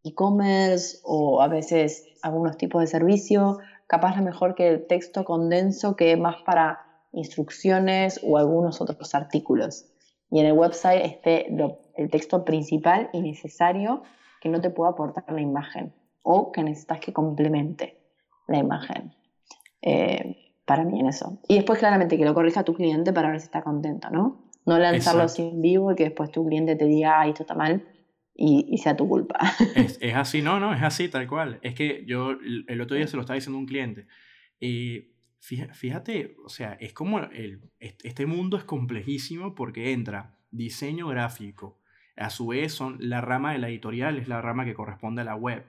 e-commerce 0.05 0.99
o 1.03 1.43
a 1.43 1.49
veces 1.49 2.07
algunos 2.23 2.57
tipos 2.57 2.83
de 2.83 2.87
servicio 2.87 3.59
capaz 3.87 4.17
es 4.17 4.23
mejor 4.23 4.55
que 4.55 4.69
el 4.69 4.87
texto 4.87 5.25
condenso 5.25 5.97
que 5.97 6.17
más 6.17 6.37
para 6.43 6.81
instrucciones 7.13 8.21
o 8.23 8.39
algunos 8.39 8.81
otros 8.81 9.15
artículos. 9.15 9.87
Y 10.31 10.41
en 10.41 10.47
el 10.47 10.53
website 10.53 11.05
esté 11.05 11.47
el 11.97 12.11
texto 12.11 12.45
principal 12.45 13.11
y 13.13 13.21
necesario 13.21 14.03
que 14.41 14.49
no 14.49 14.61
te 14.61 14.71
pueda 14.71 14.91
aportar 14.91 15.25
la 15.29 15.41
imagen 15.41 15.95
o 16.23 16.51
que 16.51 16.63
necesitas 16.63 16.99
que 17.01 17.13
complemente 17.13 18.01
la 18.49 18.59
imagen. 18.59 19.15
Eh, 19.83 20.37
para 20.65 20.85
mí 20.85 20.99
en 20.99 21.07
eso. 21.07 21.39
Y 21.47 21.57
después 21.57 21.79
claramente 21.79 22.17
que 22.17 22.25
lo 22.25 22.35
corrija 22.35 22.65
tu 22.65 22.75
cliente 22.75 23.13
para 23.13 23.31
ver 23.31 23.41
si 23.41 23.45
está 23.45 23.63
contento, 23.63 24.09
¿no? 24.11 24.45
No 24.65 24.79
lanzarlo 24.79 25.29
sin 25.29 25.61
vivo 25.61 25.93
y 25.93 25.95
que 25.95 26.05
después 26.05 26.31
tu 26.31 26.47
cliente 26.47 26.75
te 26.75 26.87
diga, 26.87 27.21
ay, 27.21 27.31
esto 27.31 27.43
está 27.43 27.55
mal 27.55 27.87
y, 28.35 28.79
sea 28.79 28.97
tu 28.97 29.09
culpa. 29.09 29.39
Es, 29.75 30.15
así, 30.15 30.43
no, 30.43 30.59
no, 30.61 30.75
es 30.75 30.83
así, 30.83 31.09
tal 31.09 31.27
cual. 31.27 31.59
Es 31.63 31.75
que 31.75 32.05
yo 32.07 32.37
el 32.67 32.81
otro 32.81 32.97
día 32.97 33.07
se 33.07 33.17
lo 33.17 33.23
estaba 33.23 33.37
diciendo 33.37 33.59
un 33.59 33.67
cliente. 33.67 34.07
Y 34.61 35.15
fíjate, 35.41 36.37
o 36.45 36.49
sea, 36.49 36.73
es 36.75 36.93
como 36.93 37.21
el, 37.21 37.71
este 37.79 38.27
mundo 38.27 38.57
es 38.57 38.65
complejísimo 38.65 39.55
porque 39.55 39.93
entra 39.93 40.39
diseño 40.51 41.09
gráfico, 41.09 41.81
a 42.17 42.31
su 42.31 42.49
vez 42.49 42.73
son 42.73 42.97
la 43.01 43.21
rama 43.21 43.53
de 43.53 43.59
la 43.59 43.69
editorial, 43.69 44.19
es 44.19 44.29
la 44.29 44.41
rama 44.41 44.65
que 44.65 44.75
corresponde 44.75 45.23
a 45.23 45.25
la 45.25 45.35
web. 45.35 45.65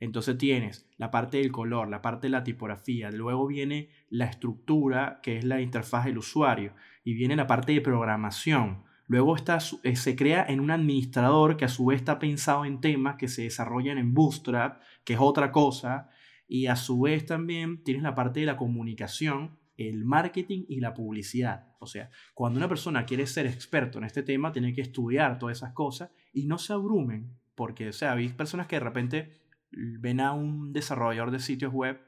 Entonces 0.00 0.38
tienes 0.38 0.88
la 0.96 1.10
parte 1.10 1.38
del 1.38 1.50
color, 1.50 1.88
la 1.88 2.02
parte 2.02 2.28
de 2.28 2.30
la 2.30 2.44
tipografía, 2.44 3.10
luego 3.10 3.46
viene 3.46 3.88
la 4.10 4.26
estructura, 4.26 5.20
que 5.22 5.38
es 5.38 5.44
la 5.44 5.60
interfaz 5.60 6.04
del 6.04 6.18
usuario, 6.18 6.74
y 7.02 7.14
viene 7.14 7.36
la 7.36 7.46
parte 7.46 7.72
de 7.72 7.80
programación. 7.80 8.84
Luego 9.08 9.34
está, 9.34 9.58
eh, 9.82 9.96
se 9.96 10.14
crea 10.14 10.44
en 10.46 10.60
un 10.60 10.70
administrador 10.70 11.56
que 11.56 11.64
a 11.64 11.68
su 11.68 11.86
vez 11.86 11.98
está 11.98 12.18
pensado 12.18 12.66
en 12.66 12.80
temas 12.80 13.16
que 13.16 13.26
se 13.26 13.42
desarrollan 13.42 13.96
en 13.96 14.12
Bootstrap, 14.12 14.82
que 15.02 15.14
es 15.14 15.18
otra 15.20 15.50
cosa, 15.50 16.10
y 16.46 16.66
a 16.66 16.76
su 16.76 17.00
vez 17.00 17.24
también 17.24 17.82
tienes 17.82 18.02
la 18.02 18.14
parte 18.14 18.40
de 18.40 18.46
la 18.46 18.56
comunicación, 18.56 19.58
el 19.78 20.04
marketing 20.04 20.64
y 20.68 20.80
la 20.80 20.92
publicidad. 20.92 21.74
O 21.80 21.86
sea, 21.86 22.10
cuando 22.34 22.58
una 22.58 22.68
persona 22.68 23.06
quiere 23.06 23.26
ser 23.26 23.46
experto 23.46 23.98
en 23.98 24.04
este 24.04 24.22
tema, 24.22 24.52
tiene 24.52 24.74
que 24.74 24.82
estudiar 24.82 25.38
todas 25.38 25.56
esas 25.58 25.72
cosas 25.72 26.10
y 26.32 26.44
no 26.44 26.58
se 26.58 26.74
abrumen, 26.74 27.34
porque, 27.54 27.88
o 27.88 27.92
sea, 27.92 28.12
hay 28.12 28.28
personas 28.28 28.66
que 28.66 28.76
de 28.76 28.80
repente 28.80 29.40
ven 29.70 30.20
a 30.20 30.32
un 30.32 30.72
desarrollador 30.72 31.30
de 31.30 31.40
sitios 31.40 31.72
web 31.72 31.98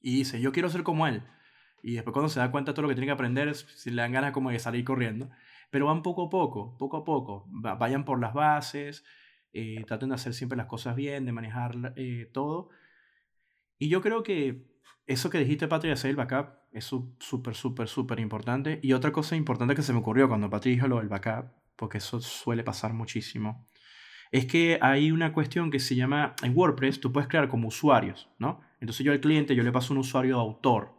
y 0.00 0.16
dice, 0.16 0.40
yo 0.40 0.52
quiero 0.52 0.70
ser 0.70 0.84
como 0.84 1.06
él. 1.06 1.22
Y 1.82 1.94
después 1.94 2.14
cuando 2.14 2.30
se 2.30 2.40
da 2.40 2.50
cuenta 2.50 2.72
de 2.72 2.76
todo 2.76 2.82
lo 2.82 2.88
que 2.88 2.94
tiene 2.94 3.06
que 3.06 3.12
aprender, 3.12 3.54
si 3.54 3.90
le 3.90 4.00
dan 4.00 4.12
ganas 4.12 4.32
como 4.32 4.50
de 4.50 4.58
salir 4.58 4.84
corriendo. 4.84 5.28
Pero 5.74 5.86
van 5.86 6.04
poco 6.04 6.26
a 6.26 6.30
poco, 6.30 6.78
poco 6.78 6.98
a 6.98 7.04
poco. 7.04 7.48
Vayan 7.48 8.04
por 8.04 8.20
las 8.20 8.32
bases, 8.32 9.04
eh, 9.52 9.82
traten 9.88 10.10
de 10.10 10.14
hacer 10.14 10.32
siempre 10.32 10.56
las 10.56 10.68
cosas 10.68 10.94
bien, 10.94 11.24
de 11.24 11.32
manejar 11.32 11.94
eh, 11.96 12.30
todo. 12.32 12.68
Y 13.76 13.88
yo 13.88 14.00
creo 14.00 14.22
que 14.22 14.68
eso 15.08 15.30
que 15.30 15.38
dijiste, 15.38 15.66
Patri, 15.66 15.88
de 15.88 15.94
hacer 15.94 16.10
el 16.10 16.16
backup, 16.16 16.50
es 16.70 16.84
súper, 16.84 17.56
súper, 17.56 17.88
súper 17.88 18.20
importante. 18.20 18.78
Y 18.84 18.92
otra 18.92 19.10
cosa 19.10 19.34
importante 19.34 19.74
que 19.74 19.82
se 19.82 19.92
me 19.92 19.98
ocurrió 19.98 20.28
cuando 20.28 20.48
Patri 20.48 20.76
dijo 20.76 20.86
lo 20.86 20.98
del 20.98 21.08
backup, 21.08 21.46
porque 21.74 21.98
eso 21.98 22.20
suele 22.20 22.62
pasar 22.62 22.94
muchísimo, 22.94 23.66
es 24.30 24.46
que 24.46 24.78
hay 24.80 25.10
una 25.10 25.32
cuestión 25.32 25.72
que 25.72 25.80
se 25.80 25.96
llama, 25.96 26.36
en 26.44 26.56
WordPress 26.56 27.00
tú 27.00 27.10
puedes 27.10 27.28
crear 27.28 27.48
como 27.48 27.66
usuarios, 27.66 28.30
¿no? 28.38 28.60
Entonces 28.78 29.04
yo 29.04 29.10
al 29.10 29.18
cliente, 29.18 29.56
yo 29.56 29.64
le 29.64 29.72
paso 29.72 29.92
un 29.92 29.98
usuario 29.98 30.36
de 30.36 30.40
autor 30.40 30.94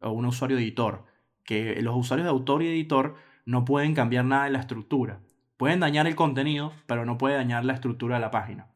o 0.00 0.10
un 0.10 0.26
usuario 0.26 0.56
de 0.56 0.64
editor, 0.64 1.04
que 1.44 1.80
los 1.80 1.94
usuarios 1.94 2.24
de 2.24 2.30
autor 2.30 2.64
y 2.64 2.66
editor 2.66 3.14
no 3.46 3.64
pueden 3.64 3.94
cambiar 3.94 4.26
nada 4.26 4.44
de 4.44 4.50
la 4.50 4.60
estructura. 4.60 5.20
Pueden 5.56 5.80
dañar 5.80 6.06
el 6.06 6.16
contenido, 6.16 6.72
pero 6.86 7.06
no 7.06 7.16
puede 7.16 7.36
dañar 7.36 7.64
la 7.64 7.72
estructura 7.72 8.16
de 8.16 8.20
la 8.20 8.30
página. 8.30 8.68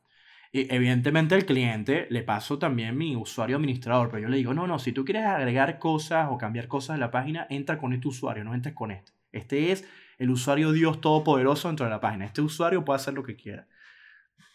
Y 0.53 0.73
evidentemente 0.75 1.35
al 1.35 1.45
cliente 1.45 2.07
le 2.11 2.23
paso 2.23 2.59
también 2.59 2.97
mi 2.97 3.15
usuario 3.15 3.57
administrador, 3.57 4.09
pero 4.09 4.23
yo 4.23 4.29
le 4.29 4.39
digo, 4.39 4.55
no, 4.55 4.67
no, 4.67 4.79
si 4.79 4.93
tú 4.93 5.05
quieres 5.05 5.25
agregar 5.27 5.79
cosas 5.79 6.29
o 6.31 6.39
cambiar 6.39 6.67
cosas 6.67 6.95
en 6.95 7.01
la 7.01 7.11
página, 7.11 7.47
entra 7.51 7.79
con 7.79 7.93
este 7.93 8.09
usuario, 8.09 8.43
no 8.43 8.55
entres 8.55 8.75
con 8.75 8.91
este. 8.91 9.13
Este 9.33 9.71
es 9.73 9.85
el 10.19 10.31
usuario 10.31 10.73
Dios 10.73 11.01
Todopoderoso 11.01 11.69
dentro 11.69 11.87
de 11.87 11.91
la 11.91 12.01
página. 12.01 12.25
Este 12.25 12.41
usuario 12.41 12.85
puede 12.85 12.97
hacer 12.97 13.15
lo 13.15 13.23
que 13.23 13.37
quiera. 13.37 13.69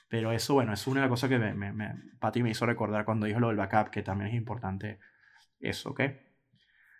Pero 0.09 0.31
eso, 0.31 0.53
bueno, 0.53 0.73
es 0.73 0.85
una 0.87 1.01
de 1.01 1.07
las 1.07 1.09
cosas 1.09 1.29
que 1.29 1.39
me, 1.39 1.95
Pati 2.19 2.43
me 2.43 2.51
hizo 2.51 2.65
recordar 2.65 3.05
cuando 3.05 3.25
dijo 3.25 3.39
lo 3.39 3.47
del 3.47 3.57
backup, 3.57 3.89
que 3.89 4.03
también 4.03 4.29
es 4.29 4.35
importante 4.35 4.99
eso, 5.59 5.91
¿ok? 5.91 6.01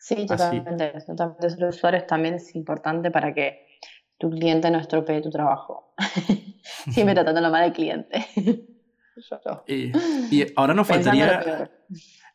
Sí, 0.06 0.28
totalmente. 0.28 0.94
Totalmente. 1.04 1.48
Los 1.58 1.78
usuarios 1.78 2.06
también 2.06 2.36
es 2.36 2.54
importante 2.54 3.10
para 3.10 3.34
que 3.34 3.66
tu 4.20 4.30
cliente 4.30 4.70
no 4.70 4.78
estropee 4.78 5.20
tu 5.20 5.32
trabajo. 5.32 5.96
Siempre 6.92 7.16
tratando 7.16 7.42
lo 7.42 7.50
mal 7.50 7.64
al 7.64 7.74
cliente. 7.74 8.26
Y, 9.66 9.94
y, 10.30 10.46
ahora 10.58 10.74
nos 10.74 10.86
faltaría. 10.86 11.72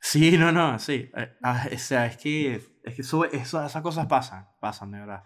Sí, 0.01 0.39
no, 0.39 0.51
no, 0.51 0.79
sí. 0.79 1.11
Eh, 1.15 1.37
ah, 1.43 1.67
o 1.71 1.77
sea, 1.77 2.07
es 2.07 2.17
que, 2.17 2.55
es 2.55 2.95
que 2.95 3.03
eso, 3.03 3.27
esas 3.27 3.83
cosas 3.83 4.07
pasan, 4.07 4.49
pasan, 4.63 4.91
de 4.93 5.01
verdad. 5.01 5.23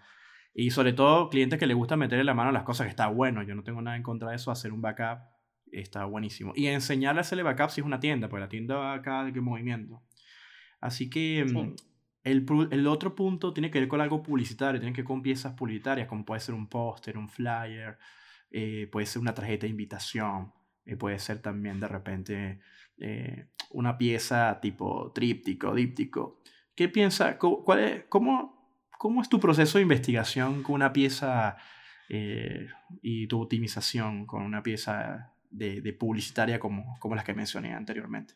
Y 0.53 0.73
sobre 0.73 0.93
todo, 0.95 1.31
clientes 1.31 1.61
que 1.61 1.69
les 1.69 1.77
gusta 1.77 1.97
meterle 1.97 2.25
la 2.25 2.35
mano 2.35 2.51
a 2.51 2.53
las 2.53 2.65
cosas, 2.65 2.87
que 2.87 2.91
está 2.91 3.07
bueno. 3.07 3.45
Yo 3.45 3.55
no 3.55 3.63
tengo 3.63 3.81
nada 3.83 3.97
en 3.97 4.03
contra 4.03 4.31
de 4.31 4.35
eso, 4.35 4.51
hacer 4.51 4.73
un 4.73 4.83
backup 4.83 5.21
está 5.71 6.07
buenísimo. 6.07 6.53
Y 6.57 6.67
enseñarle 6.67 7.21
a 7.21 7.23
hacerle 7.23 7.45
backup 7.45 7.71
si 7.71 7.83
es 7.83 7.87
una 7.87 8.01
tienda, 8.01 8.29
porque 8.29 8.41
la 8.41 8.49
tienda 8.49 8.75
va 8.75 9.01
cada 9.01 9.33
que 9.33 9.41
movimiento. 9.41 10.03
Así 10.81 11.09
que 11.09 11.45
mm, 11.45 11.77
el, 12.25 12.87
otro 12.87 13.15
punto 13.15 13.53
tiene 13.53 13.71
que 13.71 13.79
ver 13.81 13.89
con 13.89 14.01
algo 14.01 14.23
publicitario, 14.23 14.81
tiene 14.81 14.95
que 14.95 15.03
ver 15.03 15.07
con 15.07 15.23
piezas 15.23 15.53
publicitarias, 15.53 16.09
como 16.09 16.25
puede 16.25 16.41
ser 16.41 16.55
un 16.55 16.69
póster, 16.69 17.17
un 17.19 17.29
flyer, 17.29 17.99
eh, 18.51 18.89
puede 18.91 19.07
ser 19.07 19.23
una 19.23 19.35
tarjeta 19.35 19.67
de 19.67 19.71
invitación. 19.71 20.53
Eh, 20.87 20.97
puede 20.97 21.19
ser 21.19 21.41
también 21.41 21.81
de 21.81 21.89
repente 21.89 22.61
eh, 22.99 23.47
una 23.71 23.97
pieza 23.97 24.59
tipo 24.61 25.13
tríptico, 25.13 25.75
díptico. 25.75 26.41
¿Qué 26.75 26.89
piensa? 26.89 27.39
Cuál 27.39 27.79
es, 27.79 28.05
cómo, 28.09 28.55
¿Cómo 28.99 29.21
es 29.21 29.29
tu 29.29 29.39
proceso 29.39 29.79
de 29.79 29.83
investigación 29.83 30.63
con 30.63 30.77
una 30.77 30.93
pieza 30.93 31.57
eh, 32.09 32.69
y 33.03 33.27
tu 33.27 33.41
optimización 33.41 34.27
con 34.27 34.43
una 34.43 34.63
pieza 34.63 35.35
de, 35.51 35.81
de 35.81 35.93
publicitaria 35.93 36.59
como, 36.59 36.99
como 37.01 37.15
las 37.15 37.25
que 37.25 37.35
mencioné 37.35 37.75
anteriormente? 37.75 38.35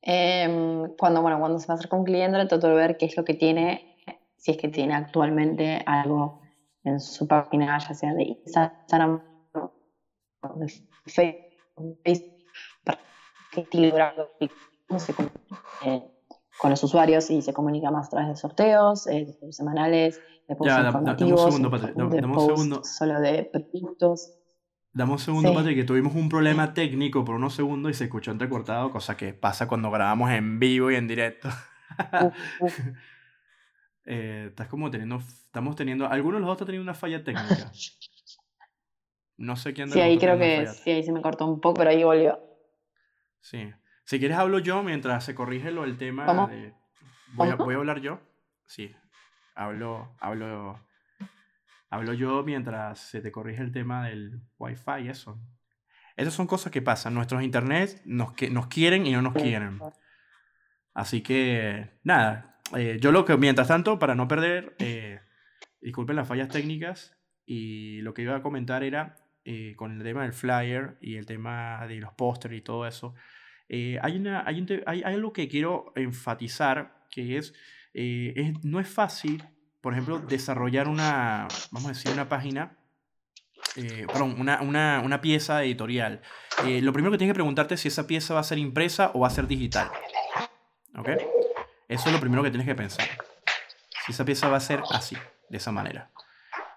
Em, 0.00 0.94
cuando, 0.96 1.22
bueno, 1.22 1.38
cuando 1.38 1.58
se 1.58 1.66
va 1.66 1.74
a 1.74 1.76
hacer 1.76 1.88
con 1.88 2.00
un 2.00 2.04
cliente, 2.04 2.46
trato 2.46 2.68
de 2.68 2.74
ver 2.74 2.96
qué 2.96 3.06
es 3.06 3.16
lo 3.16 3.24
que 3.24 3.34
tiene, 3.34 3.96
si 4.36 4.52
es 4.52 4.56
que 4.56 4.68
tiene 4.68 4.94
actualmente 4.94 5.82
algo 5.86 6.40
en 6.84 7.00
su 7.00 7.26
página, 7.26 7.78
ya 7.78 7.94
sea 7.94 8.14
de 8.14 8.22
Instagram 8.44 9.22
con 16.58 16.70
los 16.70 16.82
usuarios 16.82 17.30
y 17.30 17.42
se 17.42 17.52
comunica 17.52 17.90
más 17.90 18.08
a 18.08 18.10
través 18.10 18.28
de 18.28 18.36
sorteos, 18.36 19.06
eh, 19.06 19.38
semanales, 19.50 20.20
de 20.48 20.56
posts 20.56 20.78
informativos, 20.78 21.40
dame 21.40 21.68
un 21.68 21.78
segundo, 21.78 22.18
Dame, 22.18 22.36
un 22.36 22.40
segundo. 22.40 22.84
Solo 22.84 23.20
de 23.20 23.44
productos. 23.44 24.37
Dame 24.92 25.12
un 25.12 25.18
segundo, 25.18 25.54
Patrick, 25.54 25.76
que 25.76 25.84
tuvimos 25.84 26.14
un 26.14 26.28
problema 26.28 26.72
técnico 26.72 27.24
por 27.24 27.34
unos 27.34 27.54
segundos 27.54 27.92
y 27.92 27.94
se 27.94 28.04
escuchó 28.04 28.30
entrecortado, 28.30 28.90
cosa 28.90 29.16
que 29.16 29.34
pasa 29.34 29.68
cuando 29.68 29.90
grabamos 29.90 30.30
en 30.30 30.58
vivo 30.58 30.90
y 30.90 30.96
en 30.96 31.06
directo. 31.06 31.48
eh, 34.06 34.46
estás 34.48 34.68
como 34.68 34.90
teniendo, 34.90 35.16
estamos 35.18 35.76
teniendo, 35.76 36.08
algunos 36.08 36.38
de 36.38 36.40
los 36.40 36.48
dos 36.48 36.56
están 36.56 36.66
teniendo 36.66 36.90
una 36.90 36.94
falla 36.94 37.22
técnica. 37.22 37.70
No 39.36 39.54
sé 39.56 39.72
quién 39.72 39.88
de 39.88 39.94
Sí, 39.94 40.00
ahí 40.00 40.18
creo 40.18 40.36
que 40.36 40.66
sí, 40.66 40.90
ahí 40.90 41.04
se 41.04 41.12
me 41.12 41.22
cortó 41.22 41.46
un 41.46 41.60
poco, 41.60 41.74
pero 41.74 41.90
ahí 41.90 42.02
volvió. 42.02 42.40
Sí. 43.40 43.72
Si 44.04 44.18
quieres 44.18 44.38
hablo 44.38 44.58
yo 44.58 44.82
mientras 44.82 45.24
se 45.24 45.34
corrige 45.34 45.70
lo 45.70 45.82
del 45.82 45.96
tema 45.96 46.48
de... 46.48 46.74
Voy 47.34 47.48
a, 47.50 47.54
voy 47.56 47.74
a, 47.74 47.76
hablar 47.78 48.00
yo. 48.00 48.20
Sí. 48.66 48.90
Hablo, 49.54 50.16
hablo, 50.18 50.80
hablo 51.90 52.12
yo 52.12 52.42
mientras 52.44 52.98
se 52.98 53.20
te 53.20 53.32
corrige 53.32 53.62
el 53.62 53.72
tema 53.72 54.08
del 54.08 54.40
Wi-Fi 54.58 55.04
y 55.04 55.08
eso. 55.08 55.40
Esas 56.16 56.34
son 56.34 56.46
cosas 56.46 56.72
que 56.72 56.82
pasan. 56.82 57.14
Nuestros 57.14 57.42
internet 57.42 58.02
nos, 58.04 58.32
que, 58.32 58.50
nos 58.50 58.66
quieren 58.66 59.06
y 59.06 59.12
no 59.12 59.22
nos 59.22 59.34
quieren. 59.34 59.78
Así 60.94 61.22
que, 61.22 62.00
nada. 62.02 62.58
Eh, 62.76 62.98
yo 63.00 63.12
lo 63.12 63.24
que, 63.24 63.36
mientras 63.36 63.68
tanto, 63.68 63.98
para 63.98 64.14
no 64.14 64.26
perder, 64.26 64.74
eh, 64.78 65.20
disculpen 65.80 66.16
las 66.16 66.26
fallas 66.26 66.48
técnicas, 66.48 67.18
y 67.48 68.02
lo 68.02 68.12
que 68.12 68.22
iba 68.22 68.36
a 68.36 68.42
comentar 68.42 68.84
era 68.84 69.16
eh, 69.44 69.72
con 69.74 69.96
el 69.96 70.02
tema 70.02 70.22
del 70.22 70.34
flyer 70.34 70.98
y 71.00 71.16
el 71.16 71.24
tema 71.24 71.86
de 71.86 71.96
los 71.96 72.12
pósteres 72.12 72.58
y 72.58 72.62
todo 72.62 72.86
eso, 72.86 73.14
eh, 73.70 73.98
hay, 74.02 74.18
una, 74.18 74.46
hay, 74.46 74.66
hay, 74.84 75.02
algo 75.02 75.32
que 75.32 75.48
quiero 75.48 75.92
enfatizar 75.96 77.06
que 77.10 77.38
es, 77.38 77.54
eh, 77.94 78.34
es, 78.36 78.64
no 78.64 78.80
es 78.80 78.88
fácil, 78.88 79.42
por 79.88 79.94
ejemplo, 79.94 80.18
desarrollar 80.18 80.86
una, 80.86 81.48
vamos 81.70 81.86
a 81.86 81.94
decir, 81.94 82.12
una 82.12 82.28
página, 82.28 82.76
perdón, 84.06 84.38
una, 84.38 84.60
una, 84.60 85.00
una, 85.02 85.22
pieza 85.22 85.64
editorial. 85.64 86.20
lo 86.62 86.92
primero 86.92 87.10
que 87.10 87.16
tienes 87.16 87.32
que 87.32 87.36
preguntarte 87.36 87.72
es 87.72 87.80
si 87.80 87.88
esa 87.88 88.06
pieza 88.06 88.34
va 88.34 88.40
a 88.40 88.42
ser 88.42 88.58
impresa 88.58 89.12
o 89.14 89.20
va 89.20 89.28
a 89.28 89.30
ser 89.30 89.46
digital. 89.46 89.90
¿Ok? 90.94 91.08
Eso 91.88 92.08
es 92.08 92.12
lo 92.12 92.20
primero 92.20 92.42
que 92.42 92.50
tienes 92.50 92.66
que 92.66 92.74
pensar. 92.74 93.06
Si 94.04 94.12
esa 94.12 94.26
pieza 94.26 94.50
va 94.50 94.58
a 94.58 94.60
ser 94.60 94.82
así, 94.90 95.16
de 95.48 95.56
esa 95.56 95.72
manera. 95.72 96.10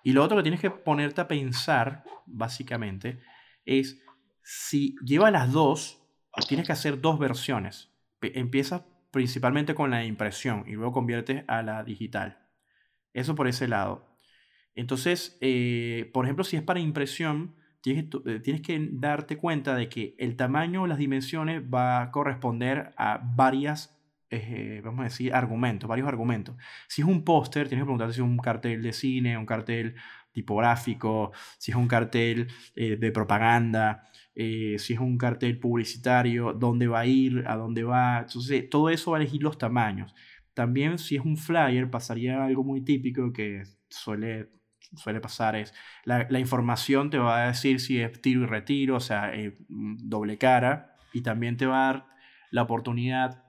Y 0.04 0.14
lo 0.14 0.24
otro 0.24 0.38
que 0.38 0.44
tienes 0.44 0.62
que 0.62 0.72
ponerte 0.72 1.20
a 1.20 1.28
pensar, 1.28 2.06
básicamente, 2.26 3.20
es 3.66 4.00
si 4.42 4.96
lleva 5.04 5.32
las 5.32 5.52
dos, 5.52 6.02
tienes 6.48 6.66
que 6.66 6.72
hacer 6.72 7.02
dos 7.02 7.20
versiones. 7.20 7.92
Empiezas 8.22 8.84
principalmente 9.12 9.76
con 9.76 9.92
la 9.92 10.06
impresión 10.06 10.64
y 10.66 10.76
luego 10.76 10.94
conviertes 10.94 11.44
a 11.50 11.62
la 11.62 11.84
digital. 11.84 12.41
Eso 13.14 13.36
por 13.36 13.48
ese 13.48 13.68
lado. 13.68 14.06
Entonces, 14.76 15.38
eh, 15.42 16.10
por 16.14 16.26
ejemplo, 16.26 16.44
si 16.44 16.58
es 16.58 16.64
para 16.64 16.80
impresión, 16.80 17.56
tienes, 17.82 18.06
eh, 18.26 18.62
que 18.62 18.90
darte 18.94 19.38
cuenta 19.38 19.76
de 19.76 19.90
que 19.90 20.16
el 20.18 20.36
tamaño 20.36 20.84
o 20.84 20.88
las 20.88 20.98
dimensiones 20.98 21.64
va 21.64 22.02
a 22.02 22.12
corresponder 22.12 22.94
a 22.98 23.20
varias 23.36 23.98
eh, 24.34 24.82
vamos 24.84 25.02
a 25.02 25.04
decir, 25.06 25.34
argumentos, 25.34 25.90
varios 25.90 26.08
argumentos. 26.08 26.56
Si 26.88 27.02
es 27.02 27.08
un 27.08 27.24
póster, 27.26 27.68
tienes 27.68 27.84
que 27.84 27.86
preguntarte 27.86 28.14
si 28.14 28.22
es 28.22 28.26
un 28.26 28.38
cartel 28.38 28.82
de 28.82 28.94
cine, 28.94 29.38
un 29.38 29.46
cartel 29.46 29.96
tipográfico, 30.32 31.32
si 31.58 31.72
es 31.72 31.78
un 31.78 31.88
cartel 31.88 32.48
eh, 32.76 32.96
de 32.96 33.12
propaganda, 33.12 34.10
eh, 34.34 34.78
si 34.80 34.94
es 34.94 35.00
un 35.00 35.18
cartel 35.18 35.60
publicitario, 35.60 36.54
dónde 36.54 36.88
va 36.88 37.02
a 37.02 37.06
ir, 37.06 37.44
a 37.46 37.58
dónde 37.58 37.84
va. 37.84 38.20
Entonces, 38.20 38.70
todo 38.70 38.90
eso 38.90 39.12
va 39.12 39.18
a 39.18 39.22
elegir 39.22 39.44
los 39.44 39.58
tamaños. 39.58 40.14
También 40.54 40.98
si 40.98 41.16
es 41.16 41.24
un 41.24 41.38
flyer, 41.38 41.90
pasaría 41.90 42.44
algo 42.44 42.64
muy 42.64 42.84
típico 42.84 43.32
que 43.32 43.64
suele, 43.90 44.50
suele 44.96 45.20
pasar, 45.20 45.56
es 45.56 45.74
la, 46.04 46.28
la 46.30 46.40
información 46.40 47.10
te 47.10 47.18
va 47.18 47.44
a 47.44 47.48
decir 47.48 47.80
si 47.80 48.00
es 48.00 48.22
tiro 48.22 48.44
y 48.44 48.46
retiro, 48.46 48.98
o 48.98 49.00
sea, 49.00 49.32
doble 49.70 50.38
cara, 50.38 50.96
y 51.14 51.22
también 51.22 51.58
te 51.58 51.66
va 51.66 51.90
a 51.90 51.94
dar 51.94 52.06
la 52.52 52.64
oportunidad 52.64 53.46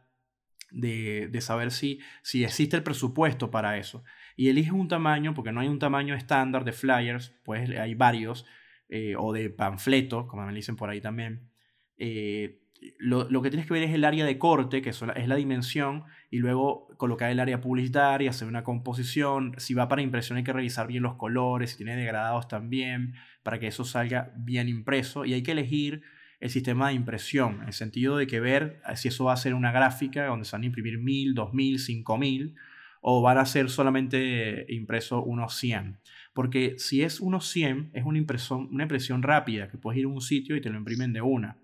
de, 0.71 1.29
de, 1.31 1.41
saber 1.41 1.71
si, 1.71 2.01
si 2.23 2.45
existe 2.45 2.77
el 2.77 2.83
presupuesto 2.83 3.51
para 3.51 3.77
eso. 3.77 4.05
Y 4.37 4.49
eliges 4.49 4.73
un 4.73 4.89
tamaño, 4.89 5.35
porque 5.35 5.53
no 5.53 5.61
hay 5.61 5.69
un 5.69 5.79
tamaño 5.79 6.15
estándar 6.15 6.65
de 6.65 6.73
flyers, 6.73 7.35
pues 7.45 7.69
hay 7.71 7.95
varios, 7.95 8.47
eh, 8.89 9.15
o 9.19 9.33
de 9.33 9.51
panfleto, 9.51 10.27
como 10.27 10.47
me 10.47 10.55
dicen 10.55 10.77
por 10.77 10.91
ahí 10.91 11.01
también. 11.01 11.51
Eh, 11.97 12.62
lo, 12.99 13.29
lo, 13.29 13.43
que 13.43 13.51
tienes 13.51 13.67
que 13.67 13.75
ver 13.75 13.83
es 13.83 13.95
el 13.95 14.05
área 14.05 14.25
de 14.25 14.39
corte, 14.39 14.83
que 14.83 14.91
es 14.91 15.03
la, 15.03 15.37
dimensión, 15.37 16.05
y 16.31 16.39
luego 16.39 16.89
colocar 16.97 17.31
el 17.31 17.41
área 17.41 17.61
publicitaria, 17.61 18.31
hacer 18.31 18.49
una 18.49 18.65
composición. 18.65 19.55
Si 19.59 19.75
va 19.75 19.89
para 19.89 20.03
impresión 20.03 20.39
hay 20.39 20.45
que 20.45 20.53
revisar 20.53 20.87
bien 20.87 21.03
los 21.03 21.17
colores, 21.17 21.71
si 21.71 21.77
tiene 21.79 21.97
degradados 21.97 22.49
también, 22.49 23.15
para 23.43 23.59
que 23.59 23.69
eso 23.69 23.85
salga 23.85 24.33
bien 24.37 24.69
impreso. 24.69 25.25
Y 25.25 25.35
hay 25.35 25.43
que 25.43 25.53
elegir 25.53 26.03
el 26.41 26.51
sistema 26.51 26.89
de 26.89 26.95
impresión, 26.95 27.61
en 27.63 27.69
el 27.69 27.73
sentido 27.73 28.17
de 28.17 28.27
que 28.27 28.41
ver 28.41 28.81
si 28.97 29.09
eso 29.09 29.25
va 29.25 29.33
a 29.33 29.37
ser 29.37 29.55
una 29.55 29.71
gráfica 29.71 30.27
donde 30.27 30.45
se 30.45 30.53
van 30.53 30.63
a 30.63 30.67
imprimir 30.67 30.99
1000, 30.99 31.35
2000, 31.35 31.79
5000 31.79 32.55
o 33.03 33.21
van 33.21 33.37
a 33.39 33.45
ser 33.45 33.69
solamente 33.69 34.65
impreso 34.69 35.23
unos 35.23 35.57
100. 35.57 35.99
Porque 36.33 36.77
si 36.79 37.03
es 37.03 37.21
unos 37.21 37.49
100, 37.49 37.91
es 37.93 38.05
una 38.05 38.17
impresión, 38.17 38.69
una 38.73 38.85
impresión 38.85 39.23
rápida, 39.23 39.69
que 39.69 39.77
puedes 39.77 39.99
ir 39.99 40.07
a 40.07 40.09
un 40.09 40.21
sitio 40.21 40.57
y 40.57 40.61
te 40.61 40.71
lo 40.71 40.79
imprimen 40.79 41.13
de 41.13 41.21
una. 41.21 41.59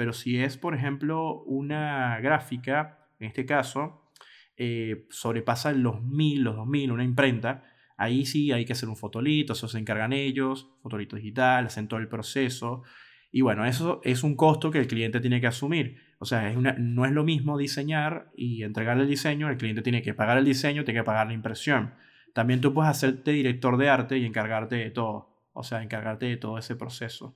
Pero 0.00 0.14
si 0.14 0.38
es, 0.38 0.56
por 0.56 0.74
ejemplo, 0.74 1.42
una 1.42 2.18
gráfica, 2.20 3.06
en 3.18 3.26
este 3.26 3.44
caso, 3.44 4.10
eh, 4.56 5.04
sobrepasa 5.10 5.72
los 5.72 6.02
1000, 6.02 6.40
los 6.40 6.56
2000, 6.56 6.92
una 6.92 7.04
imprenta, 7.04 7.64
ahí 7.98 8.24
sí 8.24 8.50
hay 8.50 8.64
que 8.64 8.72
hacer 8.72 8.88
un 8.88 8.96
fotolito, 8.96 9.52
eso 9.52 9.68
se 9.68 9.78
encargan 9.78 10.14
ellos, 10.14 10.70
fotolito 10.82 11.16
digital, 11.16 11.66
hacen 11.66 11.86
todo 11.86 12.00
el 12.00 12.08
proceso 12.08 12.82
y 13.30 13.42
bueno, 13.42 13.66
eso 13.66 14.00
es 14.02 14.22
un 14.22 14.36
costo 14.36 14.70
que 14.70 14.78
el 14.78 14.86
cliente 14.86 15.20
tiene 15.20 15.38
que 15.38 15.48
asumir. 15.48 15.98
O 16.18 16.24
sea, 16.24 16.48
es 16.48 16.56
una, 16.56 16.72
no 16.78 17.04
es 17.04 17.12
lo 17.12 17.22
mismo 17.22 17.58
diseñar 17.58 18.30
y 18.34 18.62
entregar 18.62 18.98
el 18.98 19.06
diseño, 19.06 19.50
el 19.50 19.58
cliente 19.58 19.82
tiene 19.82 20.00
que 20.00 20.14
pagar 20.14 20.38
el 20.38 20.46
diseño, 20.46 20.82
tiene 20.82 21.00
que 21.00 21.04
pagar 21.04 21.26
la 21.26 21.34
impresión. 21.34 21.92
También 22.32 22.62
tú 22.62 22.72
puedes 22.72 22.90
hacerte 22.90 23.32
director 23.32 23.76
de 23.76 23.90
arte 23.90 24.16
y 24.16 24.24
encargarte 24.24 24.76
de 24.76 24.90
todo, 24.90 25.44
o 25.52 25.62
sea, 25.62 25.82
encargarte 25.82 26.24
de 26.24 26.38
todo 26.38 26.56
ese 26.56 26.74
proceso. 26.74 27.34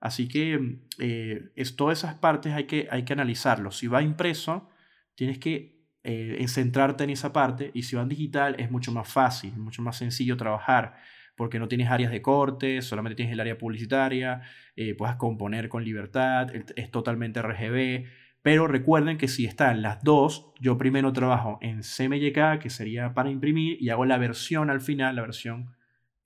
Así 0.00 0.28
que 0.28 0.78
eh, 0.98 1.50
es, 1.56 1.76
todas 1.76 1.98
esas 1.98 2.14
partes 2.14 2.52
hay 2.52 2.64
que, 2.64 2.88
hay 2.90 3.04
que 3.04 3.12
analizarlo. 3.12 3.70
Si 3.70 3.86
va 3.86 4.02
impreso, 4.02 4.68
tienes 5.14 5.38
que 5.38 5.78
eh, 6.04 6.44
centrarte 6.48 7.04
en 7.04 7.10
esa 7.10 7.32
parte 7.32 7.70
y 7.74 7.82
si 7.82 7.96
va 7.96 8.02
en 8.02 8.08
digital 8.08 8.56
es 8.58 8.70
mucho 8.70 8.92
más 8.92 9.08
fácil, 9.08 9.56
mucho 9.56 9.82
más 9.82 9.96
sencillo 9.96 10.36
trabajar 10.36 10.96
porque 11.38 11.60
no 11.60 11.68
tienes 11.68 11.88
áreas 11.88 12.10
de 12.10 12.20
corte, 12.20 12.82
solamente 12.82 13.14
tienes 13.14 13.32
el 13.32 13.40
área 13.40 13.56
publicitaria, 13.56 14.42
eh, 14.74 14.94
puedes 14.94 15.14
componer 15.14 15.68
con 15.68 15.84
libertad, 15.84 16.48
es 16.74 16.90
totalmente 16.90 17.40
RGB. 17.40 18.06
Pero 18.42 18.66
recuerden 18.66 19.18
que 19.18 19.28
si 19.28 19.46
están 19.46 19.80
las 19.80 20.02
dos, 20.02 20.52
yo 20.60 20.76
primero 20.76 21.12
trabajo 21.12 21.58
en 21.62 21.82
CMYK, 21.82 22.58
que 22.60 22.70
sería 22.70 23.14
para 23.14 23.30
imprimir, 23.30 23.78
y 23.80 23.90
hago 23.90 24.04
la 24.04 24.18
versión 24.18 24.68
al 24.68 24.80
final, 24.80 25.14
la 25.14 25.22
versión 25.22 25.76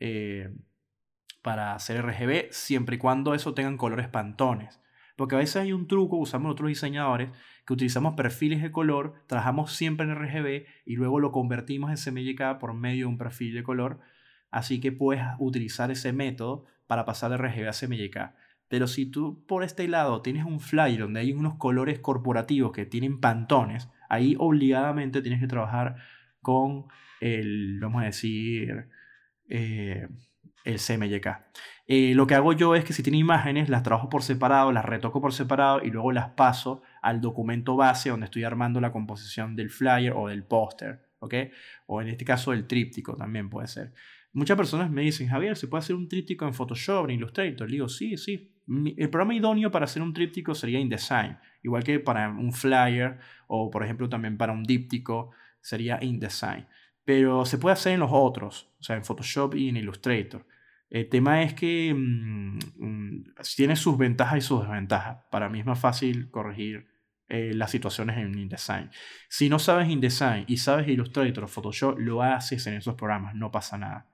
eh, 0.01 0.51
para 1.43 1.75
hacer 1.75 2.05
RGB, 2.05 2.53
siempre 2.53 2.97
y 2.97 2.99
cuando 2.99 3.35
eso 3.35 3.55
tengan 3.55 3.77
colores 3.77 4.09
pantones. 4.09 4.81
Porque 5.17 5.35
a 5.35 5.39
veces 5.39 5.57
hay 5.57 5.73
un 5.73 5.89
truco, 5.89 6.17
usamos 6.17 6.53
otros 6.53 6.69
diseñadores, 6.69 7.31
que 7.67 7.73
utilizamos 7.75 8.15
perfiles 8.15 8.63
de 8.63 8.73
color, 8.73 9.15
trabajamos 9.27 9.73
siempre 9.73 10.07
en 10.07 10.15
RGB 10.15 10.67
y 10.87 10.97
luego 10.97 11.21
lo 11.21 11.33
convertimos 11.33 11.91
en 11.91 11.97
CMYK 11.97 12.59
por 12.59 12.75
medio 12.75 13.07
de 13.07 13.11
un 13.13 13.19
perfil 13.19 13.55
de 13.55 13.63
color 13.63 14.01
Así 14.53 14.81
que 14.81 14.93
puedes 14.93 15.25
utilizar 15.39 15.91
ese 15.91 16.13
método 16.13 16.67
para 16.87 17.07
pasar 17.07 17.31
de 17.31 17.39
RGB 17.39 17.69
a 17.69 17.73
CMYK. 17.73 18.35
Pero 18.69 18.87
si 18.87 19.07
tú 19.07 19.45
por 19.47 19.65
este 19.65 19.89
lado 19.89 20.21
tienes 20.23 20.45
un 20.45 20.61
flyer 20.61 21.01
donde 21.01 21.21
hay 21.21 21.33
unos 21.33 21.57
colores 21.57 21.99
corporativos 21.99 22.71
que 22.71 22.85
tienen 22.85 23.19
pantones, 23.19 23.89
ahí 24.11 24.37
obligadamente 24.39 25.23
tienes 25.23 25.41
que 25.41 25.47
trabajar 25.47 25.97
con 26.43 26.85
el, 27.21 27.81
vamos 27.81 28.03
a 28.03 28.07
decir, 28.07 28.89
eh, 29.49 30.07
el 30.65 30.79
CMYK. 30.79 31.29
Eh, 31.87 32.15
lo 32.15 32.27
que 32.27 32.35
hago 32.35 32.53
yo 32.53 32.75
es 32.75 32.85
que 32.85 32.93
si 32.93 33.03
tiene 33.03 33.19
imágenes, 33.19 33.69
las 33.69 33.83
trabajo 33.83 34.09
por 34.09 34.23
separado, 34.23 34.73
las 34.73 34.85
retoco 34.85 35.21
por 35.21 35.33
separado 35.33 35.83
y 35.83 35.91
luego 35.91 36.13
las 36.13 36.31
paso 36.31 36.83
al 37.03 37.21
documento 37.21 37.77
base 37.77 38.11
donde 38.11 38.27
estoy 38.27 38.45
armando 38.45 38.81
la 38.81 38.93
composición 38.93 39.57
del 39.57 39.71
flyer 39.71 40.13
o 40.15 40.29
del 40.29 40.45
póster, 40.45 41.09
¿ok? 41.19 41.35
O 41.87 42.01
en 42.01 42.09
este 42.09 42.25
caso 42.25 42.53
el 42.53 42.67
tríptico 42.67 43.17
también 43.17 43.51
puede 43.51 43.67
ser. 43.67 43.93
Muchas 44.35 44.57
personas 44.57 44.91
me 44.91 45.03
dicen, 45.03 45.29
Javier, 45.29 45.57
¿se 45.57 45.69
puede 45.69 45.81
hacer 45.81 45.95
un 45.95 46.09
tríptico 46.09 46.47
en 46.47 46.55
Photoshop, 46.55 47.05
en 47.05 47.17
Illustrator? 47.17 47.69
Le 47.69 47.75
digo, 47.75 47.89
sí, 47.89 48.17
sí. 48.17 48.55
El 48.97 49.11
programa 49.11 49.35
idóneo 49.35 49.71
para 49.71 49.85
hacer 49.85 50.01
un 50.01 50.15
tríptico 50.15 50.55
sería 50.55 50.79
InDesign, 50.79 51.37
igual 51.63 51.85
que 51.85 52.01
para 52.01 52.31
un 52.31 52.53
flyer 52.53 53.19
o, 53.49 53.71
por 53.71 53.85
ejemplo, 53.85 54.09
también 54.09 54.39
para 54.39 54.53
un 54.53 54.63
díptico 54.63 55.33
sería 55.61 55.99
InDesign. 56.01 56.67
Pero 57.05 57.45
se 57.45 57.59
puede 57.59 57.75
hacer 57.75 57.93
en 57.93 58.01
los 58.01 58.11
otros, 58.13 58.73
o 58.81 58.83
sea, 58.83 58.97
en 58.97 59.05
Photoshop 59.05 59.57
y 59.57 59.69
en 59.69 59.77
Illustrator. 59.77 60.47
El 60.93 61.09
tema 61.09 61.43
es 61.43 61.55
que 61.55 61.95
mm, 61.95 62.59
mm, 62.77 63.25
tiene 63.57 63.77
sus 63.77 63.97
ventajas 63.97 64.37
y 64.37 64.41
sus 64.43 64.61
desventajas. 64.61 65.25
Para 65.31 65.49
mí 65.49 65.59
es 65.61 65.65
más 65.65 65.81
fácil 65.81 66.31
corregir 66.31 66.87
eh, 67.31 67.55
las 67.55 67.71
situaciones 67.71 68.19
en 68.19 68.39
InDesign. 68.39 68.91
Si 69.31 69.49
no 69.49 69.59
sabes 69.59 69.89
InDesign 69.89 70.45
y 70.49 70.59
sabes 70.59 70.87
Illustrator 70.89 71.45
o 71.45 71.49
Photoshop, 71.49 71.99
lo 71.99 72.23
haces 72.23 72.67
en 72.67 72.75
esos 72.75 72.95
programas, 72.95 73.35
no 73.35 73.51
pasa 73.51 73.79
nada. 73.79 74.13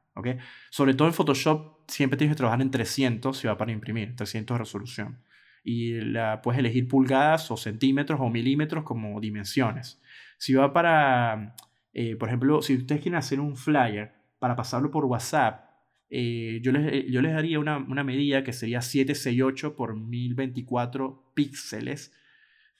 Sobre 0.70 0.94
todo 0.94 1.08
en 1.08 1.14
Photoshop 1.14 1.80
siempre 1.88 2.16
tienes 2.16 2.36
que 2.36 2.38
trabajar 2.38 2.62
en 2.62 2.70
300 2.70 3.36
si 3.36 3.48
va 3.48 3.58
para 3.58 3.72
imprimir, 3.72 4.14
300 4.14 4.54
de 4.54 4.58
resolución. 4.58 5.24
Y 5.64 5.98
puedes 6.44 6.60
elegir 6.60 6.86
pulgadas 6.86 7.50
o 7.50 7.56
centímetros 7.56 8.20
o 8.20 8.30
milímetros 8.30 8.84
como 8.84 9.20
dimensiones. 9.20 10.00
Si 10.38 10.54
va 10.54 10.72
para, 10.72 11.56
eh, 11.92 12.14
por 12.14 12.28
ejemplo, 12.28 12.62
si 12.62 12.76
ustedes 12.76 13.02
quieren 13.02 13.18
hacer 13.18 13.40
un 13.40 13.56
flyer 13.56 14.12
para 14.38 14.54
pasarlo 14.54 14.92
por 14.92 15.04
WhatsApp, 15.04 15.67
eh, 16.10 16.60
yo, 16.62 16.72
les, 16.72 17.06
yo 17.10 17.20
les 17.20 17.32
daría 17.32 17.58
una, 17.58 17.78
una, 17.78 18.02
medida 18.02 18.42
que 18.42 18.52
sería 18.52 18.80
768 18.80 19.76
por 19.76 19.94
1024 19.94 21.32
píxeles 21.34 22.12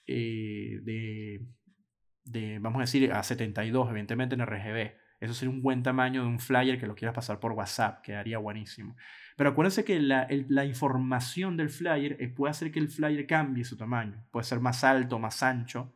eh, 0.07 0.81
de, 0.83 1.47
de, 2.25 2.59
vamos 2.59 2.79
a 2.79 2.83
decir, 2.83 3.13
a 3.13 3.23
72, 3.23 3.91
evidentemente 3.91 4.35
en 4.35 4.47
RGB. 4.47 4.93
Eso 5.21 5.35
sería 5.35 5.53
un 5.53 5.63
buen 5.63 5.83
tamaño 5.83 6.23
de 6.23 6.29
un 6.29 6.39
flyer 6.39 6.79
que 6.79 6.87
lo 6.87 6.95
quieras 6.95 7.15
pasar 7.15 7.41
por 7.41 7.53
WhatsApp, 7.53 8.03
quedaría 8.03 8.39
buenísimo. 8.39 8.97
Pero 9.37 9.51
acuérdense 9.51 9.85
que 9.85 10.01
la, 10.01 10.27
la 10.49 10.65
información 10.65 11.57
del 11.57 11.71
flyer 11.71 12.17
eh, 12.21 12.29
puede 12.29 12.53
hacer 12.53 12.71
que 12.71 12.79
el 12.79 12.89
flyer 12.89 13.27
cambie 13.27 13.65
su 13.65 13.77
tamaño. 13.77 14.25
Puede 14.31 14.45
ser 14.45 14.61
más 14.61 14.85
alto, 14.85 15.19
más 15.19 15.43
ancho. 15.43 15.95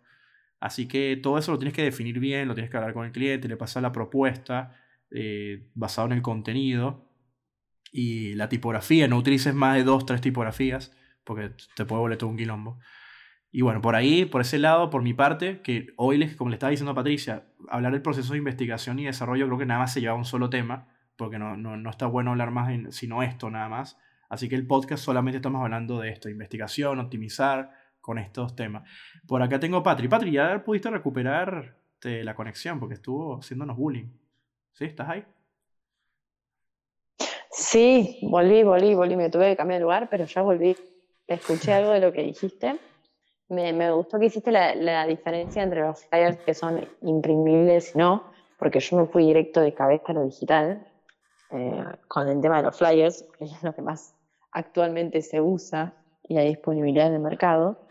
Así 0.60 0.86
que 0.86 1.18
todo 1.22 1.38
eso 1.38 1.52
lo 1.52 1.58
tienes 1.58 1.74
que 1.74 1.82
definir 1.82 2.18
bien, 2.18 2.46
lo 2.46 2.54
tienes 2.54 2.70
que 2.70 2.76
hablar 2.76 2.92
con 2.92 3.06
el 3.06 3.12
cliente, 3.12 3.48
le 3.48 3.56
pasar 3.56 3.82
la 3.82 3.92
propuesta 3.92 4.76
eh, 5.10 5.68
basado 5.74 6.06
en 6.08 6.12
el 6.12 6.22
contenido 6.22 7.11
y 7.92 8.34
la 8.34 8.48
tipografía. 8.48 9.06
No 9.06 9.18
utilices 9.18 9.54
más 9.54 9.76
de 9.76 9.84
dos, 9.84 10.06
tres 10.06 10.20
tipografías 10.20 10.92
porque 11.24 11.52
te 11.76 11.84
puede 11.84 12.00
volver 12.00 12.18
todo 12.18 12.30
un 12.30 12.36
quilombo. 12.36 12.78
Y 13.50 13.60
bueno, 13.60 13.82
por 13.82 13.94
ahí, 13.94 14.24
por 14.24 14.40
ese 14.40 14.58
lado, 14.58 14.88
por 14.88 15.02
mi 15.02 15.12
parte, 15.12 15.60
que 15.60 15.88
hoy, 15.96 16.16
les, 16.16 16.36
como 16.36 16.50
le 16.50 16.56
estaba 16.56 16.70
diciendo 16.70 16.92
a 16.92 16.94
Patricia, 16.94 17.44
hablar 17.68 17.92
del 17.92 18.00
proceso 18.00 18.32
de 18.32 18.38
investigación 18.38 18.98
y 18.98 19.04
desarrollo 19.04 19.46
creo 19.46 19.58
que 19.58 19.66
nada 19.66 19.80
más 19.80 19.92
se 19.92 20.00
lleva 20.00 20.14
un 20.14 20.24
solo 20.24 20.48
tema, 20.48 20.88
porque 21.16 21.38
no, 21.38 21.56
no, 21.56 21.76
no 21.76 21.90
está 21.90 22.06
bueno 22.06 22.30
hablar 22.30 22.50
más 22.50 22.70
en, 22.70 22.92
sino 22.92 23.22
esto 23.22 23.50
nada 23.50 23.68
más. 23.68 23.98
Así 24.30 24.48
que 24.48 24.54
el 24.54 24.66
podcast 24.66 25.04
solamente 25.04 25.36
estamos 25.36 25.62
hablando 25.62 26.00
de 26.00 26.08
esto, 26.08 26.30
investigación, 26.30 26.98
optimizar 26.98 27.70
con 28.00 28.18
estos 28.18 28.56
temas. 28.56 28.88
Por 29.26 29.42
acá 29.42 29.60
tengo 29.60 29.76
a 29.76 29.82
Patri. 29.82 30.08
Patri, 30.08 30.32
¿ya 30.32 30.64
pudiste 30.64 30.90
recuperar 30.90 31.76
este, 31.92 32.24
la 32.24 32.34
conexión? 32.34 32.80
Porque 32.80 32.94
estuvo 32.94 33.38
haciéndonos 33.38 33.76
bullying. 33.76 34.08
¿Sí? 34.72 34.86
¿Estás 34.86 35.10
ahí? 35.10 35.24
Sí, 37.52 38.18
volví, 38.22 38.62
volví, 38.64 38.94
volví. 38.94 39.16
Me 39.16 39.30
tuve 39.30 39.50
que 39.50 39.56
cambiar 39.56 39.78
de 39.78 39.84
lugar, 39.84 40.08
pero 40.10 40.24
ya 40.24 40.42
volví. 40.42 40.76
Escuché 41.26 41.72
algo 41.72 41.92
de 41.92 42.00
lo 42.00 42.12
que 42.12 42.22
dijiste 42.22 42.78
me, 43.52 43.92
gustó 43.92 44.18
que 44.18 44.26
hiciste 44.26 44.50
la, 44.50 45.06
diferencia 45.06 45.62
entre 45.62 45.82
los 45.82 46.04
flyers 46.06 46.38
que 46.38 46.54
son 46.54 46.86
imprimibles 47.02 47.94
y 47.94 47.98
no, 47.98 48.24
porque 48.58 48.80
yo 48.80 48.96
me 48.96 49.06
fui 49.06 49.26
directo 49.26 49.60
de 49.60 49.74
cabeza 49.74 50.06
a 50.08 50.12
lo 50.14 50.24
digital 50.24 50.86
eh, 51.50 51.84
con 52.08 52.28
el 52.28 52.40
tema 52.40 52.58
de 52.58 52.62
los 52.64 52.76
flyers, 52.76 53.24
que 53.38 53.44
es 53.44 53.62
lo 53.62 53.74
que 53.74 53.82
más 53.82 54.14
actualmente 54.52 55.22
se 55.22 55.40
usa 55.40 55.94
y 56.22 56.38
hay 56.38 56.48
disponibilidad 56.48 57.08
en 57.08 57.14
el 57.14 57.20
mercado. 57.20 57.86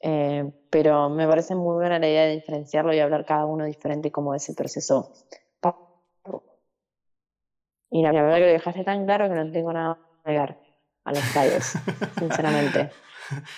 Eh, 0.00 0.52
pero 0.68 1.08
me 1.08 1.26
parece 1.26 1.54
muy 1.54 1.74
buena 1.76 1.98
la 1.98 2.08
idea 2.08 2.24
de 2.24 2.34
diferenciarlo 2.34 2.92
y 2.92 3.00
hablar 3.00 3.24
cada 3.24 3.46
uno 3.46 3.64
diferente 3.64 4.10
como 4.10 4.34
es 4.34 4.48
el 4.48 4.54
proceso. 4.54 5.12
Y 7.94 8.02
la 8.02 8.10
verdad 8.10 8.38
que 8.38 8.40
lo 8.40 8.46
dejaste 8.48 8.82
tan 8.82 9.04
claro 9.04 9.28
que 9.28 9.36
no 9.36 9.52
tengo 9.52 9.72
nada 9.72 9.94
que 9.94 10.30
agregar 10.30 10.58
a 11.04 11.12
los 11.12 11.32
tallos, 11.32 11.74
sinceramente. 12.18 12.90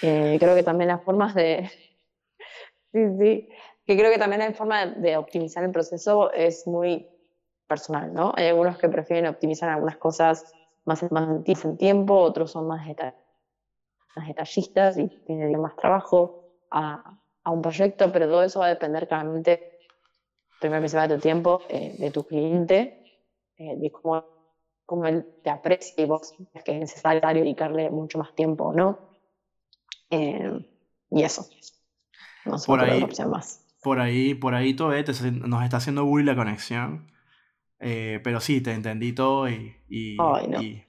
Eh, 0.02 0.36
creo 0.38 0.54
que 0.54 0.62
también 0.62 0.88
las 0.88 1.02
formas 1.02 1.34
de... 1.34 1.70
sí, 2.92 3.00
sí. 3.18 3.48
Que 3.86 3.96
creo 3.96 4.12
que 4.12 4.18
también 4.18 4.40
la 4.40 4.52
forma 4.52 4.84
de 4.84 5.16
optimizar 5.16 5.64
el 5.64 5.70
proceso 5.70 6.30
es 6.32 6.66
muy 6.66 7.08
personal, 7.66 8.12
¿no? 8.12 8.34
Hay 8.36 8.48
algunos 8.48 8.76
que 8.76 8.90
prefieren 8.90 9.26
optimizar 9.26 9.70
algunas 9.70 9.96
cosas 9.96 10.52
más, 10.84 11.10
más 11.10 11.30
en 11.46 11.78
tiempo, 11.78 12.18
otros 12.18 12.50
son 12.50 12.66
más, 12.66 12.86
más 12.86 14.26
detallistas 14.28 14.98
y 14.98 15.08
tienen 15.24 15.58
más 15.58 15.76
trabajo 15.76 16.44
a, 16.70 17.18
a, 17.42 17.50
un 17.50 17.62
proyecto, 17.62 18.12
pero 18.12 18.26
todo 18.26 18.42
eso 18.42 18.60
va 18.60 18.66
a 18.66 18.68
depender 18.68 19.08
claramente, 19.08 19.78
primero 20.60 20.82
que 20.82 20.90
se 20.90 20.98
va 20.98 21.08
de 21.08 21.14
tu 21.14 21.22
tiempo, 21.22 21.62
eh, 21.70 21.96
de 21.98 22.10
tu 22.10 22.26
cliente, 22.26 23.05
eh, 23.58 23.90
cómo, 23.90 24.24
cómo, 24.84 25.06
él 25.06 25.26
te 25.42 25.50
aprecia 25.50 26.02
y 26.02 26.06
vos 26.06 26.34
es 26.54 26.62
que 26.62 26.72
es 26.72 26.78
necesario 26.78 27.20
dedicarle 27.22 27.90
mucho 27.90 28.18
más 28.18 28.34
tiempo, 28.34 28.72
¿no? 28.72 28.98
Eh, 30.10 30.66
y 31.10 31.22
eso. 31.22 31.46
No 32.44 32.58
sé 32.58 32.66
por 32.66 32.80
ahí, 32.80 33.02
opción 33.02 33.30
más. 33.30 33.64
Por 33.82 34.00
ahí, 34.00 34.34
por 34.34 34.54
ahí 34.54 34.74
todo 34.74 34.90
nos 34.90 35.64
está 35.64 35.76
haciendo 35.76 36.04
bully 36.04 36.24
la 36.24 36.36
conexión. 36.36 37.10
Eh, 37.78 38.20
pero 38.24 38.40
sí, 38.40 38.60
te 38.60 38.72
entendí 38.72 39.12
todo 39.12 39.48
y, 39.48 39.76
y, 39.88 40.16
no. 40.16 40.62
y, 40.62 40.84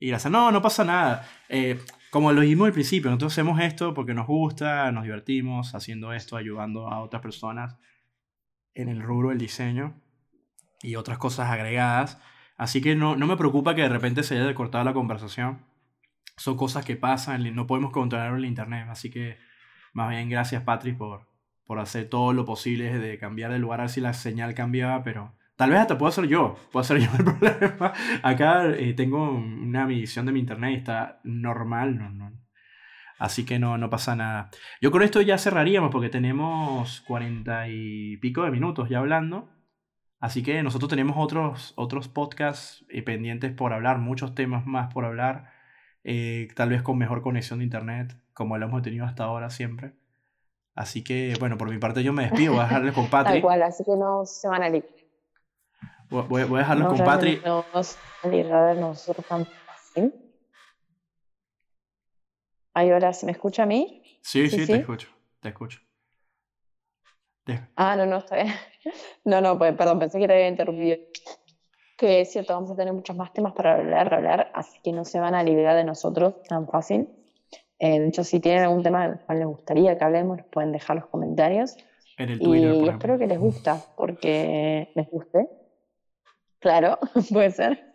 gracias. 0.00 0.30
No, 0.30 0.52
no 0.52 0.62
pasa 0.62 0.84
nada. 0.84 1.28
Eh, 1.48 1.78
como 2.10 2.32
lo 2.32 2.40
dijimos 2.40 2.66
al 2.66 2.72
principio, 2.72 3.10
nosotros 3.10 3.32
hacemos 3.32 3.60
esto 3.60 3.92
porque 3.92 4.14
nos 4.14 4.26
gusta, 4.26 4.90
nos 4.92 5.04
divertimos 5.04 5.74
haciendo 5.74 6.12
esto, 6.12 6.36
ayudando 6.36 6.88
a 6.88 7.00
otras 7.00 7.22
personas 7.22 7.76
en 8.74 8.88
el 8.88 9.02
rubro 9.02 9.30
del 9.30 9.38
diseño 9.38 10.00
y 10.82 10.96
otras 10.96 11.18
cosas 11.18 11.50
agregadas. 11.50 12.20
Así 12.56 12.80
que 12.80 12.96
no, 12.96 13.16
no 13.16 13.26
me 13.26 13.36
preocupa 13.36 13.74
que 13.74 13.82
de 13.82 13.88
repente 13.88 14.22
se 14.22 14.38
haya 14.38 14.54
cortado 14.54 14.84
la 14.84 14.94
conversación. 14.94 15.64
Son 16.36 16.56
cosas 16.56 16.84
que 16.84 16.96
pasan, 16.96 17.54
no 17.54 17.66
podemos 17.66 17.92
controlar 17.92 18.34
el 18.34 18.44
internet. 18.44 18.86
Así 18.90 19.10
que 19.10 19.38
más 19.92 20.10
bien 20.10 20.28
gracias 20.28 20.62
Patrick 20.62 20.96
por, 20.96 21.28
por 21.66 21.78
hacer 21.78 22.08
todo 22.08 22.32
lo 22.32 22.44
posible 22.44 22.98
de 22.98 23.18
cambiar 23.18 23.52
de 23.52 23.58
lugar 23.58 23.80
a 23.80 23.84
ver 23.84 23.90
si 23.90 24.00
la 24.00 24.14
señal 24.14 24.54
cambiaba, 24.54 25.02
pero 25.02 25.38
Tal 25.58 25.70
vez 25.70 25.80
hasta 25.80 25.98
puedo 25.98 26.12
ser 26.12 26.28
yo, 26.28 26.56
puedo 26.70 26.84
ser 26.84 26.98
yo 27.00 27.10
el 27.18 27.24
problema. 27.24 27.92
Acá 28.22 28.64
eh, 28.68 28.94
tengo 28.94 29.32
una 29.32 29.86
medición 29.86 30.24
de 30.24 30.30
mi 30.30 30.38
internet 30.38 30.70
y 30.70 30.76
está 30.76 31.20
normal, 31.24 31.98
no, 31.98 32.10
no. 32.10 32.30
Así 33.18 33.44
que 33.44 33.58
no, 33.58 33.76
no 33.76 33.90
pasa 33.90 34.14
nada. 34.14 34.50
Yo 34.80 34.92
con 34.92 35.02
esto 35.02 35.20
ya 35.20 35.36
cerraríamos 35.36 35.90
porque 35.90 36.10
tenemos 36.10 37.00
cuarenta 37.00 37.68
y 37.68 38.18
pico 38.18 38.44
de 38.44 38.52
minutos 38.52 38.88
ya 38.88 39.00
hablando. 39.00 39.50
Así 40.20 40.42
que 40.42 40.62
nosotros 40.62 40.88
tenemos 40.88 41.16
otros, 41.18 41.72
otros 41.76 42.08
podcasts 42.08 42.84
eh, 42.88 43.02
pendientes 43.02 43.52
por 43.52 43.72
hablar, 43.72 43.98
muchos 43.98 44.34
temas 44.34 44.66
más 44.66 44.92
por 44.92 45.04
hablar. 45.04 45.50
Eh, 46.02 46.48
tal 46.56 46.70
vez 46.70 46.82
con 46.82 46.98
mejor 46.98 47.22
conexión 47.22 47.60
de 47.60 47.64
internet, 47.64 48.16
como 48.34 48.58
lo 48.58 48.66
hemos 48.66 48.82
tenido 48.82 49.04
hasta 49.04 49.24
ahora 49.24 49.50
siempre. 49.50 49.92
Así 50.74 51.04
que, 51.04 51.34
bueno, 51.38 51.58
por 51.58 51.70
mi 51.70 51.78
parte 51.78 52.02
yo 52.02 52.12
me 52.12 52.24
despido, 52.24 52.52
voy 52.52 52.60
a 52.60 52.64
dejarles 52.64 52.94
con 52.94 53.08
Patrick. 53.08 53.34
Tal 53.34 53.42
cual, 53.42 53.62
así 53.62 53.84
que 53.84 53.96
no 53.96 54.24
se 54.24 54.48
van 54.48 54.62
a 54.62 54.68
ir. 54.68 54.84
Voy, 56.08 56.44
voy 56.44 56.56
a 56.56 56.58
dejarlo 56.58 56.88
con 56.88 56.98
Patri. 56.98 57.40
No, 57.44 57.64
nosotros 58.80 59.26
Ay, 62.74 62.90
ahora, 62.90 63.10
¿me 63.24 63.32
escucha 63.32 63.64
a 63.64 63.66
mí? 63.66 64.02
Sí, 64.22 64.48
sí, 64.48 64.66
te 64.66 64.76
escucho. 64.76 65.08
Te 65.40 65.48
escucho. 65.48 65.80
Ah, 67.76 67.96
no, 67.96 68.06
no, 68.06 68.18
está 68.18 68.36
bien. 68.36 68.54
No, 69.24 69.40
no, 69.40 69.58
pues, 69.58 69.74
perdón, 69.74 69.98
pensé 69.98 70.18
que 70.18 70.26
te 70.26 70.32
había 70.32 70.48
interrumpido. 70.48 70.96
Que 71.96 72.20
es 72.20 72.32
cierto, 72.32 72.54
vamos 72.54 72.70
a 72.70 72.76
tener 72.76 72.94
muchos 72.94 73.16
más 73.16 73.32
temas 73.32 73.52
para 73.52 73.74
hablar, 73.74 74.14
hablar, 74.14 74.50
así 74.54 74.78
que 74.82 74.92
no 74.92 75.04
se 75.04 75.20
van 75.20 75.34
a 75.34 75.42
liberar 75.42 75.76
de 75.76 75.84
nosotros 75.84 76.42
tan 76.44 76.66
fácil. 76.68 77.08
Eh, 77.80 78.00
de 78.00 78.08
hecho, 78.08 78.24
si 78.24 78.40
tienen 78.40 78.62
algún 78.62 78.82
tema 78.82 79.06
del 79.06 79.18
cual 79.20 79.38
les 79.38 79.46
gustaría 79.46 79.98
que 79.98 80.04
hablemos, 80.04 80.40
pueden 80.50 80.72
dejar 80.72 80.96
los 80.96 81.06
comentarios. 81.06 81.76
En 82.16 82.30
el 82.30 82.38
Twitter, 82.38 82.74
y 82.74 82.88
espero 82.88 83.18
que 83.18 83.26
les 83.26 83.38
gusta, 83.38 83.82
porque 83.96 84.90
les 84.94 85.10
guste. 85.10 85.48
Claro, 86.60 86.98
puede 87.32 87.50
ser. 87.50 87.92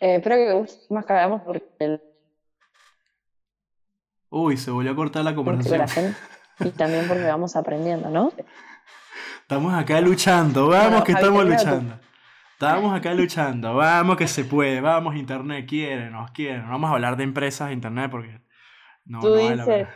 Eh, 0.00 0.16
espero 0.16 0.36
que 0.36 0.94
más 0.94 1.04
cagamos 1.06 1.42
porque 1.42 1.66
el... 1.78 2.02
Uy, 4.30 4.56
se 4.56 4.70
volvió 4.70 4.92
a 4.92 4.96
cortar 4.96 5.24
la 5.24 5.34
conversación. 5.34 6.14
Y 6.60 6.70
también 6.70 7.06
porque 7.06 7.24
vamos 7.24 7.56
aprendiendo, 7.56 8.08
¿no? 8.10 8.32
Estamos 9.42 9.74
acá 9.74 10.00
luchando, 10.00 10.68
vamos 10.68 11.04
que 11.04 11.12
estamos 11.12 11.44
luchando. 11.44 12.00
Estamos 12.52 12.96
acá 12.96 13.12
luchando, 13.12 13.74
vamos 13.74 14.16
que 14.16 14.26
se 14.26 14.44
puede, 14.44 14.80
vamos, 14.80 15.14
Internet 15.14 15.66
quiere, 15.68 16.10
nos 16.10 16.30
quiere. 16.30 16.58
No 16.58 16.70
vamos 16.70 16.90
a 16.90 16.94
hablar 16.94 17.16
de 17.16 17.24
empresas 17.24 17.68
de 17.68 17.74
Internet 17.74 18.10
porque... 18.10 18.40
No, 19.04 19.20
Tú 19.20 19.28
no 19.28 19.36
dices. 19.36 19.86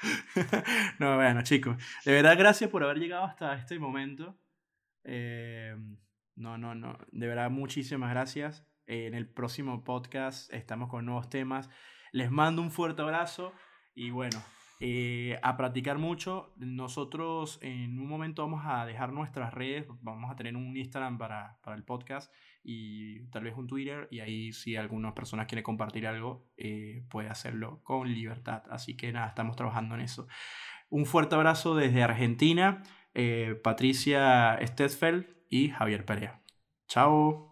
no, 0.98 1.16
bueno, 1.16 1.42
chicos, 1.42 1.76
de 2.04 2.12
verdad 2.12 2.36
gracias 2.38 2.70
por 2.70 2.82
haber 2.82 2.98
llegado 2.98 3.24
hasta 3.24 3.54
este 3.54 3.78
momento. 3.78 4.36
Eh, 5.04 5.76
no, 6.36 6.58
no, 6.58 6.74
no. 6.74 6.98
De 7.12 7.28
verdad, 7.28 7.50
muchísimas 7.50 8.10
gracias. 8.10 8.66
en 8.86 9.14
el 9.14 9.28
próximo 9.28 9.84
podcast 9.84 10.52
estamos 10.52 10.88
con 10.88 11.04
nuevos 11.04 11.28
temas. 11.28 11.68
Les 12.12 12.30
mando 12.30 12.60
un 12.62 12.70
fuerte 12.70 13.02
abrazo 13.02 13.52
y 13.94 14.10
bueno, 14.10 14.42
eh, 14.82 15.38
a 15.42 15.56
practicar 15.58 15.98
mucho. 15.98 16.54
Nosotros 16.56 17.58
en 17.60 17.98
un 17.98 18.08
momento 18.08 18.42
vamos 18.42 18.62
a 18.64 18.86
dejar 18.86 19.12
nuestras 19.12 19.52
redes, 19.52 19.86
vamos 20.00 20.30
a 20.30 20.36
tener 20.36 20.56
un 20.56 20.74
Instagram 20.74 21.18
para, 21.18 21.58
para 21.62 21.76
el 21.76 21.84
podcast 21.84 22.32
y 22.62 23.26
tal 23.26 23.44
vez 23.44 23.54
un 23.56 23.66
Twitter 23.66 24.08
y 24.10 24.20
ahí 24.20 24.52
si 24.52 24.76
algunas 24.76 25.12
personas 25.12 25.46
quieren 25.46 25.64
compartir 25.64 26.06
algo 26.06 26.50
eh, 26.56 27.04
puede 27.10 27.28
hacerlo 27.28 27.82
con 27.82 28.12
libertad. 28.12 28.62
Así 28.70 28.96
que 28.96 29.12
nada, 29.12 29.28
estamos 29.28 29.54
trabajando 29.54 29.94
en 29.94 30.00
eso. 30.00 30.26
Un 30.88 31.04
fuerte 31.04 31.34
abrazo 31.34 31.74
desde 31.74 32.02
Argentina. 32.02 32.82
Eh, 33.12 33.60
Patricia 33.62 34.58
Stedfeld 34.62 35.26
y 35.50 35.68
Javier 35.68 36.06
Perea. 36.06 36.40
Chao. 36.88 37.49